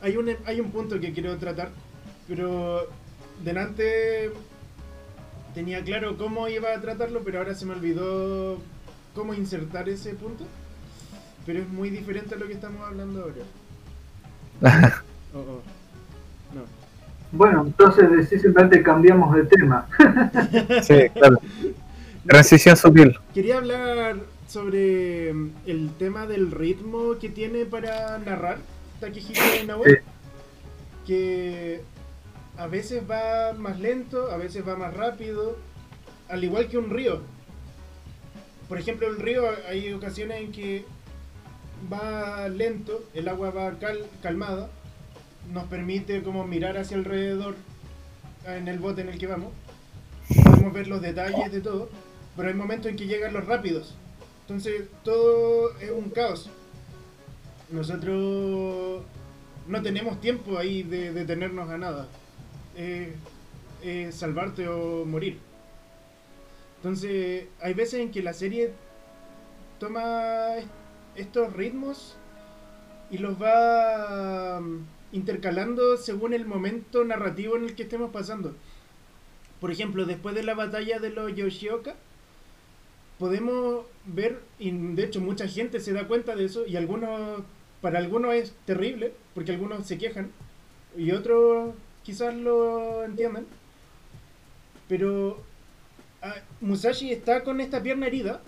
[0.00, 1.70] hay, un, hay un punto que quiero tratar,
[2.30, 2.86] pero
[3.42, 4.30] delante
[5.52, 8.58] tenía claro cómo iba a tratarlo, pero ahora se me olvidó
[9.16, 10.44] cómo insertar ese punto.
[11.44, 14.94] Pero es muy diferente a lo que estamos hablando ahora.
[15.32, 15.62] Oh, oh.
[16.52, 16.62] No.
[17.30, 19.86] Bueno, entonces decís simplemente cambiamos de tema.
[20.82, 21.38] Sí, claro.
[22.26, 23.16] Transición sutil.
[23.32, 24.16] Quería hablar
[24.48, 28.58] sobre mm, el tema del ritmo que tiene para narrar
[28.98, 29.84] Takehiko Inoue.
[29.84, 29.96] Sí.
[31.06, 31.80] Que
[32.60, 35.56] a veces va más lento, a veces va más rápido,
[36.28, 37.22] al igual que un río.
[38.68, 40.84] Por ejemplo, el río hay ocasiones en que
[41.90, 44.68] va lento, el agua va cal- calmada,
[45.54, 47.54] nos permite como mirar hacia alrededor
[48.46, 49.52] en el bote en el que vamos.
[50.44, 51.88] Podemos ver los detalles de todo,
[52.36, 53.94] pero hay momentos en que llegan los rápidos.
[54.42, 56.50] Entonces todo es un caos.
[57.70, 59.02] Nosotros
[59.66, 62.06] no tenemos tiempo ahí de detenernos a nada.
[64.12, 65.38] Salvarte o morir.
[66.76, 68.72] Entonces hay veces en que la serie
[69.78, 70.68] toma est-
[71.16, 72.16] estos ritmos
[73.10, 78.54] y los va mm, intercalando según el momento narrativo en el que estemos pasando.
[79.60, 81.94] Por ejemplo, después de la batalla de los Yoshioka,
[83.18, 87.42] podemos ver, y de hecho mucha gente se da cuenta de eso, y algunos,
[87.80, 90.30] para algunos es terrible, porque algunos se quejan,
[90.96, 91.74] y otros
[92.04, 93.46] quizás lo entiendan,
[94.88, 95.42] pero
[96.22, 98.40] ah, Musashi está con esta pierna herida,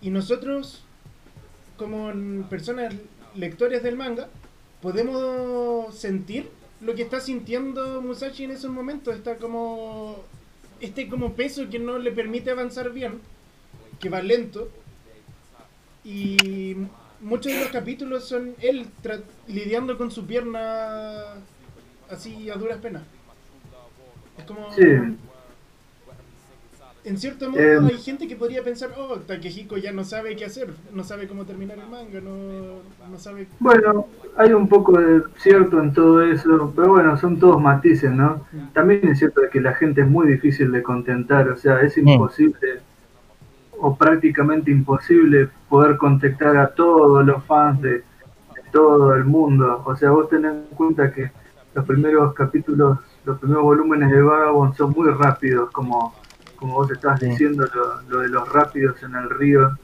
[0.00, 0.82] y nosotros,
[1.76, 2.12] como
[2.48, 2.94] personas
[3.34, 4.28] lectores del manga,
[4.82, 6.50] podemos sentir
[6.80, 10.22] lo que está sintiendo Musashi en esos momentos, está como
[10.80, 13.20] este como peso que no le permite avanzar bien,
[14.00, 14.68] que va lento.
[16.04, 16.76] Y
[17.20, 18.86] muchos de los capítulos son él
[19.48, 21.36] lidiando con su pierna
[22.10, 23.02] así a duras penas.
[24.38, 24.72] Es como...
[24.72, 25.16] Sí.
[27.04, 27.86] En cierto modo Em.
[27.86, 31.44] hay gente que podría pensar, oh, Takehiko ya no sabe qué hacer, no sabe cómo
[31.44, 33.46] terminar el manga, no, no sabe...
[33.60, 34.06] Bueno,
[34.38, 38.46] hay un poco de cierto en todo eso, pero bueno, son todos matices, ¿no?
[38.72, 42.80] También es cierto que la gente es muy difícil de contentar, o sea, es imposible
[43.78, 48.02] o prácticamente imposible poder contactar a todos los fans de, de
[48.72, 49.82] todo el mundo.
[49.84, 51.30] O sea, vos tenés en cuenta que
[51.74, 56.14] los primeros capítulos, los primeros volúmenes de Vagabond son muy rápidos, como,
[56.56, 57.26] como vos estabas Sí.
[57.26, 59.76] diciendo, lo, lo de los rápidos en el río.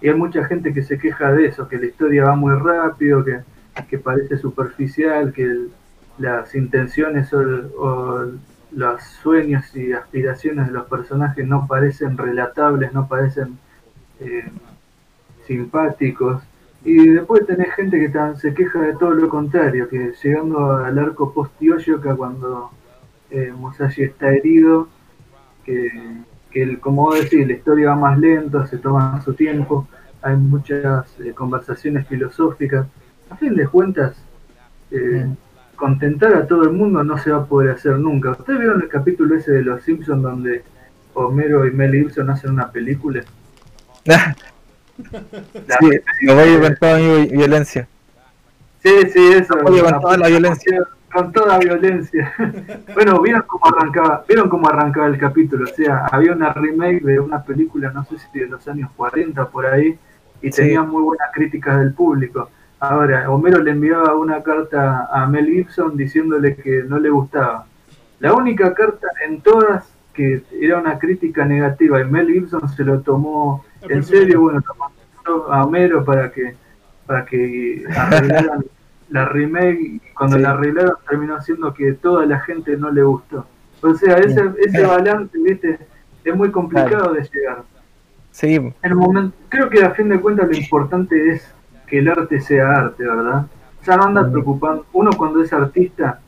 [0.00, 3.24] Y hay mucha gente que se queja de eso, que la historia va muy rápido,
[3.24, 3.40] que,
[3.88, 5.70] que parece superficial, que el-
[6.18, 8.24] las intenciones o, el- o
[8.72, 13.58] los sueños y aspiraciones de los personajes no parecen relatables, no parecen
[14.20, 14.50] eh,
[15.46, 16.42] simpáticos.
[16.86, 20.98] Y después tenés gente que tan- se queja de todo lo contrario, que llegando al
[20.98, 22.70] arco post-Yoyoka cuando
[23.30, 24.88] eh, Musashi está herido,
[25.64, 25.90] que,
[26.50, 29.88] que el- como vos decís, la historia va más lento, se toma su tiempo,
[30.22, 32.86] hay muchas eh, conversaciones filosóficas.
[33.30, 34.16] A fin de cuentas,
[34.92, 35.26] eh,
[35.74, 38.30] contentar a todo el mundo no se va a poder hacer nunca.
[38.30, 40.62] ¿Ustedes vieron el capítulo ese de Los Simpsons donde
[41.14, 43.22] Homero y Mel Gibson hacen una película?
[44.96, 45.90] Sí,
[46.22, 47.88] lo voy con toda mi violencia.
[48.82, 49.54] Sí, sí, eso.
[49.64, 50.78] Oye, con toda la violencia.
[51.12, 52.32] Con toda violencia.
[52.94, 57.18] bueno, vieron cómo arrancaba, vieron cómo arrancaba el capítulo, o sea, había una remake de
[57.20, 59.98] una película, no sé si de los años 40 por ahí,
[60.42, 60.62] y Sí.
[60.62, 62.50] tenía muy buenas críticas del público.
[62.78, 67.64] Ahora, Homero le enviaba una carta a Mel Gibson diciéndole que no le gustaba.
[68.18, 73.00] La única carta en todas que era una crítica negativa y Mel Gibson se lo
[73.00, 74.62] tomó en serio, bueno,
[75.50, 76.54] a Homero para que
[77.06, 78.64] para que arreglaran
[79.10, 80.42] la remake y cuando Sí.
[80.42, 83.46] la arreglaron terminó siendo que toda la gente no le gustó.
[83.82, 85.78] O sea, ese, ese balance, viste,
[86.24, 87.62] es muy complicado de llegar.
[88.32, 91.54] Sí, En el momento, creo que a fin de cuentas lo importante es
[91.86, 93.46] que el arte sea arte, ¿verdad?
[93.82, 94.84] Sea, no anda preocupando.
[94.92, 96.20] Uno cuando es artista,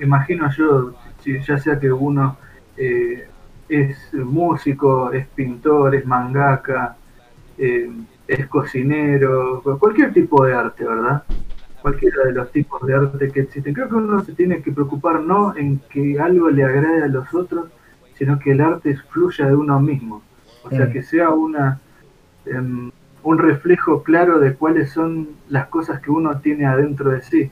[0.00, 2.36] imagino yo, si, ya sea que uno
[2.76, 3.28] eh,
[3.68, 6.96] es músico, es pintor, es mangaka,
[7.58, 7.90] eh,
[8.28, 11.22] es cocinero, cualquier tipo de arte, ¿verdad?
[11.82, 13.74] Cualquiera de los tipos de arte que existen.
[13.74, 17.32] Creo que uno se tiene que preocupar no en que algo le agrade a los
[17.34, 17.66] otros,
[18.14, 20.22] sino que el arte fluya de uno mismo.
[20.64, 20.92] O sea, Mm.
[20.92, 21.80] que sea una
[22.46, 22.90] em,
[23.24, 27.50] un reflejo claro de cuáles son las cosas que uno tiene adentro de sí.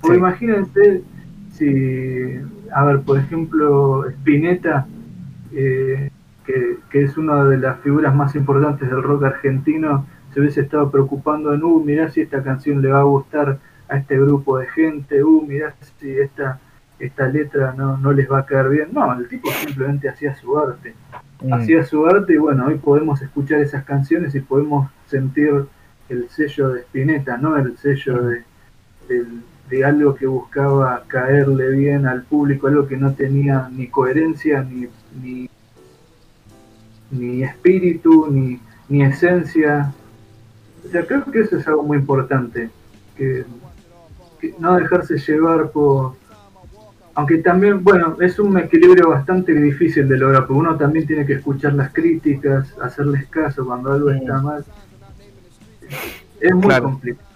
[0.00, 0.20] Porque Sí.
[0.20, 1.02] imagínense
[1.50, 2.36] si,
[2.72, 4.86] a ver, por ejemplo, Spinetta
[5.56, 6.10] eh,
[6.44, 10.90] que, que es una de las figuras más importantes del rock argentino, se hubiese estado
[10.90, 13.58] preocupando en, uh, mirá si esta canción le va a gustar
[13.88, 16.60] a este grupo de gente, uh, mirá si esta,
[16.98, 18.88] esta letra no, no les va a caer bien.
[18.92, 20.94] No, el tipo simplemente hacía su arte.
[21.42, 21.52] Mm.
[21.54, 25.64] Hacía su arte y bueno, hoy podemos escuchar esas canciones y podemos sentir
[26.10, 27.56] el sello de Spinetta, ¿no?
[27.56, 28.44] El sello de,
[29.70, 34.88] de algo que buscaba caerle bien al público, algo que no tenía ni coherencia, ni,
[35.22, 35.48] ni,
[37.10, 39.92] ni espíritu, ni, ni esencia.
[40.86, 42.70] O sea, creo que eso es algo muy importante,
[43.16, 43.44] que,
[44.40, 46.14] que no dejarse llevar por...
[47.14, 51.32] Aunque también, bueno, es un equilibrio bastante difícil de lograr, porque uno también tiene que
[51.34, 54.64] escuchar las críticas, hacerles caso cuando algo está mal.
[56.40, 56.84] Es muy Claro.
[56.84, 57.26] complicado.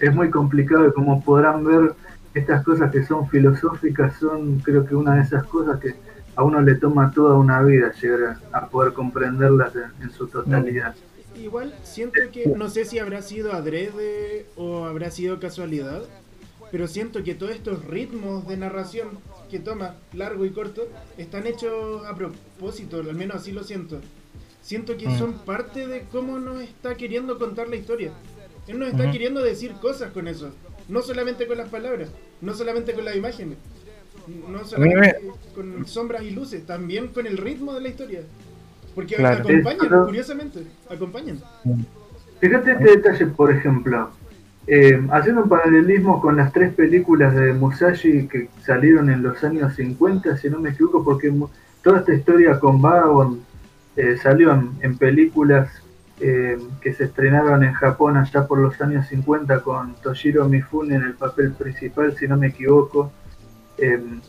[0.00, 1.94] Es muy complicado y como podrán ver,
[2.34, 5.94] estas cosas que son filosóficas son creo que una de esas cosas que
[6.38, 10.28] a uno le toma toda una vida llegar a, a poder comprenderlas en, en su
[10.28, 10.94] totalidad.
[11.36, 16.02] Igual siento que no sé si habrá sido adrede o habrá sido casualidad,
[16.70, 19.08] pero siento que todos estos ritmos de narración
[19.50, 20.86] que toma, largo y corto,
[21.16, 24.00] están hechos a propósito, al menos así lo siento.
[24.62, 25.18] Siento que Mm.
[25.18, 28.12] son parte de cómo nos está queriendo contar la historia.
[28.68, 30.50] Él nos está queriendo decir cosas con eso,
[30.88, 32.10] no solamente con las palabras,
[32.42, 33.56] no solamente con las imágenes,
[34.48, 35.16] no solamente
[35.54, 38.20] con sombras y luces, también con el ritmo de la historia.
[38.94, 39.42] Porque Claro.
[39.42, 40.60] acompañan, curiosamente,
[40.90, 41.40] acompañan.
[42.40, 44.10] Fíjate este detalle, por ejemplo,
[44.66, 49.74] eh, haciendo un paralelismo con las tres películas de Musashi que salieron en los años
[49.74, 51.32] 50, si no me equivoco, porque
[51.82, 53.40] toda esta historia con Vagabond
[53.96, 55.70] eh, salió en, en películas
[56.20, 61.02] eh, que se estrenaron en Japón allá por los años 50 con Toshiro Mifune en
[61.02, 63.12] el papel principal, si no me equivoco.
[63.78, 64.20] Eh,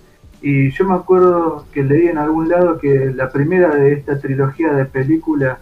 [0.42, 4.74] y yo me acuerdo que leí en algún lado que la primera de esta trilogía
[4.74, 5.60] de películas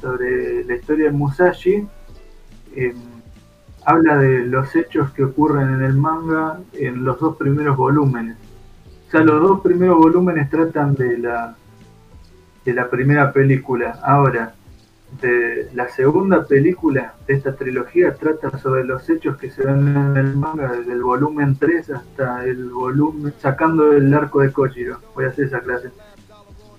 [0.00, 1.86] sobre la historia de Musashi
[2.74, 2.94] eh,
[3.84, 8.36] habla de los hechos que ocurren en el manga en los dos primeros volúmenes.
[9.08, 11.56] O sea, los dos primeros volúmenes tratan de la
[12.64, 13.98] de la primera película.
[14.02, 14.54] Ahora,
[15.20, 20.16] de la segunda película de esta trilogía trata sobre los hechos que se ven en
[20.16, 24.98] el manga desde el volumen 3 hasta el volumen, sacando el arco de Kojiro.
[25.14, 25.90] Voy a hacer esa clase.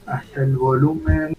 [0.05, 1.35] Hasta el volumen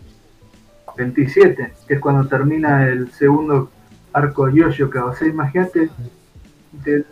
[0.96, 3.70] 27, que es cuando termina el segundo
[4.12, 5.04] arco Yoshioka.
[5.04, 5.90] O sea, imagínate
[6.84, 7.04] del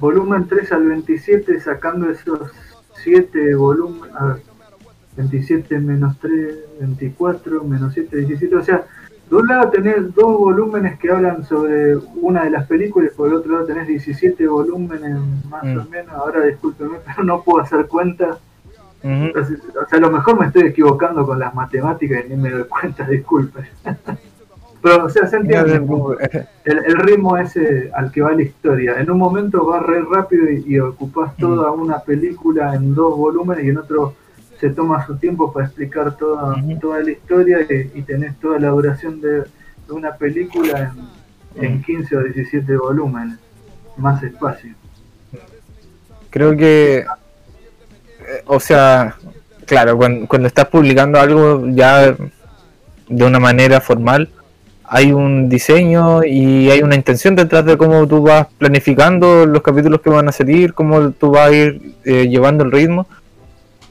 [0.00, 2.50] volumen 3 al 27 sacando esos
[3.02, 4.14] 7 volúmenes.
[4.16, 4.42] A ver,
[5.16, 8.56] 27 menos 3, 24, menos 7, 17.
[8.56, 8.84] O sea,
[9.30, 13.34] de un lado tenés dos volúmenes que hablan sobre una de las películas, por el
[13.34, 15.18] otro lado tenés 17 volúmenes
[15.50, 15.78] más Mm.
[15.78, 16.12] o menos.
[16.14, 18.38] Ahora discúlpeme, pero no puedo hacer cuenta.
[19.02, 22.50] Entonces, o sea, a lo mejor me estoy equivocando con las matemáticas y ni me
[22.50, 23.60] doy cuenta, disculpe.
[24.80, 25.74] Pero, o sea, se entiende
[26.64, 29.00] el, el ritmo ese al que va la historia.
[29.00, 33.64] En un momento va re rápido y, y ocupas toda una película en dos volúmenes
[33.64, 34.14] y en otro
[34.60, 38.68] se toma su tiempo para explicar toda, toda la historia y, y tenés toda la
[38.68, 40.92] duración de, de una película
[41.54, 41.84] en, en Ujú.
[41.84, 43.38] 15 o 17 volúmenes.
[43.96, 44.74] Más espacio.
[46.30, 47.06] Creo que, eh,
[48.46, 49.16] o sea,
[49.66, 52.14] claro, cuando, cuando estás publicando algo ya
[53.08, 54.28] de una manera formal,
[54.84, 60.00] hay un diseño y hay una intención detrás de cómo tú vas planificando los capítulos
[60.00, 63.06] que van a salir, cómo tú vas a ir eh, llevando el ritmo.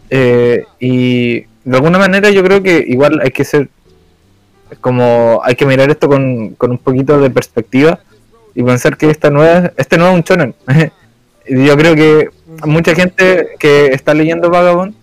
[0.09, 3.69] Eh, y de alguna manera yo creo que igual hay que ser
[4.81, 7.99] como hay que mirar esto con, con un poquito de perspectiva
[8.55, 10.55] y pensar que esta es, este no es un shonen.
[11.47, 12.29] Yo creo que
[12.65, 14.95] mucha gente que está leyendo Vagabond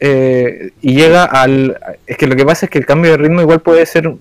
[0.00, 1.78] eh, y llega al...
[2.06, 4.12] Es que lo que pasa es que el cambio de ritmo igual puede ser...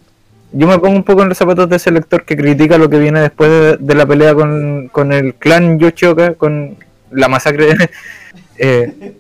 [0.51, 2.99] Yo me pongo un poco en los zapatos de ese lector que critica lo que
[2.99, 6.77] viene después de, de la pelea con, con el clan Yoshioka, con
[7.11, 7.75] la masacre.
[8.57, 9.13] eh,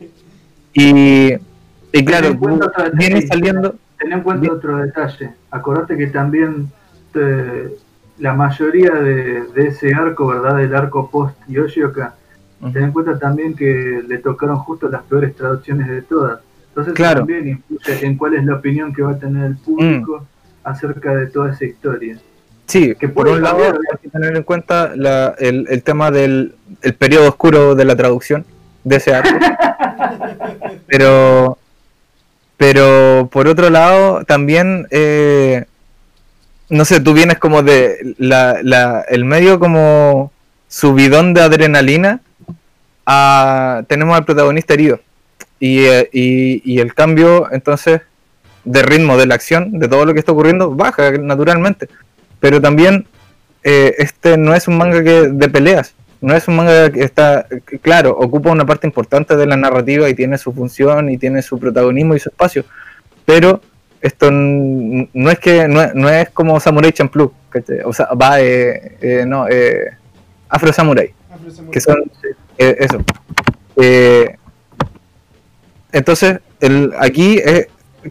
[0.79, 1.33] y,
[1.93, 3.27] y claro, detalle.
[3.27, 3.75] saliendo...
[3.97, 5.31] Ten en cuenta otro detalle.
[5.51, 6.71] Acordate que también
[7.15, 7.75] eh,
[8.19, 10.55] la mayoría de, de ese arco, ¿verdad?
[10.57, 12.15] Del arco post Yoshioka,
[12.73, 16.39] ten en cuenta también que le tocaron justo las peores traducciones de todas.
[16.69, 17.19] Entonces Claro.
[17.21, 20.25] también influye en cuál es la opinión que va a tener el público
[20.63, 22.17] acerca de toda esa historia.
[22.67, 26.53] Sí, que por un lado hay que tener en cuenta la- el, el tema del
[26.83, 28.45] el periodo oscuro de la traducción
[28.89, 29.37] de ese arco.
[30.87, 31.57] pero,
[32.57, 35.65] pero por otro lado, también, eh,
[36.69, 40.31] no sé, tú vienes como de la, la- el medio como
[40.67, 42.21] subidón de adrenalina
[43.05, 44.99] a tenemos al protagonista herido.
[45.59, 48.01] Y, eh, y, y el cambio, entonces,
[48.63, 51.87] de ritmo de la acción, de todo lo que está ocurriendo, baja naturalmente.
[52.39, 53.05] Pero también
[53.63, 57.47] eh, este no es un manga que de peleas, no es un manga que está,
[57.81, 61.57] claro, ocupa una parte importante de la narrativa y tiene su función y tiene su
[61.59, 62.65] protagonismo y su espacio,
[63.25, 63.61] pero
[64.01, 67.33] esto no es que no, es como Samurai Champloo,
[67.85, 69.91] o sea, va, eh, eh, no, eh,
[70.49, 71.13] Afro Samurai,
[71.71, 72.03] que son
[72.57, 73.03] eso.
[75.91, 77.39] entonces, el, aquí,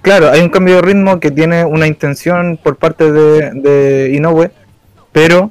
[0.01, 4.51] claro, hay un cambio de ritmo que tiene una intención por parte de, de Inoue,
[5.13, 5.51] pero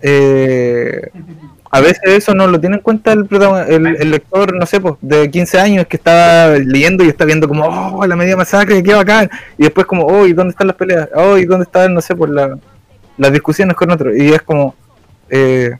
[1.70, 5.30] a veces eso no lo tiene en cuenta el, el, lector, no sé, pues, de
[5.30, 9.30] 15 años que está leyendo y está viendo como, oh, la media masacre, qué bacán.
[9.58, 11.08] Y después como, oh, ¿y dónde están las peleas?
[11.14, 12.56] Oh, ¿y dónde están, no sé, pues, la,
[13.16, 14.16] las discusiones con otros?
[14.16, 14.74] Y es como,
[15.28, 15.72] eh,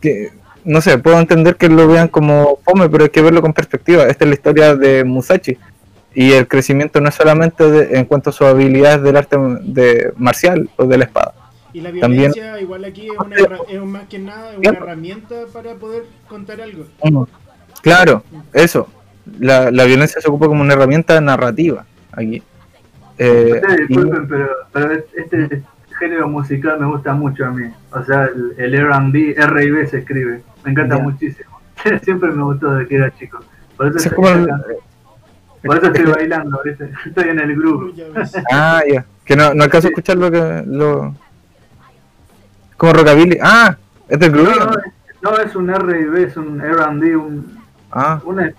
[0.00, 0.30] que,
[0.64, 4.04] no sé, puedo entender que lo vean como fome, pero hay que verlo con perspectiva.
[4.04, 5.58] Esta es la historia de Musashi.
[6.14, 10.68] Y el crecimiento no es solamente en cuanto a sus habilidades del arte de marcial
[10.76, 11.34] o de la espada
[11.72, 13.36] y la violencia, igual aquí, es, una,
[13.68, 16.86] es más que nada una herramienta para poder contar algo.
[17.82, 18.22] Claro,
[18.52, 18.88] eso.
[19.38, 22.42] La, la violencia se ocupa como una herramienta narrativa aquí.
[23.18, 25.62] Eh, disculpen, pero, pero este
[25.98, 27.70] género musical me gusta mucho a mí.
[27.92, 30.42] O sea, el, el R&B, R y B se escribe.
[30.64, 31.60] Me encanta muchísimo.
[32.02, 33.40] Siempre me gustó desde que era chico.
[33.76, 34.46] Por eso, estoy,
[35.62, 36.60] por eso estoy bailando,
[37.06, 37.94] estoy en el grupo.
[38.50, 39.04] Ah, ya.
[39.24, 40.64] Que no, no alcanzo a escuchar lo que...
[40.66, 41.14] Lo
[42.80, 43.38] como Rockabilly.
[43.42, 43.76] Ah,
[44.08, 44.52] es del grupo.
[45.20, 47.60] No, no, es un R&B, es un R&D, un...
[47.90, 48.18] Ah.
[48.24, 48.50] Una...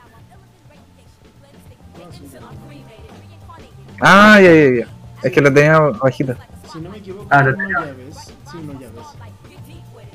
[4.00, 4.88] Ah, ya, ya, ya.
[5.24, 6.38] Es que lo tenía bajita.
[6.72, 7.80] Si no me equivoco, ah, lo tenía.
[7.80, 8.34] Llaves.
[8.52, 9.08] Sí, no llaves.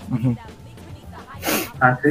[0.09, 0.37] Uh
[1.81, 2.11] Ah, ¿sí?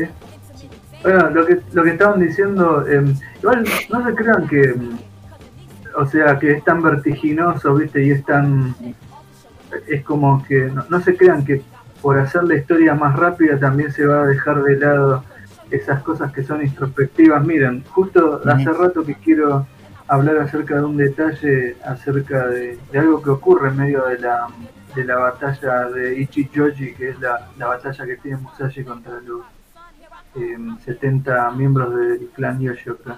[1.01, 4.97] Bueno, lo que, lo que estaban diciendo, eh, igual no se crean que, em,
[5.95, 8.03] o sea, que es tan vertiginoso, ¿viste?
[8.03, 8.75] Y es tan,
[9.87, 11.63] es como que, no, no se crean que
[12.05, 15.23] por hacer la historia más rápida también se va a dejar de lado
[15.71, 17.43] esas cosas que son introspectivas.
[17.43, 19.65] Miren, justo hace rato que quiero
[20.07, 24.45] hablar acerca de un detalle, acerca de, algo que ocurre en medio de la,
[24.93, 29.41] de la batalla de Ichijoji, que es la, batalla que tiene Musashi contra los
[30.85, 33.17] 70 em, miembros del clan Yoshoka.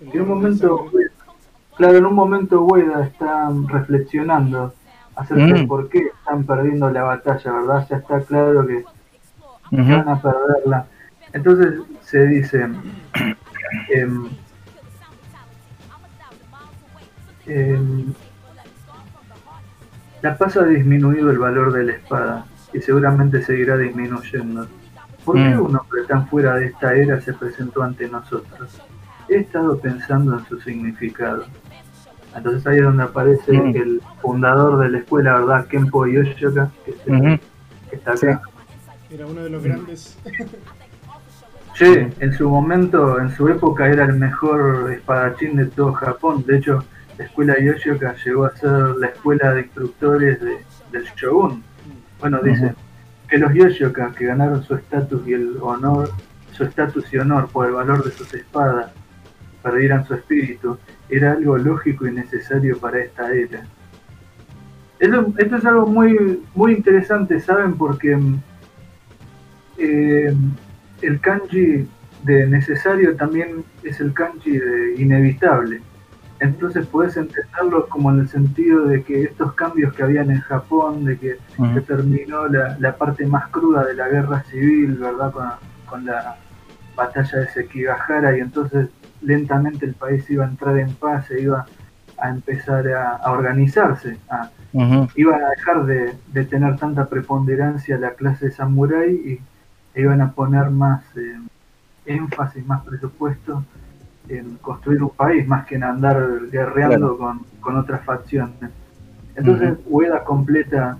[0.00, 0.88] En un momento,
[1.76, 4.74] claro, en un momento Ueda está reflexionando
[5.18, 5.68] acerca de mm.
[5.68, 7.86] por qué están perdiendo la batalla, ¿verdad?
[7.90, 8.84] Ya está claro que
[9.70, 10.86] van a perderla.
[11.32, 12.68] Entonces se dice,
[13.90, 14.28] em,
[17.46, 18.14] em,
[20.22, 24.68] la paz ha disminuido el valor de la espada y seguramente seguirá disminuyendo.
[25.24, 25.60] ¿Por qué mm.
[25.60, 28.80] un hombre tan fuera de esta era se presentó ante nosotros?
[29.28, 31.44] He estado pensando en su significado.
[32.36, 35.66] Entonces ahí es donde aparece el fundador de la escuela, ¿verdad?
[35.66, 37.40] Kenpo Yoshoka, que,
[37.92, 38.42] está acá.
[39.10, 40.18] Era uno de los grandes.
[41.74, 46.44] Sí, en su momento, en su época era el mejor espadachín de todo Japón.
[46.46, 46.84] De hecho,
[47.16, 51.62] la escuela Yoshoka llegó a ser la escuela de instructores del Shogun.
[52.20, 52.74] Bueno, dice
[53.28, 56.10] que los Yoshoka que ganaron su estatus y el honor,
[56.52, 58.90] su estatus y honor por el valor de sus espadas,
[59.62, 60.78] perdieran su espíritu
[61.08, 63.62] era algo lógico y necesario para esta era.
[64.98, 67.74] Esto, es algo muy, muy interesante, ¿saben?
[67.74, 68.18] Porque
[69.78, 70.34] eh,
[71.02, 71.86] el kanji
[72.24, 75.80] de necesario también es el kanji de inevitable.
[76.40, 81.04] Entonces puedes entenderlo como en el sentido de que estos cambios que habían en Japón,
[81.04, 81.38] de que
[81.74, 85.32] se terminó la, parte más cruda de la guerra civil, ¿verdad?
[85.32, 85.48] Con,
[85.86, 86.36] con la
[86.94, 88.88] batalla de Sekigahara y entonces
[89.20, 91.66] lentamente el país iba a entrar en paz, se iba
[92.18, 94.18] a empezar a, organizarse,
[95.14, 99.40] iba a dejar de, tener tanta preponderancia la clase samurái
[99.94, 101.38] y iban a poner más eh,
[102.06, 103.64] énfasis, más presupuesto
[104.28, 108.70] en construir un país, más que en andar guerreando con, otras facciones.
[109.36, 110.96] Entonces Ueda completa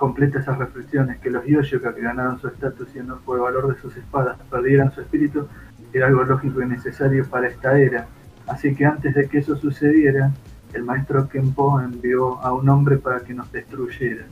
[0.00, 3.74] completa esas reflexiones, que los Yoshoka que ganaron su estatus y no por el valor
[3.74, 5.46] de sus espadas perdieran su espíritu,
[5.92, 8.06] era algo lógico y necesario para esta era.
[8.46, 10.32] Así que antes de que eso sucediera,
[10.72, 14.24] el maestro Kenpo envió a un hombre para que nos destruyera.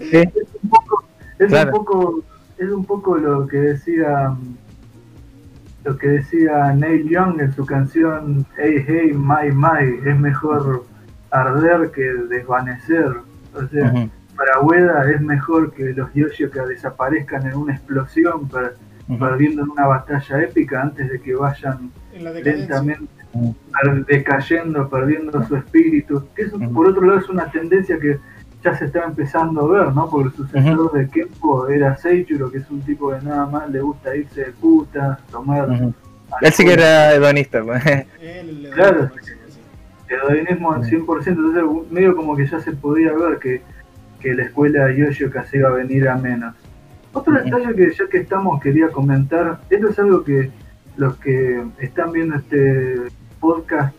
[0.00, 0.28] es,
[0.62, 1.04] un poco,
[1.38, 2.22] es, un poco,
[2.58, 4.34] es un poco lo que decía
[5.84, 10.86] lo que decía Neil Young en su canción Hey Hey My My, es mejor
[11.30, 13.16] arder que desvanecer.
[13.54, 18.72] O sea, para Ueda es mejor que los que desaparezcan en una explosión para,
[19.18, 21.90] perdiendo en una batalla épica antes de que vayan
[22.42, 23.24] lentamente
[24.06, 26.26] decayendo, perdiendo su espíritu.
[26.34, 28.18] Que eso, por otro lado, es una tendencia que
[28.62, 30.08] ya se está empezando a ver, ¿no?
[30.08, 33.80] Porque el sucesor de Kenpo era Seichiro, que es un tipo que nada más le
[33.80, 35.68] gusta irse de puta, tomar.
[35.70, 35.92] Ujú.
[36.40, 37.84] Él sí que era hedonista, pues.
[37.84, 39.10] Da Claro.
[40.08, 43.62] El hedonismo al 100%, entonces medio como que ya se podía ver que,
[44.20, 46.54] que la escuela de Yoshioka se iba a venir a menos.
[47.14, 50.50] Otro detalle que ya que estamos quería comentar, esto es algo que
[50.96, 53.02] los que están viendo este
[53.38, 53.94] podcast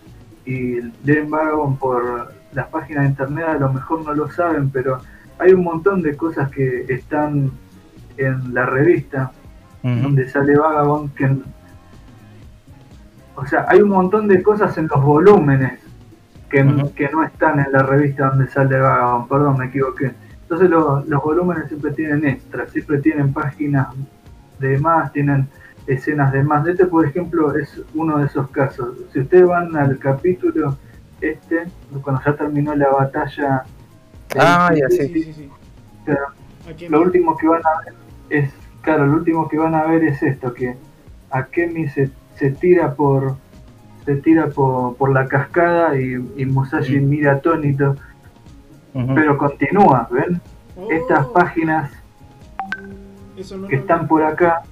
[0.46, 5.00] y leen Vagabond por las páginas de internet a lo mejor no lo saben, pero
[5.40, 7.52] hay un montón de cosas que están
[8.18, 9.32] en la revista
[9.82, 11.30] donde sale Vagabond que
[13.36, 15.80] o sea hay un montón de cosas en los volúmenes
[16.50, 19.30] que no están en la revista donde sale Vagabond.
[19.30, 23.88] Perdón me equivoqué entonces lo- los volúmenes siempre tienen extras siempre tienen páginas
[24.60, 25.48] de más tienen
[25.88, 29.98] escenas de más este por ejemplo es uno de esos casos si ustedes van al
[30.00, 30.78] capítulo
[31.22, 31.64] este
[32.04, 33.64] cuando ya terminó la batalla
[34.38, 35.08] Ah, ya, Sí, sí.
[35.14, 35.34] sí, sí.
[35.34, 35.50] sí.
[36.04, 36.28] Claro.
[36.70, 37.94] Aquí lo último que van a ver
[38.30, 38.52] es,
[38.82, 40.76] claro, lo último que van a ver es esto, que
[41.30, 43.38] Akemi se, se tira por
[44.04, 47.10] se tira por, por la cascada y, y Musashi Mm.
[47.10, 47.96] mira atónito,
[49.14, 50.42] Pero continúa, ¿ven?
[50.78, 51.92] Oh, Estas páginas
[53.38, 54.08] eso no que están vi.
[54.08, 54.64] por acá,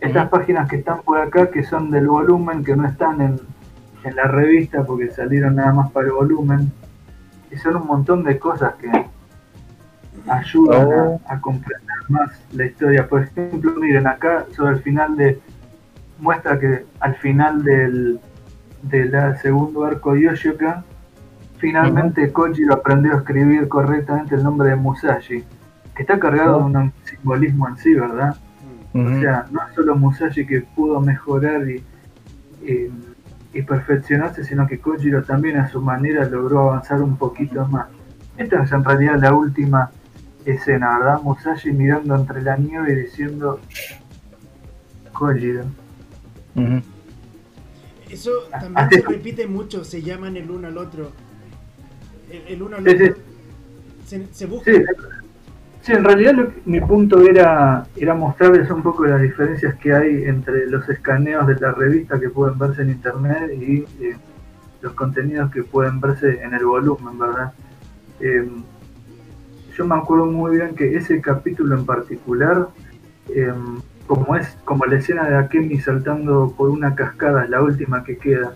[0.00, 3.40] estas páginas que están por acá, que son del volumen, que no están en,
[4.04, 6.70] en la revista porque salieron nada más para el volumen,
[7.50, 8.90] y son un montón de cosas que
[10.28, 11.20] ayudan Oh.
[11.26, 13.08] a, a comprender más la historia.
[13.08, 15.40] Por ejemplo, miren acá sobre el final de
[16.18, 18.20] muestra que al final del
[18.82, 20.84] del segundo arco de Yoshioka
[21.58, 25.44] finalmente Kojiro aprendió a escribir correctamente el nombre de Musashi
[25.94, 28.36] que está cargado de un simbolismo en sí, ¿verdad?
[28.94, 31.82] O sea, no es solo Musashi que pudo mejorar y,
[32.64, 32.90] y,
[33.52, 37.86] y perfeccionarse, sino que Kojiro también a su manera logró avanzar un poquito más.
[38.36, 39.90] Esta es en realidad la última
[40.44, 41.20] escena, ¿verdad?
[41.22, 43.60] Musashi mirando entre la nieve y diciendo
[45.12, 45.64] Kojiro.
[48.10, 51.12] Eso Ah, también se repite mucho, se llaman el uno al otro.
[52.36, 53.06] El, el uno al otro.
[54.06, 54.70] Se, se busca.
[54.70, 54.82] Sí,
[55.82, 59.92] sí, en realidad lo que- mi punto era, era mostrarles un poco las diferencias que
[59.92, 64.16] hay entre los escaneos de la revista que pueden verse en internet y eh,
[64.82, 67.52] los contenidos que pueden verse en el volumen, ¿verdad?
[68.20, 68.46] Eh,
[69.76, 72.68] yo me acuerdo muy bien que ese capítulo en particular,
[73.30, 73.52] eh,
[74.06, 78.18] como es como la escena de Akemi saltando por una cascada, es la última que
[78.18, 78.54] queda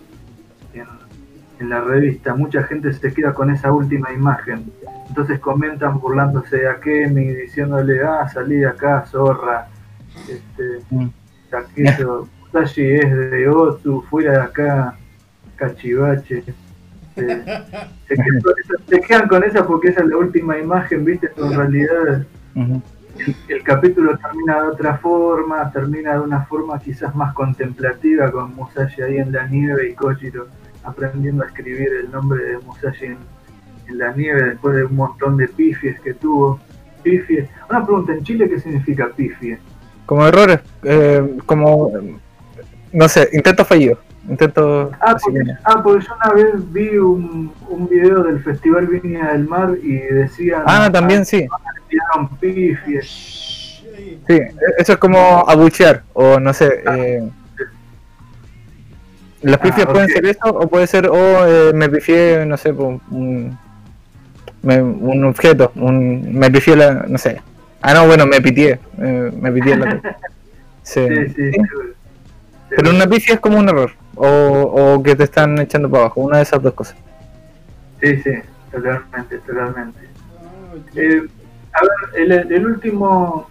[1.60, 4.72] en la revista, mucha gente se queda con esa última imagen.
[5.08, 9.68] Entonces comentan burlándose de Akemi, diciéndole, ah, salí de acá, zorra.
[10.28, 11.08] Este, Mm.
[11.50, 14.94] Takezo, Musashi es de Otsu, fuera de acá,
[15.56, 16.42] cachivache.
[17.14, 17.22] Se,
[18.06, 21.30] se quedan con esa- se quedan con esa porque esa es la última imagen, viste,
[21.34, 22.26] pero en realidad
[23.48, 29.02] el capítulo termina de otra forma, termina de una forma quizás más contemplativa con Musashi
[29.02, 30.46] ahí en la nieve y Kojiro
[30.88, 33.18] aprendiendo a escribir el nombre de Musashi en,
[33.88, 36.60] en la nieve después de un montón de pifies que tuvo.
[37.02, 37.48] Pifies.
[37.70, 39.58] Una pregunta, ¿en Chile qué significa pifie?
[40.04, 41.92] Como errores, eh, como,
[42.92, 43.98] no sé, intento fallido.
[44.28, 44.90] Intento.
[45.00, 49.32] Ah porque, que- ah, porque yo una vez vi un, un video del Festival Viña
[49.32, 50.62] del Mar y decían...
[50.66, 51.46] Ah, también sí.
[51.88, 53.82] tiraron pifies.
[54.26, 54.38] Sí,
[54.76, 56.82] eso es como abuchear, o no sé.
[56.92, 57.28] Eh,
[59.42, 60.12] las pifias Ah, pueden ok.
[60.14, 63.58] ser eso, o puede ser, o eh, me pifié, no sé, un,
[64.62, 67.40] un objeto, un, me pifié la, no sé.
[67.80, 70.00] Ah, no, bueno, me pitié, eh, me pitié la.
[70.82, 71.06] Sí.
[71.06, 71.58] Sí, sí.
[72.70, 74.26] Pero una pifia es como un error, o,
[74.96, 76.96] o que te están echando para abajo, una de esas dos cosas.
[78.00, 78.30] Sí, sí,
[78.72, 79.98] totalmente, totalmente.
[80.94, 81.22] Eh,
[81.74, 83.50] a ver, el, el último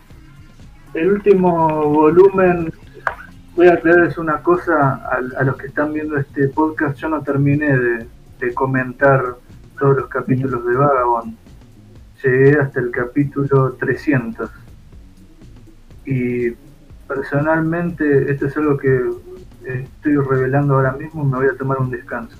[0.95, 2.73] el último volumen,
[3.57, 7.21] voy a aclararles una cosa a, a los que están viendo este podcast, yo no
[7.23, 8.07] terminé de,
[8.39, 9.35] de comentar
[9.79, 11.35] todos los capítulos de Vagabond,
[12.23, 14.49] llegué hasta el capítulo 300
[16.05, 16.51] y
[17.07, 19.01] personalmente esto es algo que
[19.65, 22.37] estoy revelando ahora mismo, me voy a tomar un descanso.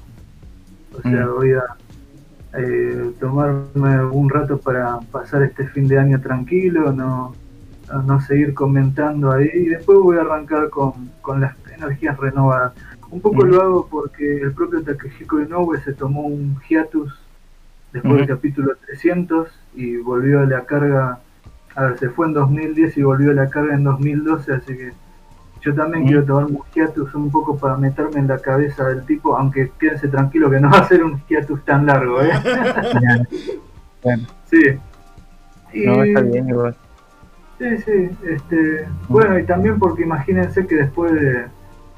[0.98, 1.34] O sea, Mm.
[1.36, 1.64] voy a
[2.54, 7.36] eh, tomarme un rato para pasar este fin de año tranquilo, no,
[7.88, 12.74] no- no seguir comentando ahí y después voy a arrancar con, con las energías renovadas.
[13.10, 13.46] Un poco Ujú.
[13.48, 17.14] lo hago porque el propio Takehiko Inoue se tomó un hiatus
[17.94, 21.20] después del capítulo 300 y volvió a la carga,
[21.76, 24.92] a ver, se fue en 2010 y volvió a la carga en 2012, así que
[25.62, 26.08] Yo también Mm.
[26.08, 30.08] quiero tomar un hiatus un poco para meterme en la cabeza del tipo, aunque quédense
[30.08, 32.30] tranquilo que no va a ser un hiatus tan largo, ¿eh?
[34.04, 34.62] Bueno, Sí.
[35.74, 36.76] Y- no, está bien igual.
[37.58, 38.10] Sí, sí.
[38.24, 41.46] Este, bueno, y también porque imagínense que después de,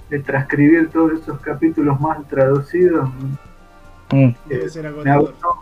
[0.09, 3.09] de transcribir todos esos capítulos mal traducidos,
[4.11, 5.55] Mm, Debe ser me agotó.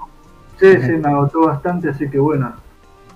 [0.57, 2.53] Sí, sí, me agotó bastante, así que bueno,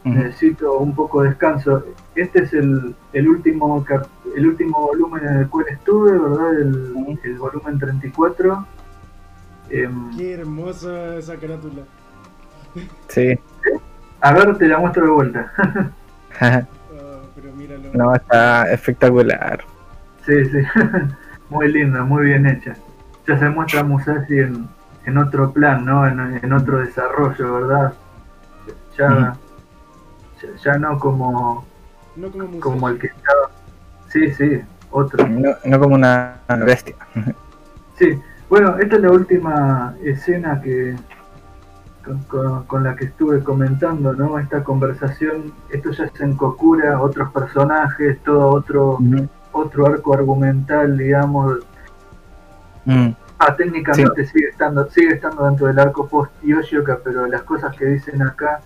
[0.03, 0.13] mm.
[0.13, 1.85] necesito un poco de descanso.
[2.15, 6.53] Este es el, el último cap- el último volumen en el cual estuve, ¿verdad?
[6.59, 7.17] El, Ujú.
[7.23, 8.65] el volumen 34.
[9.69, 11.83] Em, Qué hermosa esa carátula.
[13.07, 13.39] Sí.
[14.19, 15.53] a ver, te la muestro de vuelta.
[16.41, 17.89] Oh, pero míralo.
[17.93, 19.63] no, está espectacular.
[20.25, 20.59] Sí, sí.
[21.49, 22.73] muy linda, muy bien hecha.
[23.27, 24.67] Ya se muestra Musashi en,
[25.05, 26.07] en otro plan, ¿no?
[26.07, 27.93] En, en otro desarrollo, ¿verdad?
[28.97, 29.35] Ya,
[30.41, 31.65] ya, ya no como,
[32.15, 32.59] No como Musashi.
[32.59, 33.49] como el que estaba.
[34.09, 34.61] Sí, sí,
[34.91, 35.27] otro.
[35.27, 36.35] No, no como una
[36.65, 36.95] bestia.
[37.97, 38.19] Sí,
[38.49, 40.95] bueno, esta es la última escena que
[42.03, 44.39] con, con- con la que estuve comentando, ¿no?
[44.39, 50.97] Esta conversación, esto ya es en Kokura, otros personajes, todo otro Mm, otro arco argumental,
[50.97, 51.59] digamos.
[52.85, 53.09] mm,
[53.43, 57.85] Ah, técnicamente sigue estando sigue estando dentro del arco post Yoshioka, pero las cosas que
[57.85, 58.59] dicen acá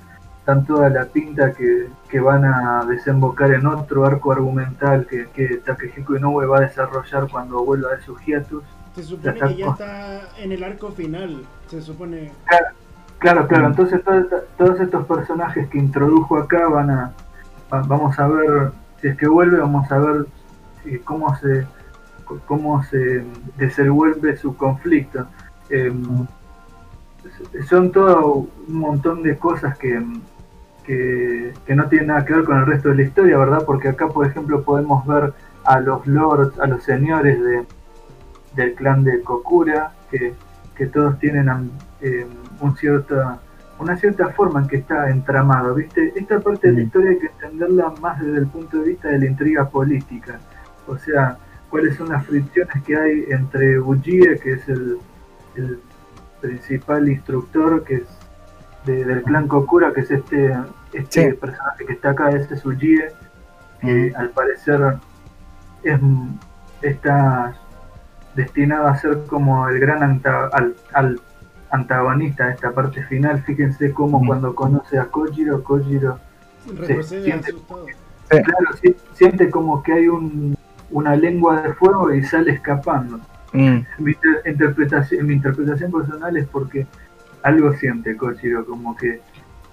[0.46, 5.58] dan toda la pinta que, que van a desembocar en otro arco argumental que, que
[5.66, 8.64] Takehiko Inoue va a desarrollar cuando vuelva de su hiatus.
[8.96, 11.44] Se supone que ya está en el arco final.
[11.68, 12.32] Se supone.
[12.48, 12.68] Claro,
[13.20, 13.72] claro, Mm.
[13.72, 14.24] entonces todo
[14.58, 17.12] todos estos personajes que introdujo acá van a,
[17.74, 18.72] va- vamos a ver,
[19.02, 20.26] si es que vuelve, vamos a ver
[20.84, 21.66] si- cómo se
[22.48, 23.24] cómo se
[23.58, 25.28] desenvuelve su conflicto.
[25.70, 25.94] Eh,
[27.70, 30.04] son todo un montón de cosas que,
[30.84, 33.64] que, que no tienen nada que ver con el resto de la historia, ¿verdad?
[33.66, 35.34] Porque acá, por ejemplo, podemos ver
[35.66, 37.66] a los lords, a los señores de,
[38.56, 40.34] del clan de Kokura, que,
[40.76, 41.72] que todos tienen
[42.02, 42.26] eh,
[42.62, 43.40] un cierta,
[43.80, 46.14] una cierta forma en que está entramado, ¿viste?
[46.16, 49.20] Esta parte de la historia hay que entenderla más desde el punto de vista de
[49.20, 50.40] la intriga política.
[50.88, 51.38] O sea,
[51.70, 54.98] cuáles son las fricciones que hay entre Ujie, que es el,
[55.56, 55.80] el
[56.42, 58.08] principal instructor que es
[58.86, 60.56] de- del clan Kokura, que es este,
[60.94, 61.36] este Sí.
[61.38, 63.08] personaje que está acá, este es Ujie,
[63.82, 64.98] que al parecer
[65.84, 66.00] es,
[66.82, 67.54] está
[68.36, 71.20] destinado a ser como el gran anta- al, al
[71.72, 73.42] antagonista de esta parte final.
[73.44, 74.28] Fíjense cómo Mm.
[74.28, 76.20] cuando conoce a Kojiro, Kojiro
[77.04, 77.86] siente- asustado.
[78.30, 80.56] claro, si- siente como que hay un,
[80.92, 83.20] una lengua de fuego y sale escapando.
[83.54, 86.86] mm, Mi, inter- interpretación, mi interpretación personal es porque
[87.42, 89.22] algo siente Kojiro, como que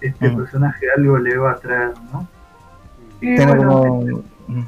[0.00, 0.36] este Mm.
[0.36, 2.28] personaje algo le va a traer, ¿no?
[3.20, 4.22] Y Tiene bueno, como.
[4.48, 4.64] mm,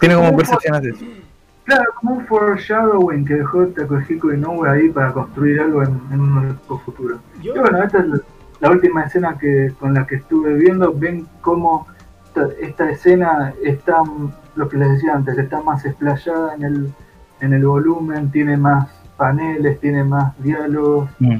[0.00, 1.04] Tiene como percepciones de eso.
[1.70, 6.58] Claro, como un foreshadowing que dejó Takehiko Inoue ahí para construir algo en, en un
[6.84, 7.20] futuro.
[7.42, 8.20] Yo, Y bueno, esta es la,
[8.60, 10.92] la última escena que con la que estuve viendo.
[10.92, 11.86] Ven cómo
[12.26, 14.02] esta, esta escena está,
[14.56, 16.92] lo que les decía antes, está más explayada en el,
[17.40, 21.38] en el volumen, tiene más paneles, tiene más diálogos, Mm,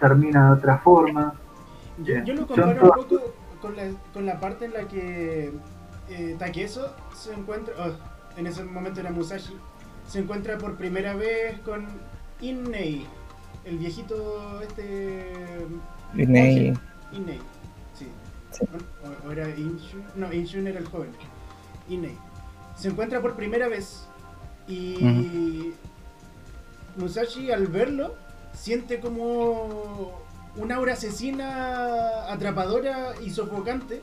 [0.00, 1.34] termina de otra forma.
[2.02, 3.20] yo, yo lo Son comparo un poco
[3.60, 3.82] con la,
[4.14, 5.52] con la parte en la que
[6.08, 7.74] eh, Takeso se encuentra.
[7.78, 9.54] oh, en ese momento era Musashi.
[10.08, 11.86] Se encuentra por primera vez con
[12.40, 13.06] Innei.
[13.64, 15.32] El viejito este.
[16.14, 16.78] Ney-
[17.12, 17.40] Innei,
[17.94, 18.06] sí.
[18.52, 18.64] Sí.
[19.24, 21.10] O, o era Inshun, no, Inshun era el joven.
[21.88, 22.16] Innei.
[22.76, 24.06] Se encuentra por primera vez
[24.68, 25.72] y
[26.96, 28.14] Musashi al verlo
[28.52, 30.22] siente como
[30.56, 34.00] un aura asesina atrapadora y sofocante.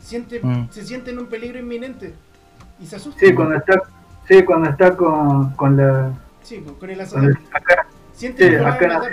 [0.00, 0.68] Siente, Mm.
[0.70, 2.14] Se siente en un peligro inminente
[2.80, 3.20] y se asusta.
[3.20, 3.80] Sí, cuando está,
[4.28, 6.12] sí, cuando está con, con la...
[6.42, 7.38] Sí, con el Con asador.
[7.52, 9.12] acá, Siente sí, que lo va a acá- matar.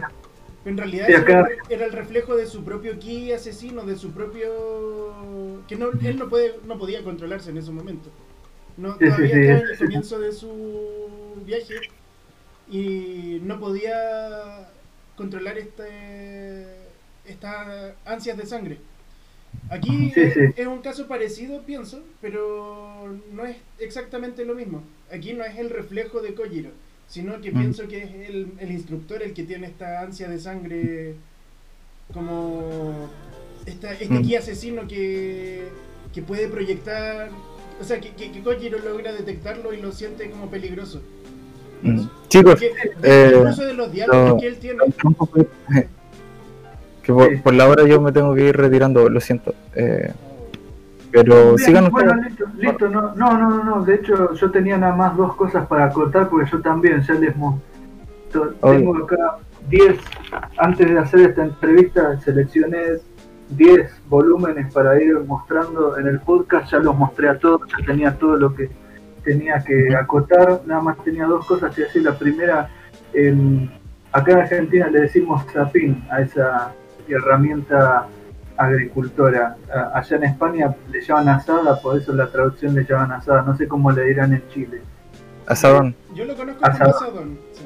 [0.63, 4.11] Pero en realidad sí, acá- era- el reflejo de su propio ki asesino, de su
[4.11, 5.63] propio...
[5.67, 8.09] que no, él no, puede, no podía controlarse en ese momento.
[8.77, 11.75] No, Sí, todavía sí, estaba en el comienzo de su viaje
[12.69, 14.69] y no podía
[15.15, 16.67] controlar este,
[17.25, 18.77] estas ansias de sangre.
[19.69, 20.39] Aquí Sí, es, sí.
[20.55, 24.81] es un caso parecido, pienso, pero no es exactamente lo mismo.
[25.11, 26.69] Aquí no es el reflejo de Kojiro,
[27.07, 27.59] sino que Mm.
[27.59, 31.15] pienso que es el, el instructor el que tiene esta ansia de sangre
[32.13, 33.09] como
[33.65, 34.35] esta, este Mm.
[34.37, 35.67] asesino que,
[36.13, 37.29] que puede proyectar,
[37.81, 41.01] o sea, que, que, que Kojiro logra detectarlo y lo siente como peligroso.
[41.81, 42.07] mm.
[42.29, 44.79] Chicos, eh, de los diálogos lo- que él tiene,
[47.07, 47.37] que por, Sí.
[47.37, 49.55] por la hora yo me tengo que ir retirando, lo siento.
[49.75, 50.11] Eh,
[51.09, 52.25] Pero Bien, sigan bueno, ustedes.
[52.31, 55.85] listo, listo, no, no, no, no, de hecho yo tenía nada más dos cosas para
[55.85, 57.61] acotar porque yo también ya les mo-
[58.31, 58.77] to- Obvio.
[58.77, 59.37] tengo acá
[59.69, 59.97] 10,
[60.57, 62.97] antes de hacer esta entrevista seleccioné
[63.51, 68.11] 10 volúmenes para ir mostrando en el podcast, ya los mostré a todos, ya tenía
[68.19, 68.69] todo lo que
[69.23, 72.69] tenía que acotar, nada más tenía dos cosas que decir, la primera,
[73.13, 73.71] en-
[74.11, 76.73] acá en Argentina le decimos zapín a esa
[77.13, 78.07] herramienta
[78.57, 79.55] agricultora.
[79.93, 83.43] Allá en España le llaman asada, por eso la traducción le llaman asada.
[83.43, 84.81] No sé cómo le dirán en Chile.
[85.45, 85.95] Asadón.
[86.13, 86.93] Yo lo conozco Asadón.
[86.93, 87.37] como asadón.
[87.53, 87.63] sí.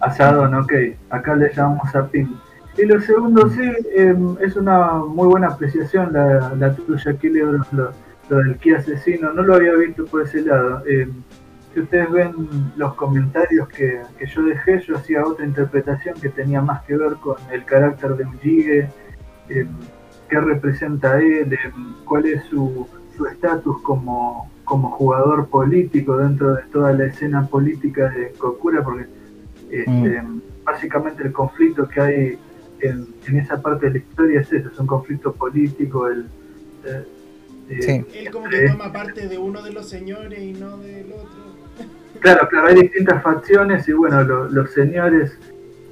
[0.00, 0.72] Asadón, ok.
[1.10, 2.36] Acá le llamamos zapín.
[2.76, 7.52] Y lo segundo, sí, em, es una muy buena apreciación la, la tuya, aquí lo,
[7.72, 7.92] lo,
[8.38, 9.32] del Kia asesino.
[9.32, 10.82] No lo había visto por ese lado.
[10.86, 11.12] Em,
[11.74, 12.34] si ustedes ven
[12.76, 17.14] los comentarios que, que yo dejé, yo hacía otra interpretación que tenía más que ver
[17.14, 18.88] con el carácter de Ujige,
[19.48, 19.68] em,
[20.28, 22.86] qué representa él, em, cuál es su
[23.16, 29.06] su estatus como, como jugador político dentro de toda la escena política de Kokura, porque
[29.70, 30.22] este,
[30.64, 32.38] básicamente el conflicto que hay
[32.80, 36.26] en, en esa parte de la historia es eso, es un conflicto político, el,
[36.84, 37.04] eh,
[37.68, 38.04] eh, Sí.
[38.18, 41.51] Él como que toma parte de uno de los señores y no del otro.
[42.22, 45.38] Claro, claro, hay distintas facciones y bueno, lo- los señores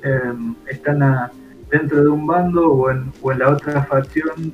[0.03, 0.21] eh,
[0.69, 1.31] están a-
[1.71, 4.53] dentro de un bando o en, o en la otra facción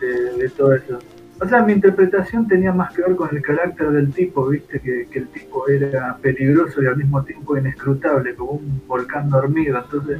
[0.00, 0.98] de, de todo eso.
[1.40, 5.06] O sea, mi interpretación tenía más que ver con el carácter del tipo, viste, que,
[5.10, 9.78] que el tipo era peligroso y al mismo tiempo inescrutable, como un volcán dormido.
[9.78, 10.18] Entonces,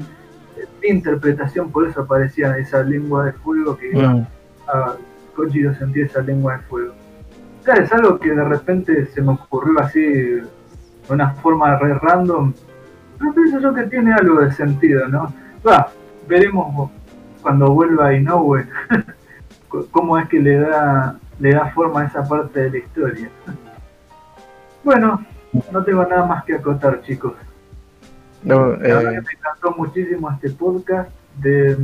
[0.56, 4.26] eh, mi interpretación por eso aparecía esa lengua de fuego que iba Mm.
[4.68, 4.94] a
[5.34, 6.92] Kojiro sentía esa lengua de fuego.
[7.60, 10.40] O sea, es algo que de repente se me ocurrió así
[11.08, 12.52] de una forma re random.
[13.18, 15.32] Pero pienso yo que tiene algo de sentido, ¿no?
[15.66, 15.88] Va,
[16.28, 16.90] veremos
[17.42, 18.64] cuando vuelva Inoue
[19.90, 23.30] cómo es que le da, le da forma a esa parte de la historia.
[24.84, 25.22] Bueno,
[25.72, 27.34] no tengo nada más que acotar, chicos.
[28.42, 31.10] No, La verdad eh, que me encantó muchísimo este podcast.
[31.42, 31.76] De,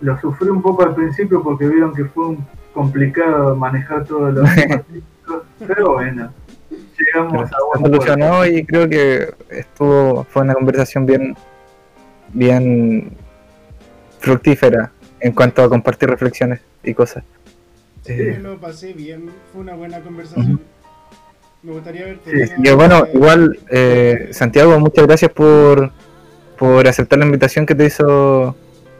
[0.00, 4.48] lo sufrí un poco al principio porque vieron que fue un complicado manejar todos los
[5.66, 6.30] pero bueno,
[6.98, 11.36] llegamos a solucionó y creo que estuvo fue una conversación bien
[12.32, 13.10] bien
[14.18, 17.24] fructífera en cuanto a compartir reflexiones y cosas.
[18.04, 20.60] Sí, Eh, lo pasé bien, fue una buena conversación.
[21.62, 25.90] Me gustaría haber Sí, bueno, eh, igual eh, Santiago, muchas gracias por
[26.58, 28.56] por aceptar la invitación que te hizo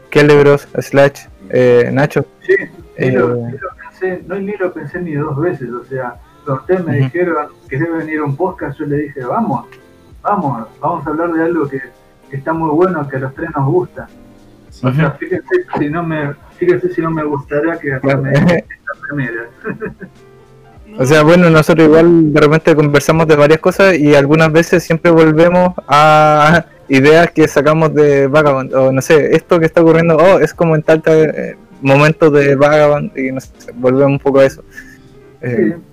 [0.09, 2.25] Kelebros slash eh, Nacho.
[2.41, 2.55] Sí,
[2.97, 6.15] ni, lo, Eh, ni lo pensé, no, ni lo pensé ni dos veces, o sea,
[6.47, 9.65] ustedes me dijeron que debe venir un podcast, yo le dije, vamos,
[10.21, 11.81] vamos, vamos a hablar de algo que,
[12.29, 14.07] que está muy bueno, que a los tres nos gusta.
[14.69, 15.47] sí, O sea, fíjense
[15.77, 18.65] si no me, fíjense si no me gustaría que acá me esta
[19.07, 19.47] primera.
[20.97, 25.11] O sea, bueno, nosotros igual de repente conversamos de varias cosas y algunas veces siempre
[25.11, 28.73] volvemos a ideas que sacamos de Vagabond.
[28.73, 32.55] O no sé, esto que está ocurriendo, oh, es como en tal eh, momento de
[32.55, 34.63] Vagabond y no sé, volvemos un poco a eso.
[35.41, 35.83] Eh, Sí.
[35.83, 35.88] Sucede.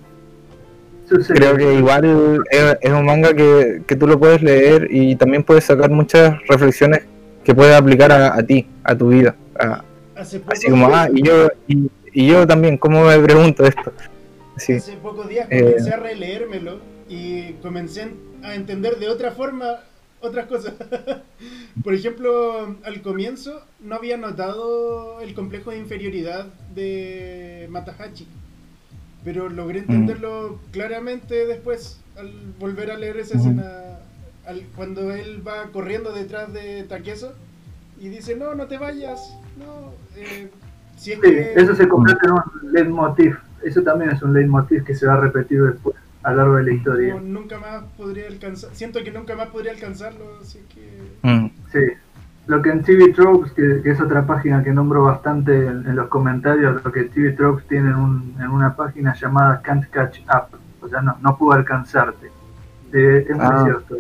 [1.29, 5.43] Creo que igual es, es un manga que, que tú lo puedes leer y también
[5.43, 7.03] puedes sacar muchas reflexiones
[7.45, 9.35] que puedes aplicar a, a ti, a tu vida.
[9.59, 9.83] a-
[10.17, 13.93] así como, ah, y yo, y, y yo también, ¿cómo me pregunto esto?
[14.57, 14.73] Así.
[14.73, 16.79] hace pocos días Eh, comencé a releérmelo
[17.09, 18.09] y comencé
[18.43, 19.81] a entender de otra forma
[20.21, 20.73] otras cosas.
[21.85, 28.27] Por ejemplo, al comienzo no había notado el complejo de inferioridad de Matahachi,
[29.27, 32.31] pero logré entenderlo claramente después al
[32.61, 33.65] volver a leer esa escena,
[34.47, 37.33] al- cuando él va corriendo detrás de Takeso
[38.01, 40.49] y dice, no, no te vayas, no, eh,
[40.97, 41.55] si es Sí, que...
[41.57, 43.37] eso se convierte en un leitmotiv.
[43.65, 46.63] Eso también es un leitmotiv que se va a repetir después a lo largo de
[46.63, 47.15] la historia.
[47.15, 48.71] No, nunca más podría alcanzar.
[48.75, 51.29] Siento que nunca más podría alcanzarlo, así que.
[51.29, 51.51] Mm.
[51.73, 51.81] Sí.
[52.47, 55.97] Lo que en TV Tropes, que, que es otra página que nombro bastante en, en
[55.97, 60.21] los comentarios, lo que TV Tropes tiene en, un- en una página llamada Can't Catch
[60.29, 62.31] Up, o sea, no, no puedo alcanzarte.
[62.93, 63.63] Eh, es muy Ah.
[63.65, 63.97] cierto.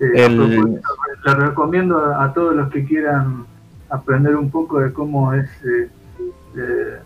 [0.00, 0.88] Eh, El- a propósito,
[1.24, 3.46] le recomiendo a, a todos los que quieran
[3.88, 5.88] aprender un poco de cómo es eh,
[6.58, 6.98] eh,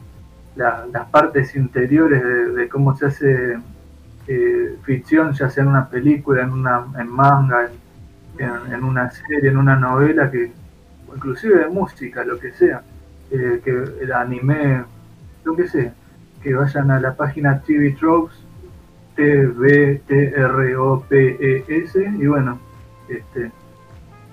[0.56, 3.58] la- las partes interiores de, de cómo se hace
[4.26, 7.70] eh, ficción, ya sea en una película, en una en manga, en,
[8.38, 10.52] en una serie, en una novela, que
[11.08, 12.82] o inclusive de música, lo que sea,
[13.30, 13.70] eh, que
[14.00, 14.84] el anime,
[15.44, 15.92] lo que sea,
[16.42, 18.36] que vayan a la página TV Tropes,
[19.16, 22.60] T V T R O P E S y bueno,
[23.08, 23.50] este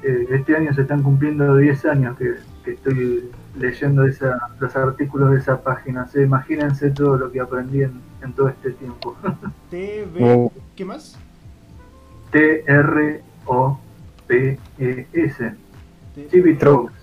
[0.04, 5.32] eh, este año se están cumpliendo 10 años que, que estoy leyendo esa, los artículos
[5.32, 6.08] de esa página.
[6.08, 6.20] ¿sí?
[6.20, 9.16] Imagínense todo lo que aprendí en, en todo este tiempo.
[9.72, 10.20] TV.
[10.22, 10.52] Oh.
[10.76, 11.18] ¿Qué más?
[14.28, 15.54] T-R-O-P-E-S.
[16.30, 16.96] TV Tropes.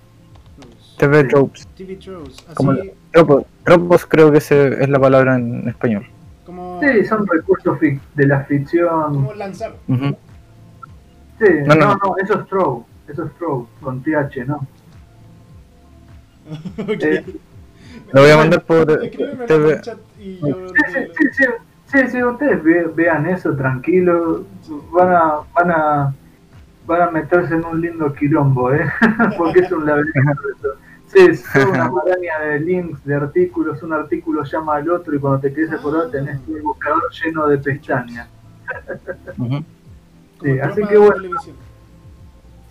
[0.99, 1.67] TV Tropes.
[1.77, 2.37] TV Tropes.
[2.47, 2.73] Así Como
[3.13, 6.07] Tropos, tropos creo que ese es la palabra en español.
[6.47, 9.15] como, Sí, son recursos de la ficción.
[9.15, 9.75] como lanzar.
[9.89, 10.17] Ujú.
[11.39, 11.99] Sí, No, no, no.
[12.05, 12.87] no, eso es Trope.
[13.09, 14.67] Eso es Trope, con TH, ¿no?
[16.79, 17.03] Ok.
[17.03, 17.25] Eh,
[18.13, 19.73] Lo voy a mandar por TV.
[19.75, 20.69] el chat y yo.
[20.69, 21.45] Sí, sí, sí, sí,
[21.87, 24.45] sí, sí, ustedes ve- vean eso tranquilo,
[24.93, 26.15] van a, van a,
[26.87, 28.87] van a meterse en un lindo quilombo, ¿eh?
[29.39, 30.77] Porque es un laberinto.
[31.07, 35.41] Sí, es una maraña de links, de artículos, un artículo llama al otro y cuando
[35.41, 38.29] te querés acordar tenés todo el buscador lleno de pestañas.
[40.43, 41.39] Sí, así que bueno.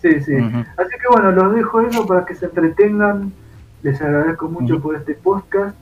[0.02, 0.36] Sí, sí.
[0.36, 3.32] Así que bueno, los dejo eso para que se entretengan.
[3.82, 5.76] Les agradezco mucho por este podcast.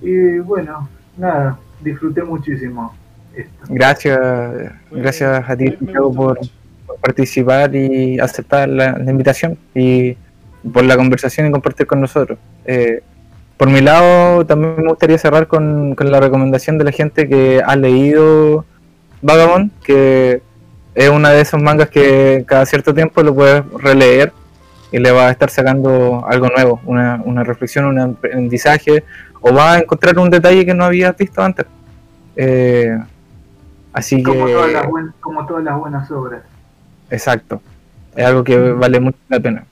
[0.00, 2.94] Y bueno, nada, disfruté muchísimo
[3.34, 3.66] esto.
[3.68, 6.38] Gracias, gracias a ti, por
[7.00, 10.16] participar y aceptar la, la invitación y
[10.72, 12.38] por la conversación y compartir con nosotros.
[12.64, 13.02] Eh,
[13.56, 17.60] por mi lado, también me gustaría cerrar con, con la recomendación de la gente que
[17.64, 18.64] ha leído
[19.22, 20.42] Vagabond, que
[20.94, 24.32] es una de esos mangas que cada cierto tiempo lo puedes releer
[24.90, 29.04] y le va a estar sacando algo nuevo, una, una reflexión, un aprendizaje,
[29.40, 31.66] o va a encontrar un detalle que no habías visto antes.
[32.36, 32.96] Eh,
[33.92, 34.52] así Como que...
[34.52, 36.42] todas, las buen- como todas las buenas obras.
[37.10, 37.62] Exacto.
[38.14, 39.66] Es algo que vale mucho la pena.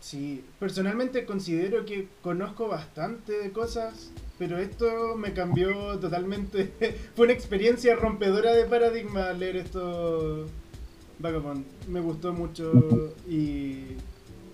[0.00, 6.72] Sí, personalmente considero que conozco bastante de cosas, pero esto me cambió totalmente.
[7.14, 10.46] Fue una experiencia rompedora de paradigma leer esto.
[11.18, 11.64] Vagabond.
[11.88, 12.72] Me gustó mucho
[13.28, 13.96] y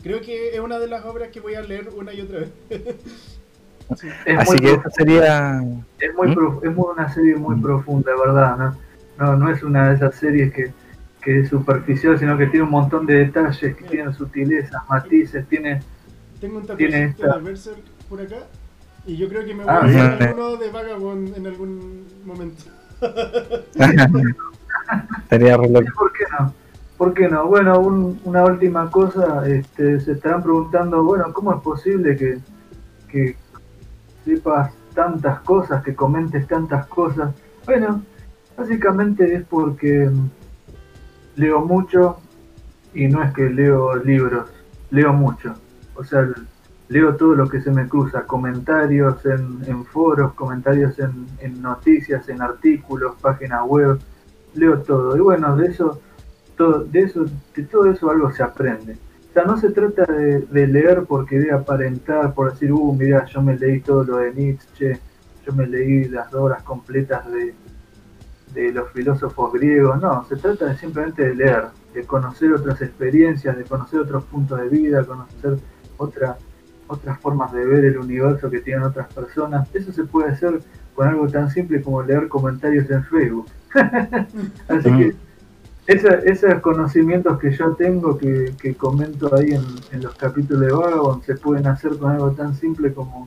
[0.02, 2.50] creo que es una de las obras que voy a leer una y otra vez.
[3.96, 4.06] Sí.
[4.26, 5.62] Es Así muy, que esa sería.
[5.98, 6.60] es, muy ¿Mm?
[6.62, 7.62] es muy una serie muy Mm.
[7.62, 8.56] profunda, ¿verdad?
[8.58, 8.78] ¿no?
[9.18, 10.70] No, no es una de esas series que,
[11.28, 15.82] que es superficial, sino que tiene un montón de detalles, que tiene sutilezas, matices, tiene...
[16.40, 17.78] Tengo un Tiene tatuaje esta- de Berserk
[18.08, 18.36] por acá
[19.04, 20.32] y yo creo que me voy Ah, a hacer bien.
[20.34, 22.64] uno de Vagabond en algún momento.
[25.22, 25.86] Estaría re loco.
[25.98, 26.54] ¿Por qué no?
[26.96, 27.46] ¿Por qué no?
[27.46, 32.38] Bueno, un- una última cosa, este, se estarán preguntando, bueno, ¿cómo es posible que,
[33.10, 33.36] que
[34.24, 37.34] sepas tantas cosas, que comentes tantas cosas?
[37.66, 38.00] Bueno,
[38.56, 40.08] básicamente es porque
[41.38, 42.18] leo mucho
[42.92, 44.50] y no es que leo libros,
[44.90, 45.54] leo mucho.
[45.94, 46.28] O sea,
[46.88, 52.42] leo todo lo que se me cruza, comentarios en, foros, comentarios en, en noticias, en
[52.42, 53.98] artículos, páginas web,
[54.54, 55.16] leo todo.
[55.16, 56.00] Y bueno, de eso
[56.56, 57.24] todo, de eso,
[57.54, 58.96] de todo eso algo se aprende.
[59.30, 63.24] O sea, no se trata de, de leer porque de aparentar, por decir, uh, mira,
[63.26, 64.98] yo me leí todo lo de Nietzsche,
[65.46, 67.54] yo me leí las obras completas de,
[68.54, 70.00] de los filósofos griegos.
[70.00, 71.64] No, se trata de simplemente de leer,
[71.94, 75.58] de conocer otras experiencias, de conocer otros puntos de vida, conocer
[75.96, 76.36] otra,
[76.86, 79.68] otras formas de ver el universo que tienen otras personas.
[79.74, 80.60] Eso se puede hacer
[80.94, 83.46] con algo tan simple como leer comentarios en Facebook.
[84.68, 85.14] Así que
[85.86, 89.62] esa- esos conocimientos que yo tengo, que, que comento ahí en,
[89.92, 93.26] en los capítulos de Vagabond, se pueden hacer con algo tan simple como,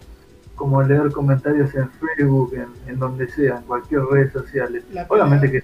[0.61, 4.79] como leer comentarios en Facebook, en, en donde sea, en cualquier red social.
[5.07, 5.63] Obviamente que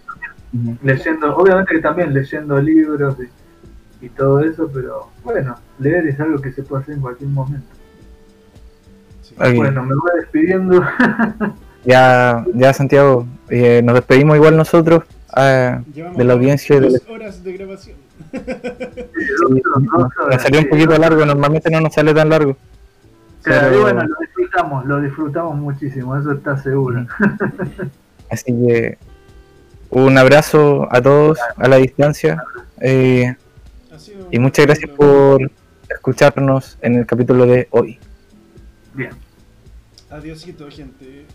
[0.54, 0.76] Ujú.
[0.82, 6.42] leyendo, obviamente que también leyendo libros y, y todo eso, pero bueno, leer es algo
[6.42, 7.68] que se puede hacer en cualquier momento.
[9.22, 9.36] Sí.
[9.56, 10.84] Bueno, me voy despidiendo.
[11.86, 15.04] Ya, ya Santiago, eh, nos despedimos igual nosotros
[15.38, 17.96] eh, Llevamos de la audiencia de dos horas de grabación.
[20.30, 22.58] Nos salió un poquito largo, normalmente no nos sale tan largo.
[23.42, 24.16] Claro, pero- y bueno, lo
[24.58, 27.06] disfrutamos, lo disfrutamos muchísimo, eso está seguro.
[28.30, 28.98] Así que
[29.90, 32.44] un abrazo a todos a la distancia
[32.82, 33.36] eh,
[34.32, 35.52] y muchas gracias por
[35.90, 38.00] escucharnos en el capítulo de hoy.
[38.94, 39.12] Bien.
[40.10, 41.26] Adiósito, gente.